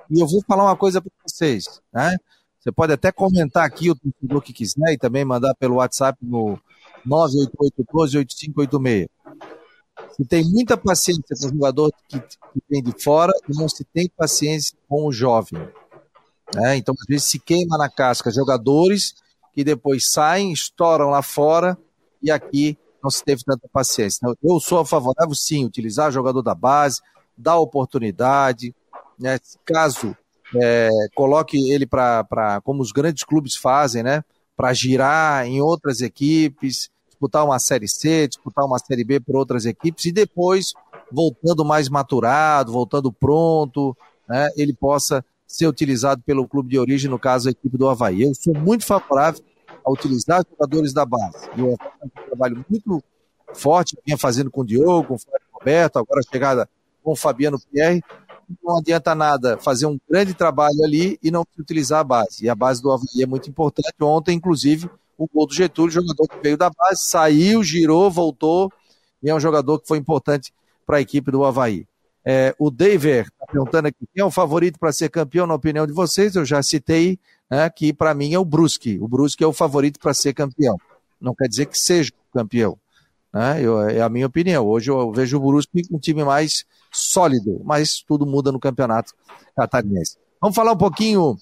e 0.10 0.20
eu 0.20 0.28
vou 0.28 0.44
falar 0.48 0.64
uma 0.66 0.76
coisa 0.76 1.00
para 1.02 1.12
vocês, 1.26 1.82
né? 1.94 2.18
Você 2.60 2.72
pode 2.72 2.92
até 2.94 3.12
comentar 3.12 3.66
aqui 3.66 3.92
o 3.92 4.42
que 4.42 4.54
quiser 4.54 4.94
e 4.94 4.98
também 4.98 5.26
mandar 5.26 5.54
pelo 5.56 5.76
WhatsApp 5.76 6.18
no 6.22 6.58
988128586. 7.06 9.10
Se 10.16 10.26
tem 10.26 10.50
muita 10.50 10.78
paciência 10.78 11.36
com 11.38 11.46
o 11.46 11.50
jogador 11.50 11.92
que, 12.08 12.18
que 12.20 12.64
vem 12.70 12.82
de 12.82 12.94
fora 13.04 13.34
e 13.50 13.56
não 13.56 13.68
se 13.68 13.84
tem 13.84 14.10
paciência 14.16 14.78
com 14.88 15.08
o 15.08 15.12
jovem. 15.12 15.60
Né? 16.56 16.78
Então, 16.78 16.96
às 17.00 17.06
vezes, 17.08 17.26
se 17.26 17.38
queima 17.38 17.78
na 17.78 17.90
casca 17.90 18.32
jogadores 18.32 19.16
que 19.54 19.62
depois 19.64 20.10
saem, 20.10 20.54
estouram 20.54 21.10
lá 21.10 21.22
fora 21.22 21.78
e 22.22 22.32
aqui 22.32 22.78
não 23.04 23.12
se 23.12 23.24
teve 23.24 23.44
tanta 23.44 23.68
paciência. 23.72 24.20
Então, 24.22 24.36
eu 24.42 24.60
sou 24.60 24.84
favorável, 24.86 25.36
sim, 25.36 25.66
utilizar 25.66 26.12
jogador 26.12 26.42
da 26.42 26.56
base, 26.56 27.02
dar 27.38 27.58
oportunidade, 27.58 28.74
né, 29.20 29.40
caso 29.66 30.16
é, 30.56 30.90
coloque 31.16 31.72
ele 31.72 31.86
para, 31.86 32.62
como 32.64 32.82
os 32.82 32.92
grandes 32.92 33.24
clubes 33.24 33.56
fazem, 33.56 34.04
né, 34.04 34.24
para 34.56 34.74
girar 34.74 35.46
em 35.46 35.62
outras 35.62 36.02
equipes, 36.02 36.90
disputar 37.08 37.46
uma 37.46 37.60
Série 37.60 37.88
C, 37.88 38.28
disputar 38.28 38.66
uma 38.66 38.80
Série 38.80 39.04
B 39.04 39.20
por 39.20 39.36
outras 39.36 39.66
equipes 39.66 40.06
e 40.06 40.12
depois, 40.12 40.74
voltando 41.12 41.66
mais 41.66 41.90
maturado, 41.90 42.72
voltando 42.72 43.12
pronto, 43.12 43.96
né, 44.28 44.50
ele 44.56 44.74
possa 44.74 45.24
ser 45.48 45.68
utilizado 45.68 46.22
pelo 46.24 46.48
clube 46.48 46.70
de 46.70 46.80
origem, 46.80 47.10
no 47.10 47.20
caso 47.20 47.48
a 47.48 47.52
equipe 47.52 47.78
do 47.78 47.88
Havaí. 47.88 48.24
Eu 48.24 48.34
sou 48.34 48.54
muito 48.54 48.86
favorável 48.86 49.44
a 49.86 49.92
utilizar 49.92 50.44
jogadores 50.50 50.94
da 50.94 51.06
base. 51.06 51.48
E 51.56 51.62
o 51.62 51.76
Havaí 51.76 52.00
um 52.04 52.26
trabalho 52.28 52.66
muito 52.70 53.04
forte, 53.54 53.98
vinha 54.06 54.18
fazendo 54.18 54.50
com 54.50 54.62
o 54.62 54.66
Diogo, 54.66 55.10
com 55.10 55.14
o 55.16 55.20
Flávio 55.20 55.48
Roberto, 55.52 56.00
agora 56.00 56.22
a 56.22 56.32
chegada 56.32 56.70
com 57.04 57.12
o 57.12 57.16
Fabiano 57.16 57.60
Pierre, 57.72 58.02
não 58.62 58.78
adianta 58.78 59.16
nada 59.16 59.58
fazer 59.58 59.86
um 59.86 59.98
grande 60.10 60.34
trabalho 60.34 60.84
ali 60.84 61.18
e 61.24 61.32
não 61.32 61.46
utilizar 61.58 62.00
a 62.00 62.04
base. 62.04 62.46
E 62.46 62.50
a 62.50 62.56
base 62.56 62.82
do 62.82 62.92
Havaí 62.92 63.22
é 63.22 63.26
muito 63.26 63.50
importante. 63.50 63.94
Ontem, 64.02 64.36
inclusive, 64.36 64.90
o 65.18 65.28
gol 65.28 65.48
do 65.48 65.54
Getúlio, 65.54 65.92
jogador 65.92 66.28
que 66.28 66.40
veio 66.42 66.58
da 66.58 66.70
base, 66.70 67.06
saiu, 67.06 67.64
girou, 67.64 68.12
voltou, 68.12 68.72
e 69.22 69.30
é 69.30 69.36
um 69.36 69.40
jogador 69.40 69.80
que 69.80 69.88
foi 69.88 69.98
importante 69.98 70.54
para 70.86 70.98
a 70.98 71.02
equipe 71.02 71.32
do 71.32 71.46
Havaí. 71.46 71.88
É, 72.26 72.56
o 72.58 72.72
David 72.72 73.28
está 73.28 73.46
perguntando 73.46 73.88
aqui 73.88 74.08
quem 74.14 74.22
é 74.22 74.26
o 74.26 74.32
favorito 74.32 74.80
para 74.80 74.94
ser 74.94 75.10
campeão, 75.10 75.46
na 75.46 75.54
opinião 75.54 75.86
de 75.86 75.94
vocês. 75.94 76.36
Eu 76.36 76.46
já 76.46 76.62
citei 76.64 77.20
né, 77.50 77.70
que 77.70 77.94
para 77.94 78.14
mim 78.14 78.34
é 78.34 78.40
o 78.40 78.46
Brusque. 78.46 78.98
O 79.00 79.08
Brusque 79.08 79.44
é 79.44 79.48
o 79.48 79.54
favorito 79.54 80.00
para 80.00 80.14
ser 80.14 80.34
campeão. 80.34 80.78
Não 81.20 81.36
quer 81.36 81.48
dizer 81.48 81.66
que 81.66 81.78
seja 81.78 82.12
campeão. 82.34 82.78
Né? 83.34 83.62
Eu, 83.62 83.82
é 83.82 84.02
a 84.02 84.10
minha 84.10 84.28
opinião. 84.28 84.66
Hoje 84.66 84.92
eu 84.92 85.12
vejo 85.12 85.38
o 85.38 85.40
Brusque 85.40 85.88
um 85.92 86.00
time 86.00 86.24
mais 86.24 86.66
sólido, 86.92 87.62
mas 87.64 88.02
tudo 88.02 88.26
muda 88.26 88.52
no 88.52 88.60
campeonato 88.60 89.14
catarinense. 89.56 90.18
Vamos 90.40 90.56
falar 90.56 90.74
um 90.74 90.78
pouquinho 90.78 91.36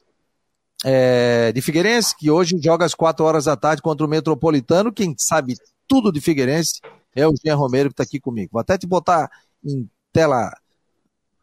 é, 0.86 1.52
de 1.52 1.62
Figueirense, 1.62 2.16
que 2.18 2.32
hoje 2.32 2.58
joga 2.62 2.86
às 2.86 2.94
4 2.94 3.26
horas 3.26 3.46
da 3.46 3.58
tarde 3.58 3.82
contra 3.82 4.06
o 4.06 4.10
Metropolitano. 4.10 4.94
Quem 4.94 5.14
sabe 5.18 5.56
tudo 5.88 6.12
de 6.12 6.22
Figueirense 6.22 6.80
é 7.14 7.28
o 7.28 7.34
Jean 7.44 7.56
Romero 7.56 7.90
que 7.90 7.94
está 7.94 8.04
aqui 8.04 8.20
comigo. 8.20 8.52
Vou 8.54 8.62
até 8.62 8.78
te 8.78 8.88
botar 8.88 9.30
em 9.64 9.90
tela 10.14 10.56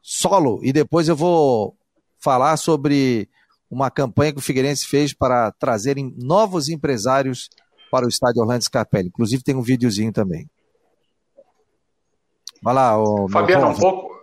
solo 0.03 0.61
e 0.63 0.73
depois 0.73 1.09
eu 1.09 1.17
vou 1.17 1.77
falar 2.19 2.57
sobre 2.57 3.29
uma 3.71 3.91
campanha 3.91 4.33
que 4.33 4.39
o 4.39 4.43
Figueirense 4.43 4.87
fez 4.87 5.13
para 5.13 5.53
trazerem 5.53 6.15
novos 6.17 6.69
empresários 6.69 7.51
para 7.91 8.07
o 8.07 8.09
estádio 8.09 8.43
Orlando 8.43 8.65
Scarpelli. 8.65 9.09
Inclusive 9.09 9.43
tem 9.43 9.55
um 9.55 9.63
videozinho 9.63 10.13
também. 10.13 10.49
Vai 12.63 12.75
lá, 12.75 13.01
o 13.01 13.29
Fabiano, 13.29 13.69
um 13.69 13.75
pouco. 13.75 14.19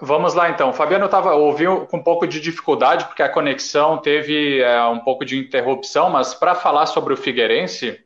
Vamos 0.00 0.34
lá 0.34 0.50
então. 0.50 0.72
Fabiano 0.72 1.06
estava 1.06 1.34
ouvindo 1.34 1.86
com 1.86 1.96
um 1.96 2.02
pouco 2.02 2.26
de 2.26 2.40
dificuldade 2.40 3.06
porque 3.06 3.22
a 3.22 3.28
conexão 3.28 3.98
teve 3.98 4.60
é, 4.60 4.84
um 4.86 5.00
pouco 5.00 5.24
de 5.24 5.38
interrupção, 5.38 6.10
mas 6.10 6.34
para 6.34 6.54
falar 6.54 6.86
sobre 6.86 7.14
o 7.14 7.16
Figueirense, 7.16 7.98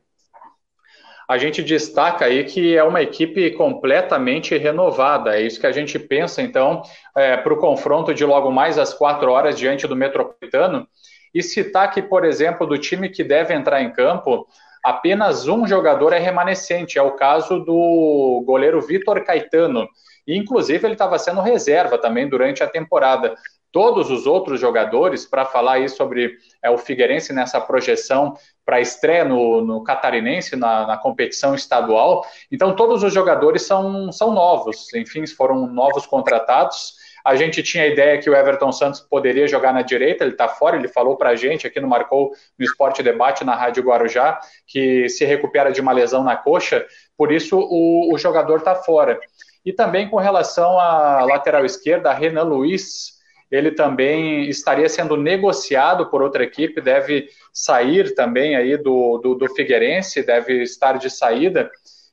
a 1.27 1.37
gente 1.37 1.63
destaca 1.63 2.25
aí 2.25 2.43
que 2.45 2.75
é 2.75 2.83
uma 2.83 3.01
equipe 3.01 3.51
completamente 3.51 4.57
renovada. 4.57 5.37
É 5.37 5.41
isso 5.41 5.59
que 5.59 5.67
a 5.67 5.71
gente 5.71 5.97
pensa 5.97 6.41
então 6.41 6.81
é, 7.15 7.35
para 7.37 7.53
o 7.53 7.57
confronto 7.57 8.13
de 8.13 8.25
logo 8.25 8.51
mais 8.51 8.77
às 8.77 8.93
quatro 8.93 9.31
horas 9.31 9.57
diante 9.57 9.87
do 9.87 9.95
Metropolitano. 9.95 10.87
E 11.33 11.41
citar 11.41 11.91
que, 11.91 12.01
por 12.01 12.25
exemplo, 12.25 12.67
do 12.67 12.77
time 12.77 13.09
que 13.09 13.23
deve 13.23 13.53
entrar 13.53 13.81
em 13.81 13.91
campo, 13.91 14.47
apenas 14.83 15.47
um 15.47 15.65
jogador 15.67 16.13
é 16.13 16.19
remanescente. 16.19 16.97
É 16.97 17.01
o 17.01 17.11
caso 17.11 17.59
do 17.59 18.43
goleiro 18.45 18.81
Vitor 18.81 19.23
Caetano. 19.23 19.87
E, 20.27 20.37
inclusive, 20.37 20.85
ele 20.85 20.93
estava 20.93 21.17
sendo 21.17 21.41
reserva 21.41 21.97
também 21.97 22.27
durante 22.27 22.63
a 22.63 22.67
temporada. 22.67 23.35
Todos 23.71 24.11
os 24.11 24.27
outros 24.27 24.59
jogadores, 24.59 25.25
para 25.25 25.45
falar 25.45 25.73
aí 25.73 25.87
sobre 25.87 26.37
é, 26.61 26.69
o 26.69 26.77
Figueirense 26.77 27.31
nessa 27.31 27.59
projeção 27.61 28.33
para 28.65 28.81
estreia 28.81 29.23
no, 29.23 29.61
no 29.61 29.81
Catarinense, 29.81 30.57
na, 30.57 30.85
na, 30.85 30.97
competição 30.97 31.55
estadual, 31.55 32.25
então 32.51 32.75
todos 32.75 33.01
os 33.01 33.13
jogadores 33.13 33.61
são, 33.61 34.11
são 34.11 34.33
novos, 34.33 34.93
enfim, 34.93 35.25
foram 35.25 35.67
novos 35.67 36.05
contratados. 36.05 36.95
A 37.23 37.35
gente 37.35 37.61
tinha 37.61 37.83
a 37.83 37.87
ideia 37.87 38.19
que 38.19 38.29
o 38.29 38.35
Everton 38.35 38.71
Santos 38.71 38.99
poderia 38.99 39.47
jogar 39.47 39.73
na 39.73 39.81
direita, 39.81 40.23
ele 40.23 40.33
está 40.33 40.47
fora, 40.47 40.75
ele 40.75 40.87
falou 40.87 41.15
para 41.15 41.29
a 41.29 41.35
gente 41.35 41.67
aqui 41.67 41.79
no 41.79 41.87
Marcou 41.87 42.31
no 42.57 42.65
Esporte 42.65 43.03
Debate 43.03 43.43
na 43.43 43.55
Rádio 43.55 43.83
Guarujá 43.83 44.39
que 44.67 45.07
se 45.09 45.25
recupera 45.25 45.71
de 45.71 45.81
uma 45.81 45.91
lesão 45.91 46.23
na 46.23 46.35
coxa, 46.35 46.85
por 47.17 47.31
isso 47.31 47.57
o, 47.59 48.13
o 48.13 48.17
jogador 48.17 48.57
está 48.57 48.75
fora. 48.75 49.19
E 49.63 49.71
também 49.71 50.09
com 50.09 50.17
relação 50.17 50.79
à 50.79 51.23
lateral 51.23 51.63
esquerda, 51.65 52.11
Renan 52.11 52.43
Luiz, 52.43 53.21
ele 53.51 53.71
também 53.71 54.49
estaria 54.49 54.87
sendo 54.87 55.17
negociado 55.17 56.09
por 56.09 56.21
outra 56.21 56.43
equipe, 56.43 56.79
deve 56.79 57.27
sair 57.53 58.15
também 58.15 58.55
aí 58.55 58.77
do, 58.77 59.17
do, 59.17 59.35
do 59.35 59.53
Figueirense, 59.53 60.23
deve 60.23 60.63
estar 60.63 60.97
de 60.97 61.09
saída. 61.09 61.69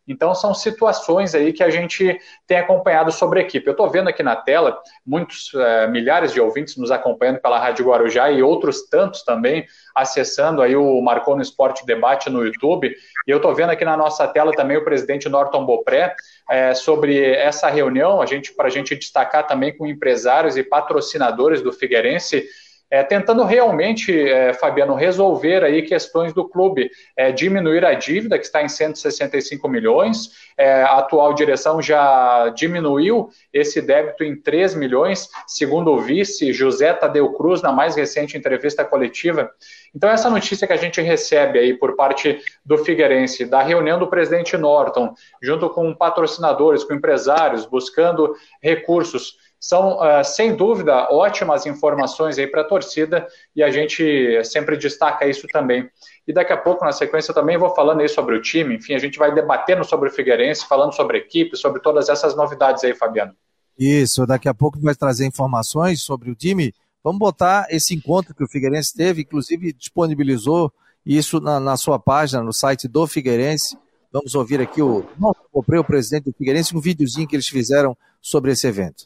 Então, 0.08 0.34
são 0.34 0.54
situações 0.54 1.34
aí 1.34 1.52
que 1.52 1.62
a 1.62 1.70
gente 1.70 2.18
tem 2.46 2.58
acompanhado 2.58 3.12
sobre 3.12 3.40
a 3.40 3.42
equipe. 3.42 3.66
Eu 3.66 3.72
estou 3.72 3.90
vendo 3.90 4.08
aqui 4.08 4.22
na 4.22 4.34
tela 4.34 4.80
muitos 5.06 5.52
é, 5.54 5.86
milhares 5.86 6.32
de 6.32 6.40
ouvintes 6.40 6.76
nos 6.76 6.90
acompanhando 6.90 7.40
pela 7.40 7.58
Rádio 7.58 7.86
Guarujá 7.86 8.30
e 8.30 8.42
outros 8.42 8.88
tantos 8.88 9.22
também 9.22 9.66
acessando 9.94 10.62
aí 10.62 10.74
o 10.76 11.00
Marcou 11.00 11.36
no 11.36 11.42
Esporte 11.42 11.84
Debate 11.84 12.30
no 12.30 12.44
YouTube. 12.44 12.94
E 13.26 13.30
eu 13.30 13.36
estou 13.36 13.54
vendo 13.54 13.70
aqui 13.70 13.84
na 13.84 13.96
nossa 13.96 14.26
tela 14.26 14.52
também 14.52 14.76
o 14.76 14.84
presidente 14.84 15.28
Norton 15.28 15.66
Bopré 15.66 16.14
é, 16.48 16.72
sobre 16.74 17.34
essa 17.34 17.68
reunião, 17.68 18.22
a 18.22 18.26
gente 18.26 18.54
para 18.54 18.68
a 18.68 18.70
gente 18.70 18.96
destacar 18.96 19.46
também 19.46 19.76
com 19.76 19.86
empresários 19.86 20.56
e 20.56 20.62
patrocinadores 20.62 21.60
do 21.60 21.72
Figueirense 21.72 22.46
é, 22.90 23.02
tentando 23.02 23.44
realmente, 23.44 24.12
é, 24.12 24.52
Fabiano, 24.54 24.94
resolver 24.94 25.62
aí 25.62 25.82
questões 25.82 26.32
do 26.32 26.48
clube, 26.48 26.90
é, 27.16 27.30
diminuir 27.30 27.84
a 27.84 27.94
dívida, 27.94 28.38
que 28.38 28.44
está 28.44 28.62
em 28.62 28.68
165 28.68 29.68
milhões, 29.68 30.30
é, 30.56 30.82
a 30.82 30.98
atual 30.98 31.34
direção 31.34 31.82
já 31.82 32.48
diminuiu 32.50 33.28
esse 33.52 33.82
débito 33.82 34.24
em 34.24 34.34
3 34.34 34.74
milhões, 34.74 35.28
segundo 35.46 35.92
o 35.92 36.00
vice 36.00 36.52
José 36.52 36.92
Tadeu 36.94 37.32
Cruz, 37.34 37.60
na 37.60 37.72
mais 37.72 37.94
recente 37.94 38.36
entrevista 38.36 38.84
coletiva. 38.84 39.50
Então, 39.94 40.10
essa 40.10 40.30
notícia 40.30 40.66
que 40.66 40.72
a 40.72 40.76
gente 40.76 41.00
recebe 41.00 41.58
aí 41.58 41.74
por 41.74 41.94
parte 41.94 42.40
do 42.64 42.78
Figueirense, 42.78 43.44
da 43.44 43.62
reunião 43.62 43.98
do 43.98 44.08
presidente 44.08 44.56
Norton, 44.56 45.14
junto 45.42 45.68
com 45.70 45.94
patrocinadores, 45.94 46.84
com 46.84 46.94
empresários, 46.94 47.66
buscando 47.66 48.34
recursos, 48.62 49.36
são, 49.60 49.98
uh, 49.98 50.24
sem 50.24 50.54
dúvida, 50.54 51.08
ótimas 51.10 51.66
informações 51.66 52.38
aí 52.38 52.46
para 52.46 52.62
a 52.62 52.64
torcida 52.64 53.26
e 53.54 53.62
a 53.62 53.70
gente 53.70 54.42
sempre 54.44 54.76
destaca 54.76 55.26
isso 55.26 55.46
também. 55.48 55.88
E 56.26 56.32
daqui 56.32 56.52
a 56.52 56.56
pouco, 56.56 56.84
na 56.84 56.92
sequência, 56.92 57.34
também 57.34 57.58
vou 57.58 57.74
falando 57.74 58.00
aí 58.00 58.08
sobre 58.08 58.36
o 58.36 58.42
time. 58.42 58.76
Enfim, 58.76 58.94
a 58.94 58.98
gente 58.98 59.18
vai 59.18 59.34
debatendo 59.34 59.84
sobre 59.84 60.08
o 60.08 60.12
Figueirense, 60.12 60.66
falando 60.66 60.94
sobre 60.94 61.16
a 61.16 61.20
equipe, 61.20 61.56
sobre 61.56 61.80
todas 61.80 62.08
essas 62.08 62.36
novidades 62.36 62.84
aí, 62.84 62.94
Fabiano. 62.94 63.34
Isso, 63.78 64.26
daqui 64.26 64.48
a 64.48 64.54
pouco 64.54 64.78
vai 64.80 64.94
trazer 64.94 65.26
informações 65.26 66.02
sobre 66.02 66.30
o 66.30 66.34
time. 66.34 66.74
Vamos 67.02 67.18
botar 67.18 67.66
esse 67.70 67.94
encontro 67.94 68.34
que 68.34 68.44
o 68.44 68.48
Figueirense 68.48 68.94
teve, 68.94 69.22
inclusive 69.22 69.72
disponibilizou 69.72 70.72
isso 71.06 71.40
na, 71.40 71.58
na 71.58 71.76
sua 71.76 71.98
página, 71.98 72.42
no 72.42 72.52
site 72.52 72.86
do 72.86 73.06
Figueirense. 73.06 73.78
Vamos 74.12 74.34
ouvir 74.34 74.60
aqui 74.60 74.82
o 74.82 75.06
o 75.50 75.84
presidente 75.84 76.24
do 76.24 76.32
Figueirense, 76.32 76.76
um 76.76 76.80
videozinho 76.80 77.26
que 77.26 77.36
eles 77.36 77.48
fizeram 77.48 77.96
sobre 78.20 78.52
esse 78.52 78.66
evento. 78.66 79.04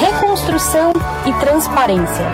Reconstrução 0.00 0.92
e 1.26 1.40
transparência. 1.40 2.24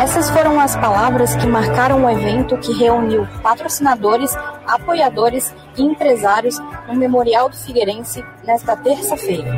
Essas 0.00 0.30
foram 0.30 0.58
as 0.58 0.74
palavras 0.74 1.36
que 1.36 1.46
marcaram 1.46 2.04
o 2.04 2.10
evento 2.10 2.56
que 2.58 2.72
reuniu 2.72 3.26
patrocinadores, 3.42 4.34
apoiadores 4.66 5.54
e 5.76 5.82
empresários 5.82 6.58
no 6.88 6.94
Memorial 6.94 7.48
do 7.48 7.56
Figueirense 7.56 8.24
nesta 8.44 8.76
terça-feira. 8.76 9.56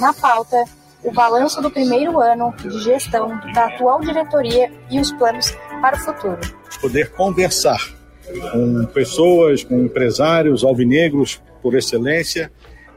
Na 0.00 0.12
pauta, 0.12 0.64
o 1.04 1.12
balanço 1.12 1.62
do 1.62 1.70
primeiro 1.70 2.20
ano 2.20 2.52
de 2.56 2.78
gestão 2.80 3.28
da 3.54 3.66
atual 3.66 4.00
diretoria 4.00 4.70
e 4.90 5.00
os 5.00 5.12
planos 5.12 5.50
para 5.80 5.96
o 5.96 6.00
futuro. 6.00 6.40
Poder 6.80 7.12
conversar 7.12 7.80
com 8.50 8.84
pessoas, 8.86 9.62
com 9.62 9.78
empresários 9.78 10.64
alvinegros 10.64 11.40
por 11.62 11.74
excelência, 11.74 12.50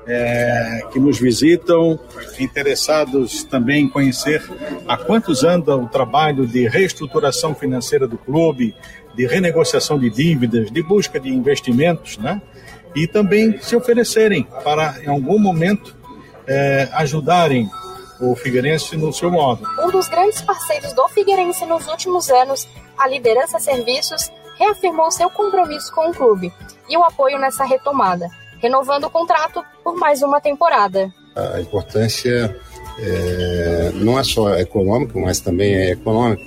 é, 0.08 0.82
que 0.92 1.00
nos 1.00 1.20
visitam, 1.20 2.00
interessados 2.40 3.44
também 3.44 3.86
em 3.86 3.90
conhecer 3.90 4.44
há 4.88 4.98
quantos 4.98 5.44
anda 5.44 5.76
o 5.76 5.88
trabalho 5.88 6.46
de 6.46 6.68
reestruturação 6.68 7.56
financeira 7.56 8.08
do 8.08 8.18
clube, 8.18 8.76
de 9.16 9.26
renegociação 9.26 9.98
de 9.98 10.10
dívidas, 10.10 10.70
de 10.70 10.84
busca 10.84 11.20
de 11.20 11.30
investimentos, 11.30 12.18
né? 12.18 12.42
E 12.96 13.08
também 13.08 13.60
se 13.62 13.76
oferecerem 13.76 14.48
para, 14.64 14.96
em 15.04 15.10
algum 15.10 15.40
momento, 15.40 15.96
é, 16.48 16.88
ajudarem 16.94 17.70
o 18.20 18.36
Figueirense 18.36 18.96
no 18.96 19.12
seu 19.12 19.30
modo. 19.30 19.68
Um 19.84 19.90
dos 19.90 20.08
grandes 20.08 20.42
parceiros 20.42 20.94
do 20.94 21.08
Figueirense 21.10 21.66
nos 21.66 21.88
últimos 21.88 22.30
anos, 22.30 22.68
a 22.98 23.08
Liderança 23.08 23.60
Serviços, 23.60 24.32
reafirmou 24.58 25.12
seu 25.12 25.30
compromisso 25.30 25.94
com 25.94 26.10
o 26.10 26.14
clube 26.14 26.54
e 26.88 26.96
o 26.96 27.04
apoio 27.04 27.38
nessa 27.38 27.66
retomada 27.66 28.30
renovando 28.60 29.06
o 29.06 29.10
contrato 29.10 29.64
por 29.84 29.96
mais 29.96 30.22
uma 30.22 30.40
temporada. 30.42 31.14
A 31.36 31.60
importância 31.60 32.56
é, 33.00 33.92
não 33.96 34.18
é 34.18 34.24
só 34.24 34.56
econômica, 34.58 35.20
mas 35.20 35.40
também 35.40 35.74
é 35.74 35.92
econômica. 35.92 36.44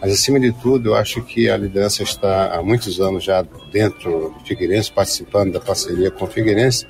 Mas, 0.00 0.12
acima 0.12 0.38
de 0.38 0.52
tudo, 0.52 0.90
eu 0.90 0.94
acho 0.94 1.22
que 1.22 1.48
a 1.48 1.56
liderança 1.56 2.02
está 2.02 2.54
há 2.54 2.62
muitos 2.62 3.00
anos 3.00 3.24
já 3.24 3.42
dentro 3.72 4.34
do 4.38 4.44
Figueirense, 4.44 4.92
participando 4.92 5.52
da 5.52 5.60
parceria 5.60 6.10
com 6.10 6.26
o 6.26 6.28
Figueirense, 6.28 6.86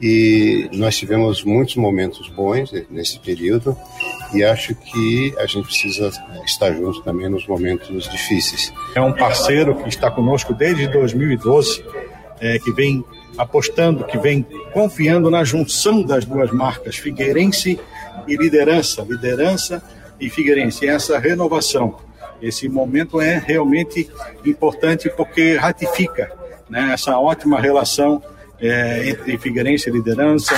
e 0.00 0.68
nós 0.74 0.96
tivemos 0.96 1.42
muitos 1.42 1.76
momentos 1.76 2.28
bons 2.28 2.70
nesse 2.90 3.18
período, 3.18 3.76
e 4.34 4.44
acho 4.44 4.74
que 4.74 5.34
a 5.38 5.46
gente 5.46 5.64
precisa 5.64 6.10
estar 6.44 6.72
junto 6.72 7.02
também 7.02 7.28
nos 7.28 7.46
momentos 7.46 8.08
difíceis. 8.10 8.72
É 8.94 9.00
um 9.00 9.12
parceiro 9.12 9.74
que 9.76 9.88
está 9.88 10.10
conosco 10.10 10.52
desde 10.52 10.86
2012, 10.88 11.82
é, 12.40 12.58
que 12.58 12.72
vem 12.72 13.02
apostando, 13.36 14.04
que 14.04 14.18
vem 14.18 14.42
confiando 14.72 15.30
na 15.30 15.44
junção 15.44 16.02
das 16.02 16.24
duas 16.24 16.50
marcas, 16.50 16.96
Figueirense 16.96 17.78
e 18.26 18.36
Liderança, 18.36 19.02
Liderança 19.02 19.82
e 20.20 20.28
Figueirense, 20.30 20.86
essa 20.86 21.18
renovação. 21.18 21.96
Esse 22.40 22.68
momento 22.68 23.20
é 23.20 23.38
realmente 23.38 24.10
importante 24.44 25.08
porque 25.08 25.56
ratifica 25.56 26.32
né, 26.68 26.90
essa 26.92 27.18
ótima 27.18 27.60
relação 27.60 28.22
é, 28.60 29.08
entre 29.08 29.38
Figueirense 29.38 29.88
e 29.88 29.92
Liderança. 29.92 30.54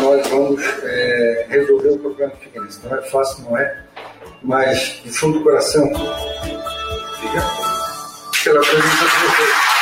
Nós 0.00 0.28
vamos 0.28 0.62
é, 0.84 1.46
resolver 1.48 1.88
o 1.90 1.98
problema 1.98 2.32
do 2.32 2.38
Figueirense. 2.38 2.80
Não 2.84 2.96
é 2.96 3.02
fácil, 3.02 3.44
não 3.44 3.58
é? 3.58 3.84
Mas, 4.42 5.00
do 5.04 5.12
fundo 5.12 5.38
do 5.38 5.44
coração, 5.44 5.88
fica 7.20 7.77
pela 8.44 8.60
presença 8.60 9.04
de 9.04 9.26
vocês. 9.26 9.78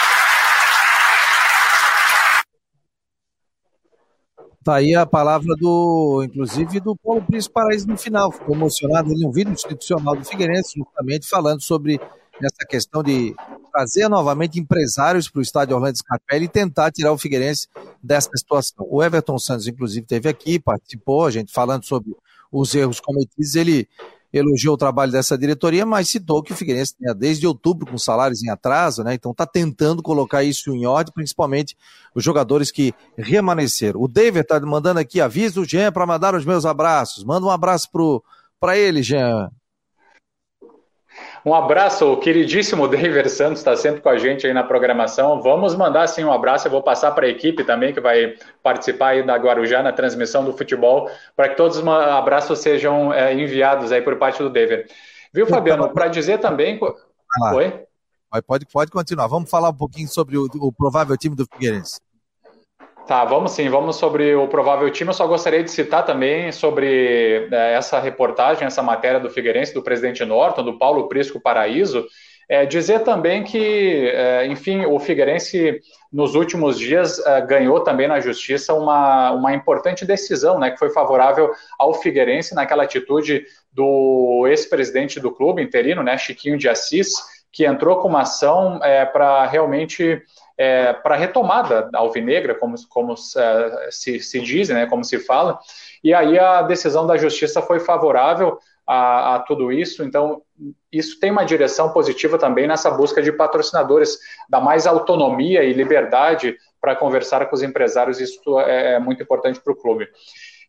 Tá 4.65 4.75
aí 4.75 4.97
a 4.97 5.07
palavra 5.07 5.55
do, 5.61 6.25
inclusive, 6.25 6.81
do 6.81 6.97
Paulo 6.97 7.25
Príncipe 7.25 7.55
Paraíso 7.55 7.87
no 7.87 7.97
final. 7.97 8.33
Ficou 8.33 8.57
emocionado 8.57 9.13
em 9.13 9.25
um 9.25 9.31
vídeo 9.31 9.53
institucional 9.53 10.17
do 10.17 10.25
Figueirense, 10.25 10.73
justamente 10.77 11.29
falando 11.29 11.63
sobre 11.63 12.01
essa 12.43 12.67
questão 12.69 13.01
de 13.03 13.33
trazer 13.73 14.09
novamente 14.09 14.59
empresários 14.59 15.31
para 15.31 15.39
o 15.39 15.43
estádio 15.43 15.77
Orlando 15.77 15.99
Scarpelli 15.99 16.47
e 16.47 16.49
tentar 16.49 16.91
tirar 16.91 17.13
o 17.13 17.19
Figueirense 17.19 17.69
dessa 18.03 18.31
situação. 18.35 18.85
O 18.91 19.03
Everton 19.05 19.39
Santos, 19.39 19.69
inclusive, 19.69 20.03
esteve 20.03 20.29
aqui, 20.29 20.59
participou, 20.59 21.27
a 21.27 21.31
gente 21.31 21.53
falando 21.53 21.85
sobre 21.85 22.17
os 22.51 22.75
erros 22.75 22.99
cometidos, 22.99 23.55
ele 23.55 23.89
elogiou 24.33 24.75
o 24.75 24.79
trabalho 24.79 25.13
dessa 25.13 25.37
diretoria, 25.37 25.87
mas 25.87 26.09
citou 26.09 26.43
que 26.43 26.53
o 26.53 26.57
Figueirense 26.57 26.97
tinha 26.97 27.15
desde 27.15 27.47
outubro 27.47 27.87
com 27.87 27.99
salários 27.99 28.43
em 28.43 28.51
atraso, 28.51 29.03
né? 29.03 29.15
Então 29.15 29.33
está 29.33 29.47
tentando 29.47 30.03
colocar 30.03 30.43
isso 30.43 30.75
em 30.75 30.87
ordem, 30.87 31.13
principalmente 31.13 31.77
os 32.15 32.23
jogadores 32.23 32.71
que 32.71 32.95
remanesceram. 33.17 34.01
O 34.01 34.09
David 34.09 34.41
está 34.41 34.61
mandando 34.61 35.01
aqui 35.01 35.21
aviso 35.21 35.65
Jean 35.65 35.93
para 35.93 36.07
mandar 36.07 36.35
os 36.35 36.45
meus 36.45 36.65
abraços. 36.65 37.25
Manda 37.25 37.47
um 37.47 37.51
abraço 37.51 37.89
para 38.61 38.77
ele, 38.77 39.03
Jean. 39.03 39.51
Um 41.47 41.55
abraço, 41.55 42.13
o 42.13 42.17
queridíssimo 42.17 42.89
David 42.91 43.31
Santos 43.31 43.61
está 43.61 43.77
sempre 43.77 44.01
com 44.01 44.09
a 44.09 44.19
gente 44.19 44.45
aí 44.45 44.53
na 44.53 44.65
programação. 44.65 45.41
Vamos 45.41 45.77
mandar 45.77 46.09
sim 46.09 46.25
um 46.25 46.33
abraço. 46.33 46.67
Eu 46.67 46.73
vou 46.73 46.83
passar 46.83 47.13
para 47.13 47.25
a 47.25 47.29
equipe 47.29 47.63
também 47.63 47.95
que 47.95 48.01
vai 48.01 48.35
participar 48.65 49.11
aí 49.11 49.25
da 49.25 49.37
Guarujá 49.37 49.81
na 49.81 49.93
transmissão 49.93 50.45
do 50.45 50.53
futebol, 50.53 51.09
para 51.37 51.49
que 51.49 51.57
todos 51.57 51.77
os 51.77 51.87
abraços 51.87 52.59
sejam 52.59 53.13
é, 53.13 53.33
enviados 53.33 53.93
aí 53.93 54.03
por 54.03 54.17
parte 54.17 54.43
do 54.43 54.51
David. 54.51 54.91
Viu, 55.33 55.47
Fabiano? 55.47 55.89
Para 55.91 56.09
dizer 56.09 56.39
também. 56.39 56.81
Oi? 57.55 57.87
Pode, 58.45 58.67
pode 58.67 58.91
continuar. 58.91 59.29
Vamos 59.29 59.49
falar 59.49 59.69
um 59.69 59.77
pouquinho 59.77 60.09
sobre 60.09 60.37
o, 60.37 60.49
o 60.57 60.73
provável 60.73 61.17
time 61.17 61.37
do 61.37 61.47
Figueirense. 61.47 62.01
Tá, 63.07 63.25
vamos 63.25 63.53
sim, 63.53 63.69
vamos 63.69 63.95
sobre 63.97 64.35
o 64.35 64.49
provável 64.49 64.91
time. 64.91 65.11
Eu 65.11 65.15
só 65.15 65.29
gostaria 65.29 65.63
de 65.63 65.71
citar 65.71 66.05
também 66.05 66.51
sobre 66.51 67.49
é, 67.53 67.75
essa 67.75 68.01
reportagem, 68.01 68.67
essa 68.67 68.83
matéria 68.83 69.21
do 69.21 69.31
Figueirense, 69.31 69.73
do 69.73 69.81
presidente 69.81 70.25
Norton, 70.25 70.65
do 70.65 70.77
Paulo 70.77 71.09
Prisco 71.09 71.39
Paraíso. 71.39 72.05
É, 72.49 72.67
dizer 72.67 73.01
também 73.01 73.45
que, 73.45 74.11
é, 74.13 74.47
enfim, 74.49 74.87
o 74.87 74.99
Figueirense 74.99 75.81
nos 76.13 76.35
últimos 76.35 76.77
dias 76.77 77.25
é, 77.25 77.41
ganhou 77.43 77.79
também 77.79 78.09
na 78.09 78.19
justiça 78.19 78.75
uma, 78.75 79.31
uma 79.31 79.55
importante 79.55 80.05
decisão, 80.05 80.59
né, 80.59 80.73
que 80.73 80.79
foi 80.79 80.91
favorável 80.91 81.53
ao 81.79 81.95
Figueirense 81.95 82.57
naquela 82.57 82.83
atitude 82.83 83.45
do 83.73 84.47
ex-presidente 84.49 85.21
do 85.21 85.31
clube 85.31 85.63
interino, 85.63 86.03
né, 86.03 86.19
Chiquinho 86.19 86.59
de 86.59 86.69
Assis, 86.69 87.11
que 87.53 87.65
entrou 87.65 88.01
com 88.01 88.09
uma 88.09 88.23
ação 88.23 88.81
é, 88.83 89.05
para 89.05 89.47
realmente 89.47 90.23
é, 90.59 90.93
para 90.93 91.17
retomada 91.17 91.91
alvinegra, 91.95 92.55
como, 92.55 92.75
como 92.89 93.15
é, 93.15 93.89
se, 93.91 94.21
se 94.21 94.41
diz, 94.41 94.69
né, 94.69 94.87
como 94.87 95.05
se 95.05 95.19
fala, 95.19 95.59
e 96.03 96.15
aí 96.15 96.39
a 96.39 96.63
decisão 96.63 97.07
da 97.07 97.17
justiça 97.17 97.61
foi 97.61 97.81
favorável 97.81 98.59
a, 98.87 99.35
a, 99.35 99.39
tudo 99.41 99.73
isso. 99.73 100.05
Então, 100.05 100.43
isso 100.91 101.19
tem 101.19 101.31
uma 101.31 101.45
direção 101.45 101.93
positiva 101.93 102.39
também 102.39 102.67
nessa 102.67 102.91
busca 102.91 103.23
de 103.23 103.33
patrocinadores, 103.33 104.19
dá 104.49 104.61
mais 104.61 104.87
autonomia 104.87 105.65
e 105.65 105.73
liberdade 105.73 106.57
para 106.81 106.95
conversar 106.95 107.45
com 107.47 107.55
os 107.55 107.63
empresários. 107.63 108.21
Isso 108.21 108.61
é, 108.61 108.95
é 108.95 108.99
muito 109.01 109.23
importante 109.23 109.61
para 109.61 109.73
o 109.73 109.77
clube. 109.77 110.09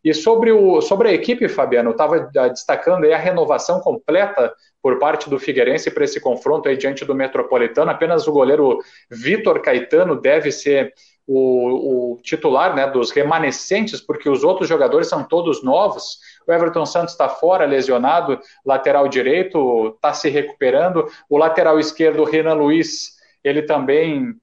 E 0.04 0.14
sobre, 0.14 0.52
o, 0.52 0.80
sobre 0.80 1.08
a 1.08 1.12
equipe, 1.12 1.48
Fabiano, 1.48 1.90
estava 1.90 2.30
ah, 2.36 2.48
destacando 2.48 3.04
aí 3.04 3.12
a 3.12 3.18
renovação 3.18 3.80
completa 3.80 4.52
por 4.82 4.98
parte 4.98 5.28
do 5.28 5.38
Figueirense 5.38 5.90
para 5.90 6.04
esse 6.04 6.20
confronto 6.20 6.68
aí 6.68 6.76
diante 6.76 7.04
do 7.04 7.14
Metropolitano. 7.14 7.90
Apenas 7.90 8.26
o 8.26 8.32
goleiro 8.32 8.78
Vitor 9.10 9.60
Caetano 9.60 10.20
deve 10.20 10.52
ser 10.52 10.92
o, 11.26 12.14
o, 12.14 12.22
titular 12.22 12.74
né, 12.74 12.86
dos 12.86 13.10
remanescentes, 13.10 14.00
porque 14.00 14.30
os 14.30 14.42
outros 14.44 14.68
jogadores 14.68 15.08
são 15.08 15.22
todos 15.22 15.62
novos. 15.62 16.18
O 16.46 16.52
Everton 16.52 16.86
Santos 16.86 17.12
está 17.12 17.28
fora, 17.28 17.66
lesionado, 17.66 18.40
lateral 18.64 19.08
direito 19.08 19.88
está 19.94 20.14
se 20.14 20.30
recuperando. 20.30 21.06
O 21.28 21.36
lateral 21.36 21.78
esquerdo, 21.78 22.24
Renan 22.24 22.54
Luiz, 22.54 23.18
ele 23.44 23.62
também 23.62 24.34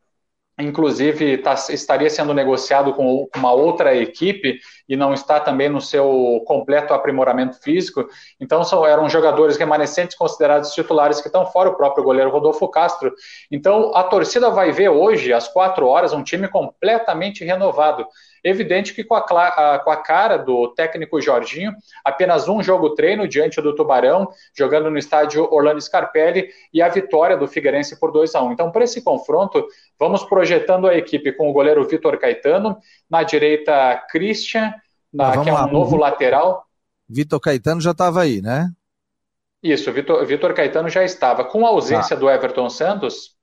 inclusive 0.58 1.38
tá, 1.40 1.54
estaria 1.70 2.10
sendo 2.10 2.34
negociado 2.34 2.94
com 2.94 3.28
uma 3.36 3.52
outra 3.52 3.96
equipe 3.96 4.60
e 4.88 4.96
não 4.96 5.14
está 5.14 5.40
também 5.40 5.70
no 5.70 5.82
seu 5.82 6.44
completo 6.46 6.94
aprimoramento 6.94 7.60
físico. 7.62 8.08
Então 8.40 8.64
são, 8.64 8.86
eram 8.86 9.10
jogadores 9.10 9.58
remanescentes 9.58 10.16
considerados 10.16 10.74
titulares 10.74 11.22
que 11.22 11.28
estão 11.28 11.46
fora, 11.46 11.70
o 11.70 11.76
próprio 11.76 12.04
goleiro 12.04 12.30
Rodolfo 12.30 12.68
Castro. 12.68 13.14
Então 13.52 13.96
a 13.96 14.04
torcida 14.04 14.50
vai 14.50 14.72
ver 14.72 14.90
hoje, 14.90 15.34
às 15.34 15.48
quatro 15.48 15.88
horas, 15.88 16.14
um 16.14 16.24
time 16.24 16.48
completamente 16.48 17.44
renovado. 17.44 18.06
Evidente 18.46 18.94
que 18.94 19.04
com 19.04 19.16
a, 19.16 19.80
com 19.80 19.90
a 19.90 19.98
cara 19.98 20.38
do 20.38 20.68
técnico 20.68 21.20
Jorginho, 21.20 21.74
apenas 22.04 22.48
um 22.48 22.62
jogo 22.62 22.92
treino 22.92 23.28
diante 23.28 23.60
do 23.60 23.74
Tubarão, 23.74 24.30
jogando 24.56 24.92
no 24.92 25.00
estádio 25.00 25.52
Orlando 25.52 25.82
Scarpelli, 25.82 26.50
e 26.72 26.80
a 26.80 26.88
vitória 26.88 27.36
do 27.36 27.48
Figueirense 27.48 28.00
por 28.00 28.12
2 28.12 28.36
a 28.36 28.44
1 28.44 28.52
Então, 28.52 28.72
para 28.72 28.84
esse 28.84 29.04
confronto, 29.04 29.66
vamos 30.00 30.24
projetando 30.24 30.86
a 30.86 30.96
equipe 30.96 31.32
com 31.32 31.50
o 31.50 31.54
goleiro 31.54 31.88
Vitor 31.88 32.20
Caetano, 32.20 32.78
na 33.10 33.24
direita 33.24 33.98
Christian, 34.12 34.72
na, 35.16 35.32
que 35.32 35.50
é 35.50 35.52
um 35.52 35.56
lá. 35.56 35.68
novo 35.68 35.96
lateral. 35.96 36.66
Vitor 37.08 37.40
Caetano 37.40 37.82
já 37.82 37.92
estava 37.92 38.22
aí, 38.22 38.42
né? 38.42 38.70
Isso, 39.62 39.92
Vitor, 39.92 40.26
Vitor 40.26 40.54
Caetano 40.54 40.90
já 40.90 41.04
estava. 41.04 41.44
Com 41.44 41.66
a 41.66 41.70
ausência 41.70 42.16
ah. 42.16 42.20
do 42.20 42.30
Everton 42.30 42.70
Santos, 42.70 43.36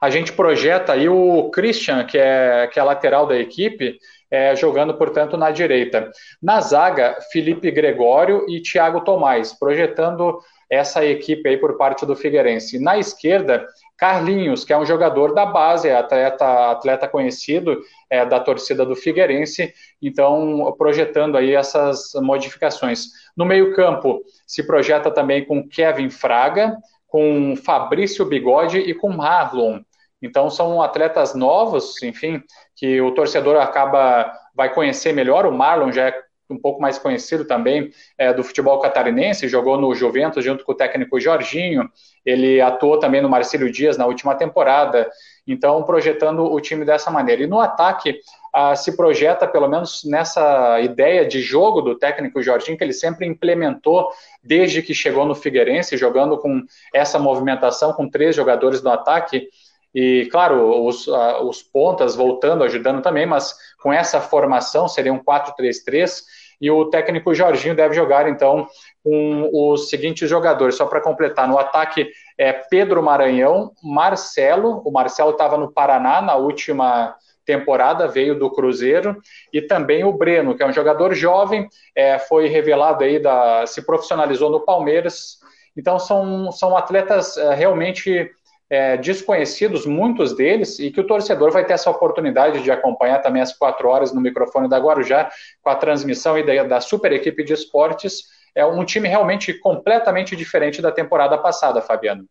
a 0.00 0.10
gente 0.10 0.32
projeta 0.32 0.92
aí 0.92 1.08
o 1.08 1.50
Christian, 1.50 2.04
que 2.04 2.18
é, 2.18 2.66
que 2.66 2.78
é 2.78 2.82
lateral 2.82 3.26
da 3.26 3.36
equipe, 3.36 3.98
é, 4.30 4.56
jogando, 4.56 4.94
portanto, 4.94 5.36
na 5.36 5.50
direita. 5.50 6.10
Na 6.42 6.60
zaga, 6.60 7.16
Felipe 7.30 7.70
Gregório 7.70 8.44
e 8.48 8.60
Thiago 8.60 9.02
Tomás, 9.02 9.56
projetando 9.56 10.40
essa 10.74 11.04
equipe 11.04 11.48
aí 11.48 11.56
por 11.56 11.76
parte 11.76 12.04
do 12.04 12.16
Figueirense. 12.16 12.78
Na 12.78 12.98
esquerda, 12.98 13.66
Carlinhos, 13.96 14.64
que 14.64 14.72
é 14.72 14.78
um 14.78 14.84
jogador 14.84 15.34
da 15.34 15.46
base, 15.46 15.88
é 15.88 15.96
atleta, 15.96 16.70
atleta 16.70 17.08
conhecido 17.08 17.80
é, 18.10 18.24
da 18.24 18.40
torcida 18.40 18.84
do 18.84 18.96
Figueirense, 18.96 19.72
então 20.02 20.74
projetando 20.76 21.36
aí 21.36 21.54
essas 21.54 22.12
modificações. 22.14 23.06
No 23.36 23.44
meio-campo, 23.44 24.22
se 24.46 24.66
projeta 24.66 25.10
também 25.10 25.44
com 25.44 25.66
Kevin 25.68 26.10
Fraga, 26.10 26.76
com 27.06 27.54
Fabrício 27.56 28.24
Bigode 28.24 28.78
e 28.78 28.92
com 28.92 29.08
Marlon. 29.08 29.80
Então 30.20 30.50
são 30.50 30.82
atletas 30.82 31.34
novos, 31.34 32.02
enfim, 32.02 32.42
que 32.74 33.00
o 33.00 33.12
torcedor 33.12 33.56
acaba 33.56 34.32
vai 34.54 34.72
conhecer 34.72 35.12
melhor. 35.12 35.46
O 35.46 35.52
Marlon 35.52 35.92
já 35.92 36.08
é 36.08 36.22
um 36.50 36.58
pouco 36.58 36.80
mais 36.80 36.98
conhecido 36.98 37.44
também 37.44 37.90
é, 38.18 38.32
do 38.32 38.44
futebol 38.44 38.78
catarinense, 38.80 39.48
jogou 39.48 39.80
no 39.80 39.94
Juventus 39.94 40.44
junto 40.44 40.64
com 40.64 40.72
o 40.72 40.74
técnico 40.74 41.18
Jorginho, 41.20 41.90
ele 42.24 42.60
atuou 42.60 42.98
também 42.98 43.20
no 43.20 43.28
Marcílio 43.28 43.70
Dias 43.70 43.96
na 43.96 44.06
última 44.06 44.34
temporada, 44.34 45.08
então 45.46 45.82
projetando 45.82 46.44
o 46.44 46.60
time 46.60 46.84
dessa 46.84 47.10
maneira. 47.10 47.42
E 47.42 47.46
no 47.46 47.60
ataque 47.60 48.18
ah, 48.52 48.76
se 48.76 48.96
projeta, 48.96 49.46
pelo 49.46 49.68
menos 49.68 50.04
nessa 50.04 50.80
ideia 50.80 51.26
de 51.26 51.40
jogo 51.40 51.82
do 51.82 51.98
técnico 51.98 52.42
Jorginho, 52.42 52.78
que 52.78 52.84
ele 52.84 52.92
sempre 52.92 53.26
implementou 53.26 54.08
desde 54.42 54.80
que 54.80 54.94
chegou 54.94 55.26
no 55.26 55.34
Figueirense, 55.34 55.96
jogando 55.96 56.38
com 56.38 56.62
essa 56.92 57.18
movimentação, 57.18 57.92
com 57.92 58.08
três 58.08 58.36
jogadores 58.36 58.82
no 58.82 58.90
ataque, 58.90 59.48
e 59.94 60.28
claro, 60.30 60.84
os, 60.86 61.06
os 61.06 61.62
pontas 61.62 62.16
voltando, 62.16 62.64
ajudando 62.64 63.00
também, 63.00 63.26
mas 63.26 63.54
com 63.80 63.92
essa 63.92 64.20
formação 64.20 64.88
seria 64.88 65.12
um 65.12 65.22
4-3-3, 65.22 66.22
e 66.60 66.70
o 66.70 66.86
técnico 66.86 67.34
Jorginho 67.34 67.74
deve 67.74 67.94
jogar 67.94 68.28
então 68.28 68.66
com 69.02 69.50
os 69.52 69.90
seguintes 69.90 70.28
jogadores, 70.28 70.76
só 70.76 70.86
para 70.86 71.00
completar, 71.00 71.46
no 71.46 71.58
ataque 71.58 72.10
é 72.38 72.52
Pedro 72.52 73.02
Maranhão, 73.02 73.72
Marcelo, 73.82 74.82
o 74.84 74.90
Marcelo 74.90 75.30
estava 75.30 75.56
no 75.56 75.70
Paraná 75.70 76.22
na 76.22 76.34
última 76.34 77.14
temporada, 77.44 78.08
veio 78.08 78.38
do 78.38 78.50
Cruzeiro, 78.50 79.20
e 79.52 79.60
também 79.60 80.04
o 80.04 80.12
Breno, 80.12 80.56
que 80.56 80.62
é 80.62 80.66
um 80.66 80.72
jogador 80.72 81.14
jovem, 81.14 81.68
é, 81.94 82.18
foi 82.18 82.48
revelado 82.48 83.04
aí, 83.04 83.18
da, 83.18 83.66
se 83.66 83.84
profissionalizou 83.84 84.50
no 84.50 84.64
Palmeiras. 84.64 85.38
Então 85.76 85.98
são, 85.98 86.50
são 86.50 86.76
atletas 86.76 87.36
é, 87.36 87.54
realmente 87.54 88.30
é, 88.68 88.96
desconhecidos, 88.96 89.86
muitos 89.86 90.34
deles, 90.34 90.78
e 90.78 90.90
que 90.90 91.00
o 91.00 91.06
torcedor 91.06 91.50
vai 91.50 91.64
ter 91.64 91.74
essa 91.74 91.90
oportunidade 91.90 92.62
de 92.62 92.70
acompanhar 92.70 93.20
também 93.20 93.42
às 93.42 93.52
quatro 93.52 93.88
horas 93.88 94.12
no 94.12 94.20
microfone 94.20 94.68
da 94.68 94.78
Guarujá, 94.78 95.30
com 95.62 95.70
a 95.70 95.76
transmissão 95.76 96.34
da, 96.44 96.64
da 96.64 96.80
super 96.80 97.12
equipe 97.12 97.44
de 97.44 97.52
esportes. 97.52 98.24
É 98.54 98.64
um 98.64 98.84
time 98.84 99.08
realmente 99.08 99.52
completamente 99.54 100.36
diferente 100.36 100.80
da 100.80 100.92
temporada 100.92 101.36
passada, 101.38 101.82
Fabiano. 101.82 102.24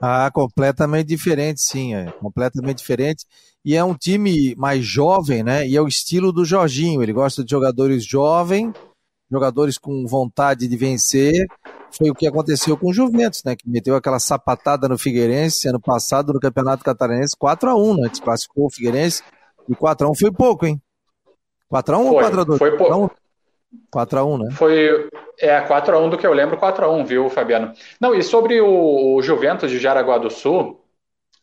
Ah, 0.00 0.30
completamente 0.32 1.06
diferente, 1.06 1.60
sim, 1.60 1.94
é 1.94 2.10
completamente 2.12 2.78
diferente. 2.78 3.24
E 3.64 3.76
é 3.76 3.84
um 3.84 3.94
time 3.94 4.54
mais 4.56 4.84
jovem, 4.84 5.42
né? 5.42 5.66
E 5.68 5.76
é 5.76 5.80
o 5.80 5.86
estilo 5.86 6.32
do 6.32 6.44
Jorginho. 6.44 7.02
Ele 7.02 7.12
gosta 7.12 7.44
de 7.44 7.50
jogadores 7.50 8.04
jovens, 8.04 8.72
jogadores 9.30 9.78
com 9.78 10.04
vontade 10.06 10.66
de 10.66 10.76
vencer. 10.76 11.46
Foi 11.96 12.10
o 12.10 12.14
que 12.14 12.26
aconteceu 12.26 12.76
com 12.76 12.88
o 12.88 12.92
Juventus, 12.92 13.42
né? 13.44 13.54
Que 13.54 13.68
meteu 13.68 13.94
aquela 13.94 14.18
sapatada 14.18 14.88
no 14.88 14.98
Figueirense 14.98 15.68
ano 15.68 15.80
passado 15.80 16.32
no 16.32 16.40
Campeonato 16.40 16.84
Catarinense, 16.84 17.36
4 17.36 17.70
a 17.70 17.74
1 17.74 17.96
né? 17.96 18.08
Desclassificou 18.08 18.66
o 18.66 18.70
Figueirense. 18.70 19.22
E 19.68 19.74
4 19.74 20.06
a 20.06 20.10
1 20.10 20.14
foi 20.14 20.32
pouco, 20.32 20.66
hein? 20.66 20.80
4 21.68 21.94
a 21.94 21.98
1 21.98 22.06
ou 22.06 22.14
4 22.14 22.40
a 22.40 22.44
2 22.44 22.58
Foi 22.58 22.76
pouco. 22.76 23.14
4x1, 23.94 24.38
né? 24.38 24.50
Foi 24.52 25.08
é, 25.40 25.60
4x1 25.60 26.10
do 26.10 26.18
que 26.18 26.26
eu 26.26 26.32
lembro, 26.32 26.58
4x1, 26.58 27.06
viu, 27.06 27.30
Fabiano? 27.30 27.72
Não, 28.00 28.14
e 28.14 28.22
sobre 28.22 28.60
o, 28.60 29.16
o 29.16 29.22
Juventus 29.22 29.70
de 29.70 29.78
Jaraguá 29.78 30.18
do 30.18 30.30
Sul, 30.30 30.82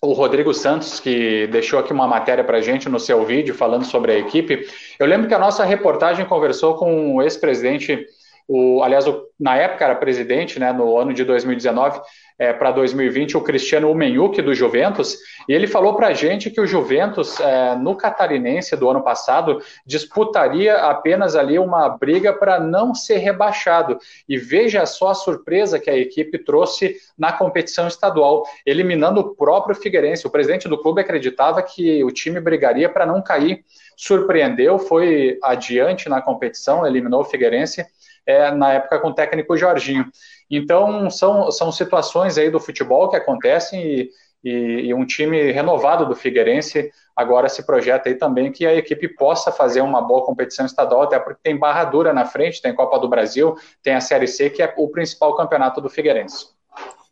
o 0.02 0.14
Rodrigo 0.14 0.54
Santos, 0.54 1.00
que 1.00 1.48
deixou 1.48 1.80
aqui 1.80 1.92
uma 1.92 2.08
matéria 2.08 2.44
para 2.44 2.62
gente 2.62 2.88
no 2.88 3.00
seu 3.00 3.26
vídeo 3.26 3.54
falando 3.54 3.84
sobre 3.84 4.14
a 4.14 4.18
equipe, 4.18 4.66
eu 4.98 5.06
lembro 5.06 5.28
que 5.28 5.34
a 5.34 5.40
nossa 5.40 5.66
reportagem 5.66 6.26
conversou 6.26 6.76
com 6.76 7.16
o 7.16 7.22
ex-presidente, 7.22 8.06
o, 8.52 8.82
aliás, 8.82 9.06
o, 9.06 9.28
na 9.40 9.56
época 9.56 9.86
era 9.86 9.94
presidente, 9.94 10.60
né, 10.60 10.74
no 10.74 10.98
ano 10.98 11.14
de 11.14 11.24
2019, 11.24 12.02
é, 12.40 12.52
para 12.52 12.72
2020 12.72 13.38
o 13.38 13.42
Cristiano 13.42 13.92
Umenhuc 13.92 14.42
do 14.42 14.56
Juventus, 14.56 15.20
e 15.48 15.54
ele 15.54 15.68
falou 15.68 15.94
para 15.96 16.08
a 16.08 16.14
gente 16.14 16.50
que 16.50 16.60
o 16.60 16.66
Juventus, 16.66 17.40
é, 17.40 17.76
no 17.76 17.96
catarinense 17.96 18.76
do 18.76 18.90
ano 18.90 19.04
passado, 19.04 19.62
disputaria 19.86 20.78
apenas 20.78 21.36
ali 21.36 21.60
uma 21.60 21.90
briga 21.90 22.34
para 22.34 22.60
não 22.60 22.96
ser 22.96 23.18
rebaixado. 23.18 24.00
E 24.28 24.36
veja 24.36 24.84
só 24.88 25.10
a 25.10 25.16
surpresa 25.16 25.78
que 25.78 25.90
a 25.92 25.98
equipe 25.98 26.40
trouxe 26.40 26.96
na 27.16 27.32
competição 27.32 27.88
estadual, 27.88 28.44
eliminando 28.66 29.20
o 29.20 29.36
próprio 29.36 29.76
Figueirense. 29.76 30.26
O 30.26 30.32
presidente 30.32 30.68
do 30.68 30.82
clube 30.82 31.02
acreditava 31.02 31.62
que 31.62 32.04
o 32.04 32.10
time 32.10 32.40
brigaria 32.40 32.90
para 32.90 33.06
não 33.06 33.22
cair. 33.22 33.64
Surpreendeu, 33.96 34.80
foi 34.80 35.38
adiante 35.44 36.10
na 36.10 36.20
competição, 36.20 36.88
eliminou 36.88 37.22
o 37.22 37.26
Figueirense 37.26 37.86
é, 38.26 38.52
na 38.52 38.74
época 38.74 39.00
com 39.00 39.10
o 39.10 39.14
técnico 39.14 39.58
Jorginho. 39.58 40.06
Então, 40.50 41.10
são, 41.10 41.52
são 41.52 41.72
situações 41.72 42.38
aí 42.38 42.50
do 42.50 42.60
futebol 42.60 43.10
que 43.10 43.16
acontecem 43.16 43.82
e, 43.82 44.10
e, 44.44 44.52
e, 44.88 44.94
um 44.94 45.06
time 45.06 45.52
renovado 45.52 46.06
do 46.06 46.16
Figueirense 46.16 46.92
agora 47.16 47.50
se 47.50 47.66
projeta 47.66 48.08
aí 48.08 48.16
também 48.16 48.52
que 48.52 48.66
a 48.66 48.74
equipe 48.74 49.10
possa 49.10 49.52
fazer 49.52 49.82
uma 49.82 50.02
boa 50.02 50.26
competição 50.26 50.66
estadual, 50.66 51.02
até 51.02 51.20
porque 51.20 51.42
tem 51.44 51.58
barra 51.58 51.84
dura 51.84 52.14
na 52.14 52.26
frente, 52.26 52.62
tem 52.62 52.74
Copa 52.74 52.98
do 52.98 53.10
Brasil, 53.10 53.56
tem 53.84 53.94
a 53.94 54.02
Série 54.02 54.28
C, 54.28 54.50
que 54.50 54.64
é 54.64 54.74
o 54.78 54.88
principal 54.88 55.36
campeonato 55.36 55.82
do 55.82 55.90
Figueirense. 55.90 56.48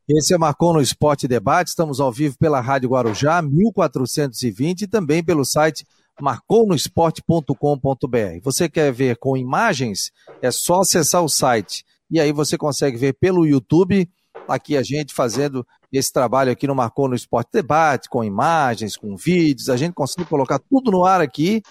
Esse 0.09 0.33
é 0.33 0.37
Marcon 0.37 0.71
no 0.71 0.81
Esporte 0.81 1.27
Debate. 1.27 1.67
Estamos 1.67 1.99
ao 1.99 2.09
vivo 2.09 2.37
pela 2.39 2.61
Rádio 2.61 2.89
Guarujá, 2.89 3.41
1420 3.41 4.83
e 4.83 4.87
também 4.87 5.21
pelo 5.21 5.43
site 5.43 5.85
marconosport.com.br. 6.21 8.41
Você 8.43 8.69
quer 8.69 8.91
ver 8.91 9.17
com 9.17 9.37
imagens? 9.37 10.11
É 10.41 10.51
só 10.51 10.81
acessar 10.81 11.23
o 11.23 11.29
site. 11.29 11.83
E 12.09 12.19
aí 12.19 12.31
você 12.31 12.57
consegue 12.57 12.97
ver 12.97 13.13
pelo 13.13 13.45
YouTube 13.45 14.09
aqui 14.47 14.77
a 14.77 14.83
gente 14.83 15.13
fazendo 15.13 15.65
esse 15.91 16.11
trabalho 16.11 16.51
aqui 16.51 16.67
no 16.67 16.75
Marcou 16.75 17.07
no 17.07 17.15
Esporte 17.15 17.49
Debate, 17.53 18.09
com 18.09 18.23
imagens, 18.23 18.95
com 18.95 19.15
vídeos. 19.15 19.69
A 19.69 19.77
gente 19.77 19.93
consegue 19.93 20.29
colocar 20.29 20.59
tudo 20.59 20.91
no 20.91 21.03
ar 21.03 21.21
aqui. 21.21 21.61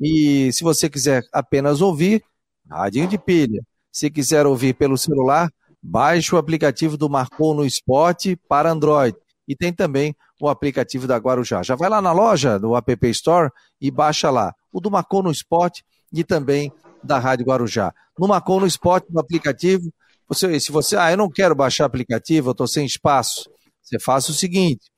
E 0.00 0.52
se 0.52 0.64
você 0.64 0.88
quiser 0.88 1.22
apenas 1.32 1.80
ouvir, 1.80 2.22
radinho 2.68 3.06
de 3.06 3.18
pilha. 3.18 3.62
Se 3.90 4.10
quiser 4.10 4.46
ouvir 4.46 4.74
pelo 4.74 4.96
celular, 4.96 5.50
Baixe 5.84 6.32
o 6.32 6.38
aplicativo 6.38 6.96
do 6.96 7.10
Marcou 7.10 7.54
no 7.54 7.66
Esporte 7.66 8.36
para 8.48 8.70
Android. 8.70 9.16
E 9.48 9.56
tem 9.56 9.72
também 9.72 10.14
o 10.40 10.48
aplicativo 10.48 11.06
da 11.06 11.16
Guarujá. 11.16 11.62
Já 11.62 11.74
vai 11.74 11.88
lá 11.88 12.00
na 12.00 12.12
loja 12.12 12.58
do 12.58 12.76
App 12.76 13.08
Store 13.08 13.50
e 13.80 13.90
baixa 13.90 14.30
lá. 14.30 14.54
O 14.72 14.80
do 14.80 14.90
Marcou 14.90 15.22
no 15.22 15.30
Esporte 15.30 15.84
e 16.12 16.22
também 16.22 16.72
da 17.02 17.18
Rádio 17.18 17.46
Guarujá. 17.46 17.92
No 18.18 18.28
Marcou 18.28 18.60
no 18.60 18.66
Esporte, 18.66 19.06
no 19.10 19.20
aplicativo, 19.20 19.92
você, 20.28 20.58
se 20.60 20.70
você, 20.72 20.96
ah, 20.96 21.10
eu 21.10 21.16
não 21.16 21.28
quero 21.28 21.54
baixar 21.54 21.84
aplicativo, 21.84 22.48
eu 22.48 22.52
estou 22.52 22.66
sem 22.66 22.86
espaço, 22.86 23.50
você 23.82 23.98
faz 23.98 24.28
o 24.28 24.34
seguinte, 24.34 24.90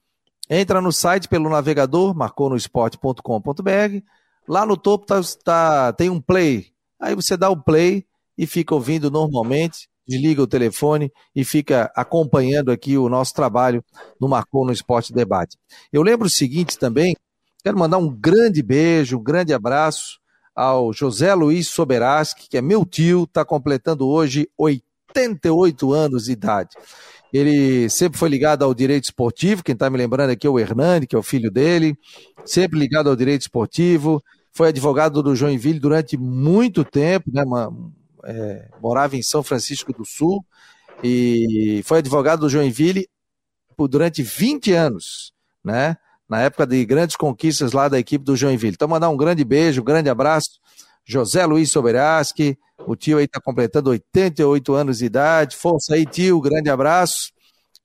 entra 0.48 0.80
no 0.80 0.92
site 0.92 1.28
pelo 1.28 1.50
navegador, 1.50 2.14
marconosport.com.br, 2.14 4.02
lá 4.46 4.66
no 4.66 4.76
topo 4.76 5.06
tá, 5.06 5.20
tá, 5.42 5.92
tem 5.92 6.10
um 6.10 6.20
play, 6.20 6.68
aí 7.00 7.14
você 7.14 7.36
dá 7.36 7.50
o 7.50 7.60
play 7.60 8.06
e 8.36 8.46
fica 8.46 8.74
ouvindo 8.74 9.10
normalmente, 9.10 9.88
desliga 10.06 10.42
o 10.42 10.46
telefone 10.46 11.10
e 11.34 11.44
fica 11.44 11.90
acompanhando 11.94 12.70
aqui 12.70 12.96
o 12.96 13.08
nosso 13.08 13.34
trabalho 13.34 13.82
no 14.20 14.28
Marcou 14.28 14.64
no 14.64 14.72
Esporte 14.72 15.12
Debate. 15.12 15.56
Eu 15.92 16.02
lembro 16.02 16.26
o 16.26 16.30
seguinte 16.30 16.78
também, 16.78 17.16
quero 17.62 17.78
mandar 17.78 17.98
um 17.98 18.08
grande 18.08 18.62
beijo, 18.62 19.18
um 19.18 19.22
grande 19.22 19.52
abraço 19.52 20.18
ao 20.54 20.92
José 20.92 21.34
Luiz 21.34 21.68
Soberaski, 21.68 22.48
que 22.48 22.56
é 22.56 22.62
meu 22.62 22.84
tio, 22.84 23.24
está 23.24 23.44
completando 23.44 24.06
hoje 24.06 24.48
88 24.58 25.92
anos 25.92 26.24
de 26.24 26.32
idade. 26.32 26.70
Ele 27.32 27.88
sempre 27.90 28.16
foi 28.16 28.28
ligado 28.28 28.62
ao 28.62 28.72
direito 28.72 29.04
esportivo, 29.04 29.64
quem 29.64 29.72
está 29.72 29.90
me 29.90 29.98
lembrando 29.98 30.30
aqui 30.30 30.46
é 30.46 30.50
o 30.50 30.58
Hernani, 30.58 31.06
que 31.06 31.16
é 31.16 31.18
o 31.18 31.22
filho 31.22 31.50
dele, 31.50 31.98
sempre 32.44 32.78
ligado 32.78 33.10
ao 33.10 33.16
direito 33.16 33.40
esportivo, 33.40 34.22
foi 34.52 34.68
advogado 34.68 35.20
do 35.20 35.34
Joinville 35.34 35.80
durante 35.80 36.16
muito 36.16 36.84
tempo, 36.84 37.28
né, 37.32 37.42
uma, 37.42 37.74
é, 38.26 38.68
morava 38.80 39.16
em 39.16 39.22
São 39.22 39.42
Francisco 39.42 39.92
do 39.92 40.04
Sul 40.04 40.44
e 41.02 41.82
foi 41.84 41.98
advogado 41.98 42.40
do 42.40 42.48
Joinville 42.48 43.08
por, 43.76 43.88
durante 43.88 44.22
20 44.22 44.72
anos, 44.72 45.32
né? 45.62 45.96
Na 46.28 46.40
época 46.40 46.66
de 46.66 46.84
grandes 46.84 47.16
conquistas 47.16 47.72
lá 47.72 47.88
da 47.88 47.98
equipe 47.98 48.24
do 48.24 48.36
Joinville. 48.36 48.74
Então, 48.74 48.88
mandar 48.88 49.10
um 49.10 49.16
grande 49.16 49.44
beijo, 49.44 49.82
um 49.82 49.84
grande 49.84 50.08
abraço. 50.08 50.58
José 51.04 51.44
Luiz 51.44 51.70
Soberaski, 51.70 52.58
o 52.86 52.96
tio 52.96 53.18
aí 53.18 53.26
está 53.26 53.40
completando 53.40 53.90
88 53.90 54.72
anos 54.72 54.98
de 54.98 55.04
idade. 55.04 55.56
Força 55.56 55.94
aí, 55.94 56.06
tio, 56.06 56.40
grande 56.40 56.70
abraço 56.70 57.32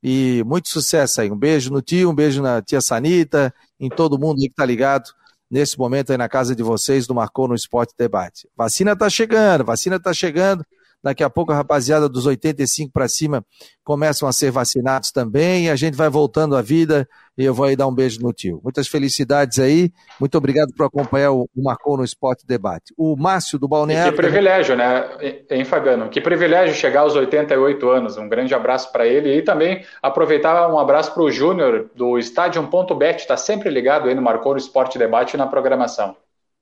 e 0.02 0.42
muito 0.46 0.70
sucesso 0.70 1.20
aí. 1.20 1.30
Um 1.30 1.38
beijo 1.38 1.72
no 1.72 1.82
tio, 1.82 2.10
um 2.10 2.16
beijo 2.16 2.42
na 2.42 2.62
tia 2.62 2.80
Sanita, 2.80 3.54
em 3.80 3.90
todo 3.90 4.18
mundo 4.18 4.40
aí 4.42 4.48
que 4.48 4.56
tá 4.56 4.66
ligado 4.66 5.12
nesse 5.50 5.78
momento 5.78 6.12
aí 6.12 6.18
na 6.18 6.30
casa 6.30 6.56
de 6.56 6.62
vocês 6.62 7.08
do 7.08 7.16
Marcou 7.16 7.48
no 7.48 7.56
Esporte 7.56 7.94
Debate. 7.98 8.48
Vacina 8.56 8.96
tá 8.96 9.10
chegando, 9.10 9.66
vacina 9.66 10.00
tá 10.00 10.14
chegando. 10.14 10.66
Daqui 11.02 11.24
a 11.24 11.30
pouco 11.30 11.52
a 11.52 11.56
rapaziada 11.56 12.10
dos 12.10 12.26
85 12.26 12.92
para 12.92 13.08
cima 13.08 13.44
começam 13.86 14.28
a 14.28 14.34
ser 14.34 14.52
vacinados 14.52 15.12
também. 15.12 15.66
E 15.66 15.70
a 15.70 15.76
gente 15.76 15.96
vai 15.96 16.10
voltando 16.10 16.58
à 16.58 16.62
vida 16.62 17.08
e 17.38 17.46
eu 17.46 17.54
vou 17.54 17.66
aí 17.66 17.76
dar 17.76 17.88
um 17.88 17.96
beijo 17.96 18.22
no 18.22 18.34
tio. 18.34 18.60
Muitas 18.62 18.88
felicidades 18.88 19.60
aí. 19.60 19.94
Muito 20.20 20.38
obrigado 20.38 20.74
por 20.76 20.86
acompanhar 20.86 21.32
o, 21.32 21.48
Marcou 21.56 21.96
no 21.96 22.04
Esporte 22.04 22.46
Debate. 22.46 22.94
O 22.98 23.16
Márcio 23.16 23.58
do 23.58 23.68
Balneário. 23.68 24.10
E 24.10 24.12
que 24.12 24.18
privilégio, 24.18 24.76
né, 24.76 25.46
hein, 25.50 25.64
Fabiano? 25.64 26.10
Que 26.10 26.20
privilégio 26.20 26.76
chegar 26.76 27.02
aos 27.02 27.16
88 27.16 27.90
anos. 27.90 28.18
Um 28.18 28.28
grande 28.28 28.54
abraço 28.54 28.92
para 28.92 29.08
ele 29.08 29.34
e 29.38 29.42
também 29.42 29.86
aproveitar 30.02 30.68
um 30.68 30.78
abraço 30.78 31.14
para 31.14 31.24
o 31.24 31.32
Júnior 31.32 31.90
do 31.96 32.20
Estádio.bet. 32.20 33.22
Está 33.22 33.38
sempre 33.38 33.70
ligado 33.70 34.10
aí 34.10 34.16
no 34.16 34.22
Marcou 34.22 34.52
no 34.52 34.60
Esporte 34.60 35.00
Debate 35.00 35.38
na 35.38 35.48
programação. 35.48 36.16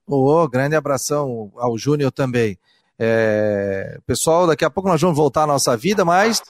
Ô, 0.06 0.44
oh, 0.44 0.48
grande 0.48 0.76
abração 0.76 1.52
ao 1.58 1.78
Júnior 1.78 2.12
também. 2.12 2.58
É, 3.00 4.00
pessoal, 4.06 4.48
daqui 4.48 4.66
a 4.66 4.70
pouco 4.70 4.90
nós 4.90 5.00
vamos 5.00 5.16
voltar 5.16 5.44
à 5.44 5.48
nossa 5.48 5.78
vida, 5.78 6.04
mas 6.04 6.42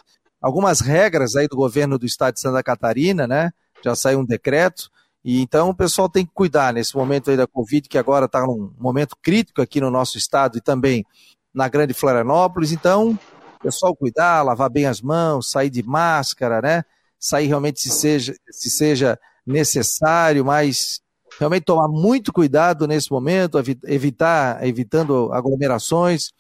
algumas 0.42 0.80
regras 0.80 1.36
aí 1.36 1.48
do 1.48 1.56
governo 1.56 1.98
do 1.98 2.06
estado 2.06 2.36
de 2.36 2.42
Santa 2.42 2.64
Catarina, 2.64 3.28
né? 3.28 3.52
Já 3.84 3.96
saiu 3.96 4.20
um 4.20 4.26
decreto. 4.26 4.90
E 5.24 5.42
então 5.42 5.70
o 5.70 5.76
pessoal 5.76 6.08
tem 6.08 6.26
que 6.26 6.32
cuidar 6.34 6.74
nesse 6.74 6.96
momento 6.96 7.30
aí 7.30 7.38
da 7.38 7.48
Covid, 7.48 7.90
que 7.90 7.98
agora 7.98 8.26
está 8.26 8.42
num 8.42 8.74
momento 8.80 9.16
crítico 9.22 9.62
aqui 9.62 9.82
no 9.82 9.92
nosso 9.92 10.18
estado 10.18 10.58
e 10.58 10.62
também 10.62 11.06
na 11.54 11.68
Grande 11.68 11.94
Florianópolis. 11.94 12.72
Então, 12.72 13.18
pessoal 13.62 13.96
cuidar, 13.96 14.44
lavar 14.44 14.70
bem 14.70 14.86
as 14.86 15.02
mãos, 15.02 15.52
sair 15.52 15.70
de 15.70 15.84
máscara, 15.84 16.62
né? 16.62 16.84
Sair 17.20 17.48
realmente 17.48 17.82
se 17.82 17.90
seja, 17.90 18.36
se 18.50 18.70
seja 18.70 19.20
necessário, 19.46 20.46
mas 20.46 21.02
realmente 21.40 21.64
tomar 21.64 21.88
muito 21.88 22.34
cuidado 22.34 22.88
nesse 22.88 23.12
momento, 23.12 23.58
evitar, 23.86 24.66
evitando 24.66 25.32
aglomerações, 25.32 26.32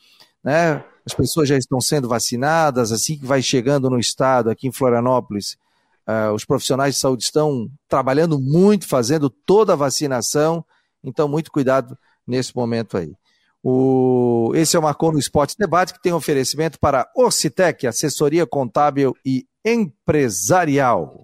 né? 0.43 0.83
As 1.05 1.13
pessoas 1.13 1.47
já 1.47 1.57
estão 1.57 1.79
sendo 1.79 2.09
vacinadas, 2.09 2.91
assim 2.91 3.17
que 3.17 3.25
vai 3.25 3.41
chegando 3.41 3.89
no 3.89 3.97
estado, 3.97 4.49
aqui 4.49 4.67
em 4.67 4.73
Florianópolis, 4.73 5.57
uh, 6.07 6.33
os 6.33 6.43
profissionais 6.43 6.95
de 6.95 7.01
saúde 7.01 7.23
estão 7.23 7.69
trabalhando 7.87 8.39
muito, 8.39 8.87
fazendo 8.87 9.29
toda 9.29 9.73
a 9.73 9.77
vacinação, 9.77 10.65
então 11.03 11.27
muito 11.27 11.51
cuidado 11.51 11.97
nesse 12.25 12.55
momento 12.55 12.97
aí. 12.97 13.13
O, 13.63 14.51
esse 14.55 14.75
é 14.75 14.79
o 14.79 14.83
Marcou 14.83 15.11
no 15.11 15.19
Esporte 15.19 15.55
Debate, 15.57 15.93
que 15.93 16.01
tem 16.01 16.13
oferecimento 16.13 16.79
para 16.79 17.09
Orcitec, 17.15 17.87
assessoria 17.87 18.45
contábil 18.45 19.15
e 19.25 19.45
empresarial. 19.65 21.23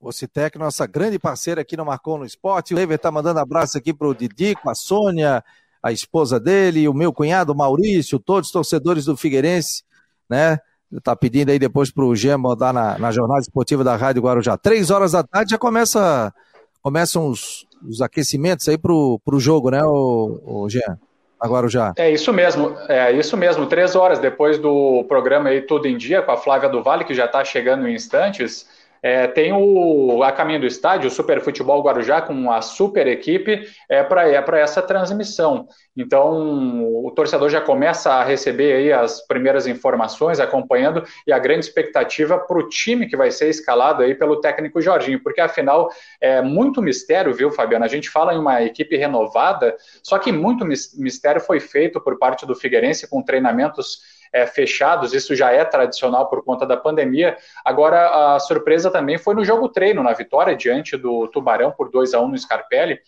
Ocitec, 0.00 0.56
nossa 0.58 0.86
grande 0.86 1.18
parceira 1.18 1.62
aqui 1.62 1.76
no 1.76 1.84
Marcou 1.84 2.18
no 2.18 2.24
Esporte. 2.24 2.72
O 2.72 2.76
Lever 2.76 2.96
está 2.96 3.10
mandando 3.10 3.40
abraço 3.40 3.76
aqui 3.76 3.92
para 3.92 4.06
o 4.06 4.14
Didico, 4.14 4.70
a 4.70 4.74
Sônia, 4.74 5.42
a 5.82 5.92
esposa 5.92 6.38
dele, 6.38 6.88
o 6.88 6.94
meu 6.94 7.12
cunhado 7.12 7.54
Maurício, 7.54 8.18
todos 8.18 8.48
os 8.48 8.52
torcedores 8.52 9.04
do 9.04 9.16
Figueirense, 9.16 9.82
né? 10.28 10.58
Tá 11.02 11.14
pedindo 11.14 11.50
aí 11.50 11.58
depois 11.58 11.90
para 11.90 12.04
o 12.04 12.16
Jean 12.16 12.38
mandar 12.38 12.72
na, 12.72 12.98
na 12.98 13.10
jornada 13.10 13.40
esportiva 13.40 13.84
da 13.84 13.94
Rádio 13.94 14.22
Guarujá. 14.22 14.56
Três 14.56 14.90
horas 14.90 15.12
da 15.12 15.22
tarde 15.22 15.50
já 15.50 15.58
começa, 15.58 16.32
começam 16.80 17.28
os, 17.28 17.66
os 17.86 18.00
aquecimentos 18.00 18.68
aí 18.68 18.78
para 18.78 18.92
o 18.92 19.40
jogo, 19.40 19.70
né, 19.70 19.84
o, 19.84 20.40
o 20.44 20.68
Jean? 20.68 20.98
Agora 21.40 21.68
já. 21.68 21.92
É 21.96 22.10
isso 22.10 22.32
mesmo, 22.32 22.76
é 22.88 23.12
isso 23.12 23.36
mesmo. 23.36 23.66
Três 23.66 23.94
horas 23.94 24.18
depois 24.18 24.58
do 24.58 25.04
programa 25.04 25.50
aí 25.50 25.62
Tudo 25.62 25.86
em 25.86 25.96
Dia 25.96 26.20
com 26.20 26.32
a 26.32 26.36
Flávia 26.36 26.68
do 26.68 26.82
Vale, 26.82 27.04
que 27.04 27.14
já 27.14 27.26
está 27.26 27.44
chegando 27.44 27.86
em 27.86 27.94
instantes. 27.94 28.66
É, 29.02 29.26
tem 29.26 29.52
o 29.52 30.22
a 30.22 30.32
caminho 30.32 30.60
do 30.60 30.66
estádio, 30.66 31.08
o 31.08 31.10
Super 31.10 31.40
Futebol 31.40 31.82
Guarujá, 31.82 32.20
com 32.20 32.50
a 32.50 32.60
super 32.60 33.06
equipe 33.06 33.68
é, 33.88 34.02
para 34.02 34.28
é 34.28 34.60
essa 34.60 34.82
transmissão. 34.82 35.68
Então, 35.96 36.84
o 37.04 37.10
torcedor 37.10 37.48
já 37.48 37.60
começa 37.60 38.12
a 38.12 38.24
receber 38.24 38.72
aí 38.74 38.92
as 38.92 39.26
primeiras 39.26 39.66
informações, 39.66 40.38
acompanhando, 40.38 41.04
e 41.26 41.32
a 41.32 41.38
grande 41.38 41.64
expectativa 41.64 42.38
para 42.38 42.58
o 42.58 42.68
time 42.68 43.08
que 43.08 43.16
vai 43.16 43.30
ser 43.30 43.48
escalado 43.48 44.02
aí 44.02 44.14
pelo 44.14 44.40
técnico 44.40 44.80
Jorginho, 44.80 45.22
porque 45.22 45.40
afinal 45.40 45.90
é 46.20 46.40
muito 46.40 46.80
mistério, 46.80 47.34
viu, 47.34 47.50
Fabiano? 47.50 47.84
A 47.84 47.88
gente 47.88 48.08
fala 48.08 48.34
em 48.34 48.38
uma 48.38 48.62
equipe 48.62 48.96
renovada, 48.96 49.76
só 50.02 50.18
que 50.18 50.30
muito 50.30 50.64
mistério 50.64 51.40
foi 51.40 51.60
feito 51.60 52.00
por 52.00 52.18
parte 52.18 52.46
do 52.46 52.54
Figueirense 52.54 53.08
com 53.08 53.22
treinamentos 53.22 54.17
é, 54.32 54.46
fechados, 54.46 55.12
isso 55.12 55.34
já 55.34 55.50
é 55.50 55.64
tradicional 55.64 56.28
por 56.28 56.44
conta 56.44 56.66
da 56.66 56.76
pandemia. 56.76 57.36
Agora, 57.64 58.34
a 58.34 58.40
surpresa 58.40 58.90
também 58.90 59.18
foi 59.18 59.34
no 59.34 59.44
jogo 59.44 59.68
treino, 59.68 60.02
na 60.02 60.12
vitória 60.12 60.56
diante 60.56 60.96
do 60.96 61.28
Tubarão 61.28 61.70
por 61.70 61.90
2 61.90 62.14
a 62.14 62.20
1 62.20 62.28
no 62.28 62.38
Scarpelli. 62.38 63.00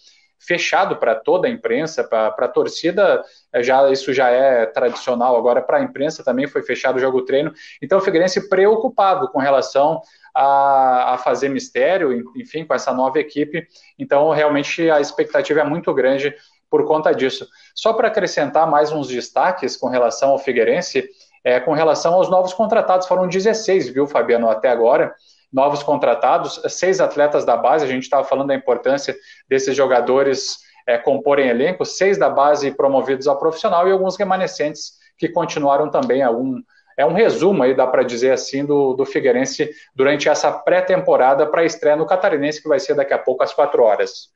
fechado 0.42 0.96
para 0.96 1.14
toda 1.14 1.46
a 1.46 1.50
imprensa, 1.50 2.02
para 2.02 2.28
a 2.28 2.48
torcida, 2.48 3.22
é, 3.52 3.62
já 3.62 3.90
isso 3.90 4.10
já 4.14 4.30
é 4.30 4.64
tradicional, 4.64 5.36
agora 5.36 5.60
para 5.60 5.76
a 5.76 5.82
imprensa 5.82 6.24
também 6.24 6.46
foi 6.46 6.62
fechado 6.62 6.96
o 6.96 6.98
jogo 6.98 7.26
treino. 7.26 7.52
Então 7.82 7.98
o 7.98 8.00
Figueirense 8.00 8.48
preocupado 8.48 9.28
com 9.28 9.38
relação 9.38 10.00
a, 10.34 11.14
a, 11.14 11.18
fazer 11.18 11.50
mistério, 11.50 12.24
enfim, 12.34 12.64
com 12.64 12.72
essa 12.72 12.90
nova 12.90 13.18
equipe. 13.18 13.66
Então 13.98 14.30
realmente 14.30 14.90
a 14.90 14.98
expectativa 14.98 15.60
é 15.60 15.64
muito 15.64 15.92
grande 15.92 16.34
por 16.70 16.86
conta 16.86 17.12
disso. 17.12 17.46
Só 17.74 17.92
para 17.92 18.08
acrescentar 18.08 18.70
mais 18.70 18.92
uns 18.92 19.08
destaques 19.08 19.76
com 19.76 19.88
relação 19.88 20.30
ao 20.30 20.38
Figueirense, 20.38 21.08
é, 21.44 21.58
com 21.58 21.72
relação 21.72 22.14
aos 22.14 22.30
novos 22.30 22.52
contratados, 22.52 23.06
foram 23.06 23.26
16, 23.26 23.88
viu, 23.88 24.06
Fabiano, 24.06 24.48
até 24.48 24.68
agora 24.68 25.14
novos 25.52 25.82
contratados, 25.82 26.60
seis 26.68 27.00
atletas 27.00 27.44
da 27.44 27.56
base, 27.56 27.84
a 27.84 27.88
gente 27.88 28.04
estava 28.04 28.24
falando 28.24 28.48
da 28.48 28.54
importância 28.54 29.16
desses 29.48 29.76
jogadores 29.76 30.58
é, 30.86 30.96
comporem 30.96 31.48
elenco, 31.48 31.84
seis 31.84 32.16
da 32.16 32.30
base 32.30 32.70
promovidos 32.70 33.26
ao 33.26 33.38
profissional 33.38 33.88
e 33.88 33.92
alguns 33.92 34.16
remanescentes 34.16 34.92
que 35.18 35.28
continuaram 35.28 35.90
também 35.90 36.22
algum. 36.22 36.60
É 36.96 37.04
um 37.04 37.12
resumo 37.12 37.62
aí, 37.62 37.74
dá 37.74 37.86
para 37.86 38.02
dizer 38.02 38.32
assim, 38.32 38.64
do, 38.64 38.94
do 38.94 39.04
Figueirense 39.04 39.70
durante 39.94 40.28
essa 40.28 40.52
pré-temporada 40.52 41.46
para 41.46 41.62
a 41.62 41.64
estreia 41.64 41.96
no 41.96 42.06
Catarinense, 42.06 42.62
que 42.62 42.68
vai 42.68 42.78
ser 42.78 42.94
daqui 42.94 43.14
a 43.14 43.18
pouco 43.18 43.42
às 43.42 43.52
quatro 43.52 43.82
horas. 43.82 44.30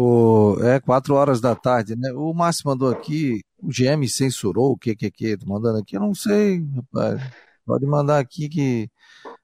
O, 0.00 0.56
é, 0.62 0.78
quatro 0.80 1.14
horas 1.14 1.40
da 1.40 1.54
tarde, 1.56 1.96
né? 1.96 2.12
O 2.12 2.32
Márcio 2.32 2.62
mandou 2.66 2.88
aqui, 2.90 3.40
o 3.62 3.68
GM 3.68 4.06
censurou 4.08 4.72
o 4.72 4.78
que 4.78 4.94
que 4.94 5.10
que, 5.10 5.36
mandando 5.46 5.78
aqui, 5.78 5.96
eu 5.96 6.00
não 6.00 6.14
sei, 6.14 6.64
rapaz. 6.74 7.20
Pode 7.66 7.86
mandar 7.86 8.18
aqui 8.18 8.48
que 8.48 8.90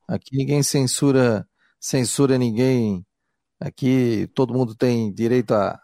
Aqui 0.06 0.36
ninguém 0.36 0.62
censura, 0.62 1.46
censura 1.80 2.36
ninguém. 2.36 3.04
Aqui 3.60 4.28
todo 4.34 4.52
mundo 4.52 4.74
tem 4.74 5.12
direito 5.12 5.54
a, 5.54 5.78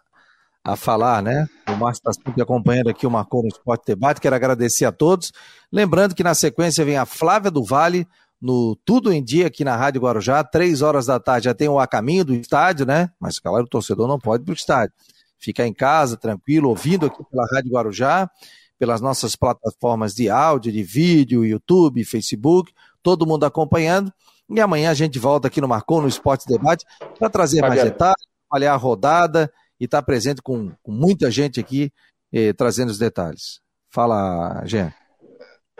a 0.63 0.75
falar, 0.75 1.23
né? 1.23 1.47
O 1.67 1.71
Márcio 1.75 2.01
está 2.07 2.13
sempre 2.13 2.41
acompanhando 2.41 2.89
aqui 2.89 3.07
o 3.07 3.11
Marcou 3.11 3.41
no 3.41 3.47
Esporte 3.47 3.85
Debate. 3.87 4.21
Quero 4.21 4.35
agradecer 4.35 4.85
a 4.85 4.91
todos. 4.91 5.31
Lembrando 5.71 6.13
que 6.13 6.23
na 6.23 6.35
sequência 6.35 6.85
vem 6.85 6.97
a 6.97 7.05
Flávia 7.05 7.49
do 7.49 7.63
Vale 7.63 8.07
no 8.41 8.75
Tudo 8.85 9.13
em 9.13 9.23
Dia 9.23 9.47
aqui 9.47 9.63
na 9.63 9.75
Rádio 9.75 10.01
Guarujá. 10.01 10.43
Três 10.43 10.81
horas 10.81 11.05
da 11.05 11.19
tarde 11.19 11.45
já 11.45 11.53
tem 11.53 11.69
o 11.69 11.79
A 11.79 11.85
Caminho 11.85 12.25
do 12.25 12.33
estádio, 12.33 12.85
né? 12.85 13.09
Mas 13.19 13.39
claro, 13.39 13.63
o 13.63 13.69
torcedor 13.69 14.07
não 14.07 14.19
pode 14.19 14.43
ir 14.43 14.45
para 14.45 14.53
o 14.53 14.55
estádio. 14.55 14.93
Ficar 15.39 15.67
em 15.67 15.73
casa, 15.73 16.17
tranquilo, 16.17 16.69
ouvindo 16.69 17.05
aqui 17.05 17.23
pela 17.29 17.45
Rádio 17.53 17.71
Guarujá, 17.71 18.29
pelas 18.77 19.01
nossas 19.01 19.35
plataformas 19.35 20.13
de 20.13 20.29
áudio, 20.29 20.71
de 20.71 20.83
vídeo, 20.83 21.45
YouTube, 21.45 22.03
Facebook 22.03 22.71
todo 23.01 23.25
mundo 23.25 23.45
acompanhando. 23.45 24.11
E 24.49 24.59
amanhã 24.59 24.91
a 24.91 24.93
gente 24.93 25.17
volta 25.17 25.47
aqui 25.47 25.61
no 25.61 25.67
Marcou, 25.67 26.01
no 26.01 26.07
Esporte 26.07 26.45
Debate, 26.47 26.85
para 27.17 27.29
trazer 27.29 27.61
mais 27.61 27.81
detalhes, 27.81 28.27
avaliar 28.49 28.73
a 28.73 28.77
rodada 28.77 29.51
e 29.79 29.85
estar 29.85 30.01
tá 30.01 30.05
presente 30.05 30.41
com, 30.41 30.71
com, 30.83 30.91
muita 30.91 31.31
gente 31.31 31.59
aqui 31.59 31.91
eh, 32.33 32.53
trazendo 32.53 32.89
os 32.89 32.97
detalhes. 32.97 33.61
Fala, 33.89 34.63
Jean. 34.65 34.93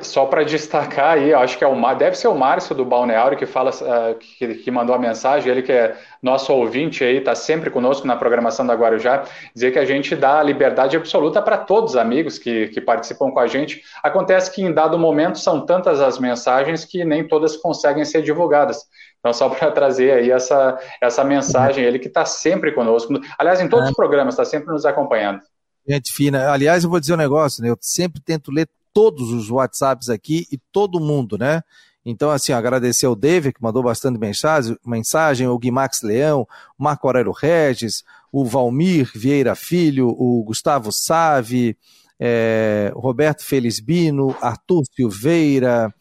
Só 0.02 0.26
para 0.26 0.44
destacar 0.44 1.14
aí, 1.14 1.34
acho 1.34 1.58
que 1.58 1.64
é 1.64 1.68
o 1.68 1.96
deve 1.96 2.16
ser 2.16 2.28
o 2.28 2.36
Márcio 2.36 2.76
do 2.76 2.86
Balneário 2.86 3.38
que 3.38 3.46
fala 3.46 3.72
uh, 3.72 4.16
que, 4.18 4.56
que, 4.56 4.72
mandou 4.72 4.96
a 4.96 5.00
mensagem, 5.00 5.52
ele 5.52 5.62
que 5.62 5.72
é 5.72 5.98
nosso 6.22 6.54
ouvinte 6.54 7.04
aí, 7.04 7.18
está 7.18 7.36
sempre 7.36 7.70
conosco 7.70 8.06
na 8.08 8.16
programação 8.16 8.66
da 8.66 8.74
Guarujá, 8.74 9.24
dizer 9.54 9.72
que 9.72 9.80
a 9.80 9.86
gente 9.86 10.16
dá 10.16 10.42
liberdade 10.42 10.96
absoluta 10.98 11.42
para 11.42 11.58
todos 11.58 11.92
os 11.92 11.98
amigos 11.98 12.38
que, 12.38 12.68
que 12.70 12.82
participam 12.82 13.32
com 13.32 13.40
a 13.40 13.48
gente. 13.48 13.82
Acontece 14.04 14.52
que 14.52 14.62
em 14.62 14.74
dado 14.74 14.98
momento 14.98 15.40
são 15.40 15.66
tantas 15.66 16.02
as 16.02 16.20
mensagens 16.20 16.86
que 16.86 17.04
nem 17.04 17.28
todas 17.28 17.58
conseguem 17.58 18.06
ser 18.06 18.22
divulgadas. 18.22 18.86
Então, 19.20 19.34
só 19.34 19.50
para 19.50 19.72
trazer 19.72 20.12
aí 20.12 20.32
essa, 20.32 20.80
essa 21.00 21.24
mensagem, 21.24 21.84
ele 21.84 22.00
que 22.00 22.08
está 22.08 22.26
sempre 22.26 22.72
conosco. 22.72 23.14
Aliás, 23.38 23.62
em 23.62 23.70
todos 23.70 23.90
os 23.90 23.96
programas, 23.96 24.34
está 24.34 24.44
sempre 24.44 24.72
nos 24.72 24.86
acompanhando. 24.86 25.42
Gente 25.88 26.12
fina. 26.12 26.50
Aliás, 26.52 26.84
eu 26.84 26.90
vou 26.90 27.00
dizer 27.00 27.14
um 27.14 27.18
negócio, 27.18 27.64
né? 27.64 27.70
Eu 27.70 27.78
sempre 27.80 28.22
tento 28.22 28.52
ler 28.52 28.68
todos 28.94 29.32
os 29.32 29.50
WhatsApps 29.50 30.10
aqui 30.10 30.46
e 30.52 30.58
todo 30.72 31.00
mundo, 31.00 31.38
né? 31.38 31.62
Então, 32.04 32.32
assim, 32.32 32.52
agradecer 32.52 33.06
ao 33.06 33.16
David, 33.16 33.54
que 33.54 33.62
mandou 33.62 33.84
bastante 33.84 34.20
mensagem, 34.20 34.76
mensagem 34.86 35.48
o 35.48 35.58
Guimax 35.58 36.02
Leão, 36.02 36.48
o 36.78 36.84
Marco 36.84 37.08
Aurélio 37.08 37.32
Regis, 37.32 38.04
o 38.32 38.44
Valmir 38.44 39.12
Vieira 39.14 39.54
Filho, 39.56 40.08
o 40.10 40.44
Gustavo 40.44 40.92
Save, 40.92 41.78
é, 42.20 42.92
Roberto 42.96 43.44
Felizbino, 43.44 44.36
Arthur 44.42 44.84
Silveira, 44.96 45.94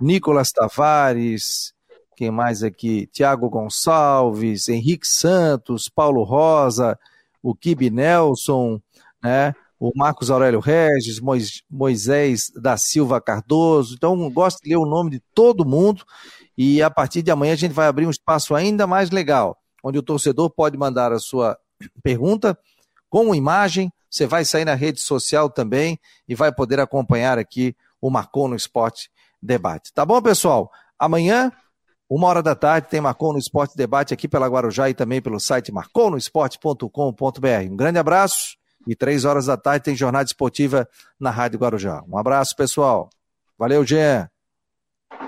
Nicolas 0.00 0.50
Tavares, 0.50 1.72
quem 2.18 2.32
mais 2.32 2.64
aqui? 2.64 3.08
Tiago 3.12 3.48
Gonçalves, 3.48 4.68
Henrique 4.68 5.06
Santos, 5.06 5.88
Paulo 5.88 6.24
Rosa, 6.24 6.98
o 7.40 7.54
Kibe 7.54 7.90
Nelson, 7.90 8.80
né? 9.22 9.54
O 9.78 9.92
Marcos 9.94 10.30
Aurélio 10.30 10.58
Regis, 10.58 11.20
Moisés 11.70 12.50
da 12.54 12.76
Silva 12.76 13.20
Cardoso. 13.20 13.94
Então, 13.94 14.28
gosto 14.30 14.60
de 14.62 14.70
ler 14.70 14.76
o 14.76 14.86
nome 14.86 15.10
de 15.10 15.22
todo 15.32 15.64
mundo 15.64 16.04
e 16.56 16.82
a 16.82 16.90
partir 16.90 17.22
de 17.22 17.30
amanhã 17.30 17.52
a 17.52 17.56
gente 17.56 17.72
vai 17.72 17.86
abrir 17.86 18.06
um 18.06 18.10
espaço 18.10 18.54
ainda 18.54 18.86
mais 18.86 19.10
legal, 19.10 19.56
onde 19.82 19.98
o 19.98 20.02
torcedor 20.02 20.50
pode 20.50 20.76
mandar 20.76 21.12
a 21.12 21.20
sua 21.20 21.56
pergunta 22.02 22.58
com 23.08 23.34
imagem. 23.34 23.92
Você 24.10 24.26
vai 24.26 24.44
sair 24.44 24.64
na 24.64 24.74
rede 24.74 25.00
social 25.00 25.48
também 25.48 25.98
e 26.26 26.34
vai 26.34 26.52
poder 26.52 26.80
acompanhar 26.80 27.38
aqui 27.38 27.76
o 28.00 28.10
Marcou 28.10 28.48
no 28.48 28.56
Esporte 28.56 29.10
Debate. 29.40 29.92
Tá 29.92 30.04
bom, 30.04 30.20
pessoal? 30.20 30.72
Amanhã, 30.98 31.52
uma 32.10 32.26
hora 32.26 32.42
da 32.42 32.56
tarde, 32.56 32.88
tem 32.88 33.00
Marcou 33.00 33.32
no 33.32 33.38
Esporte 33.38 33.76
Debate 33.76 34.12
aqui 34.12 34.26
pela 34.26 34.48
Guarujá 34.48 34.90
e 34.90 34.94
também 34.94 35.22
pelo 35.22 35.38
site 35.38 35.70
marconosport.com.br. 35.70 37.70
Um 37.70 37.76
grande 37.76 37.98
abraço 37.98 38.57
e 38.88 38.96
três 38.96 39.26
horas 39.26 39.46
da 39.46 39.56
tarde 39.56 39.84
tem 39.84 39.94
jornada 39.94 40.24
esportiva 40.24 40.88
na 41.20 41.30
Rádio 41.30 41.58
Guarujá. 41.58 42.02
Um 42.08 42.16
abraço, 42.16 42.56
pessoal. 42.56 43.10
Valeu, 43.58 43.84
Jean. 43.84 44.30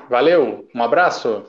Valeu, 0.08 0.66
um 0.74 0.82
abraço. 0.82 1.44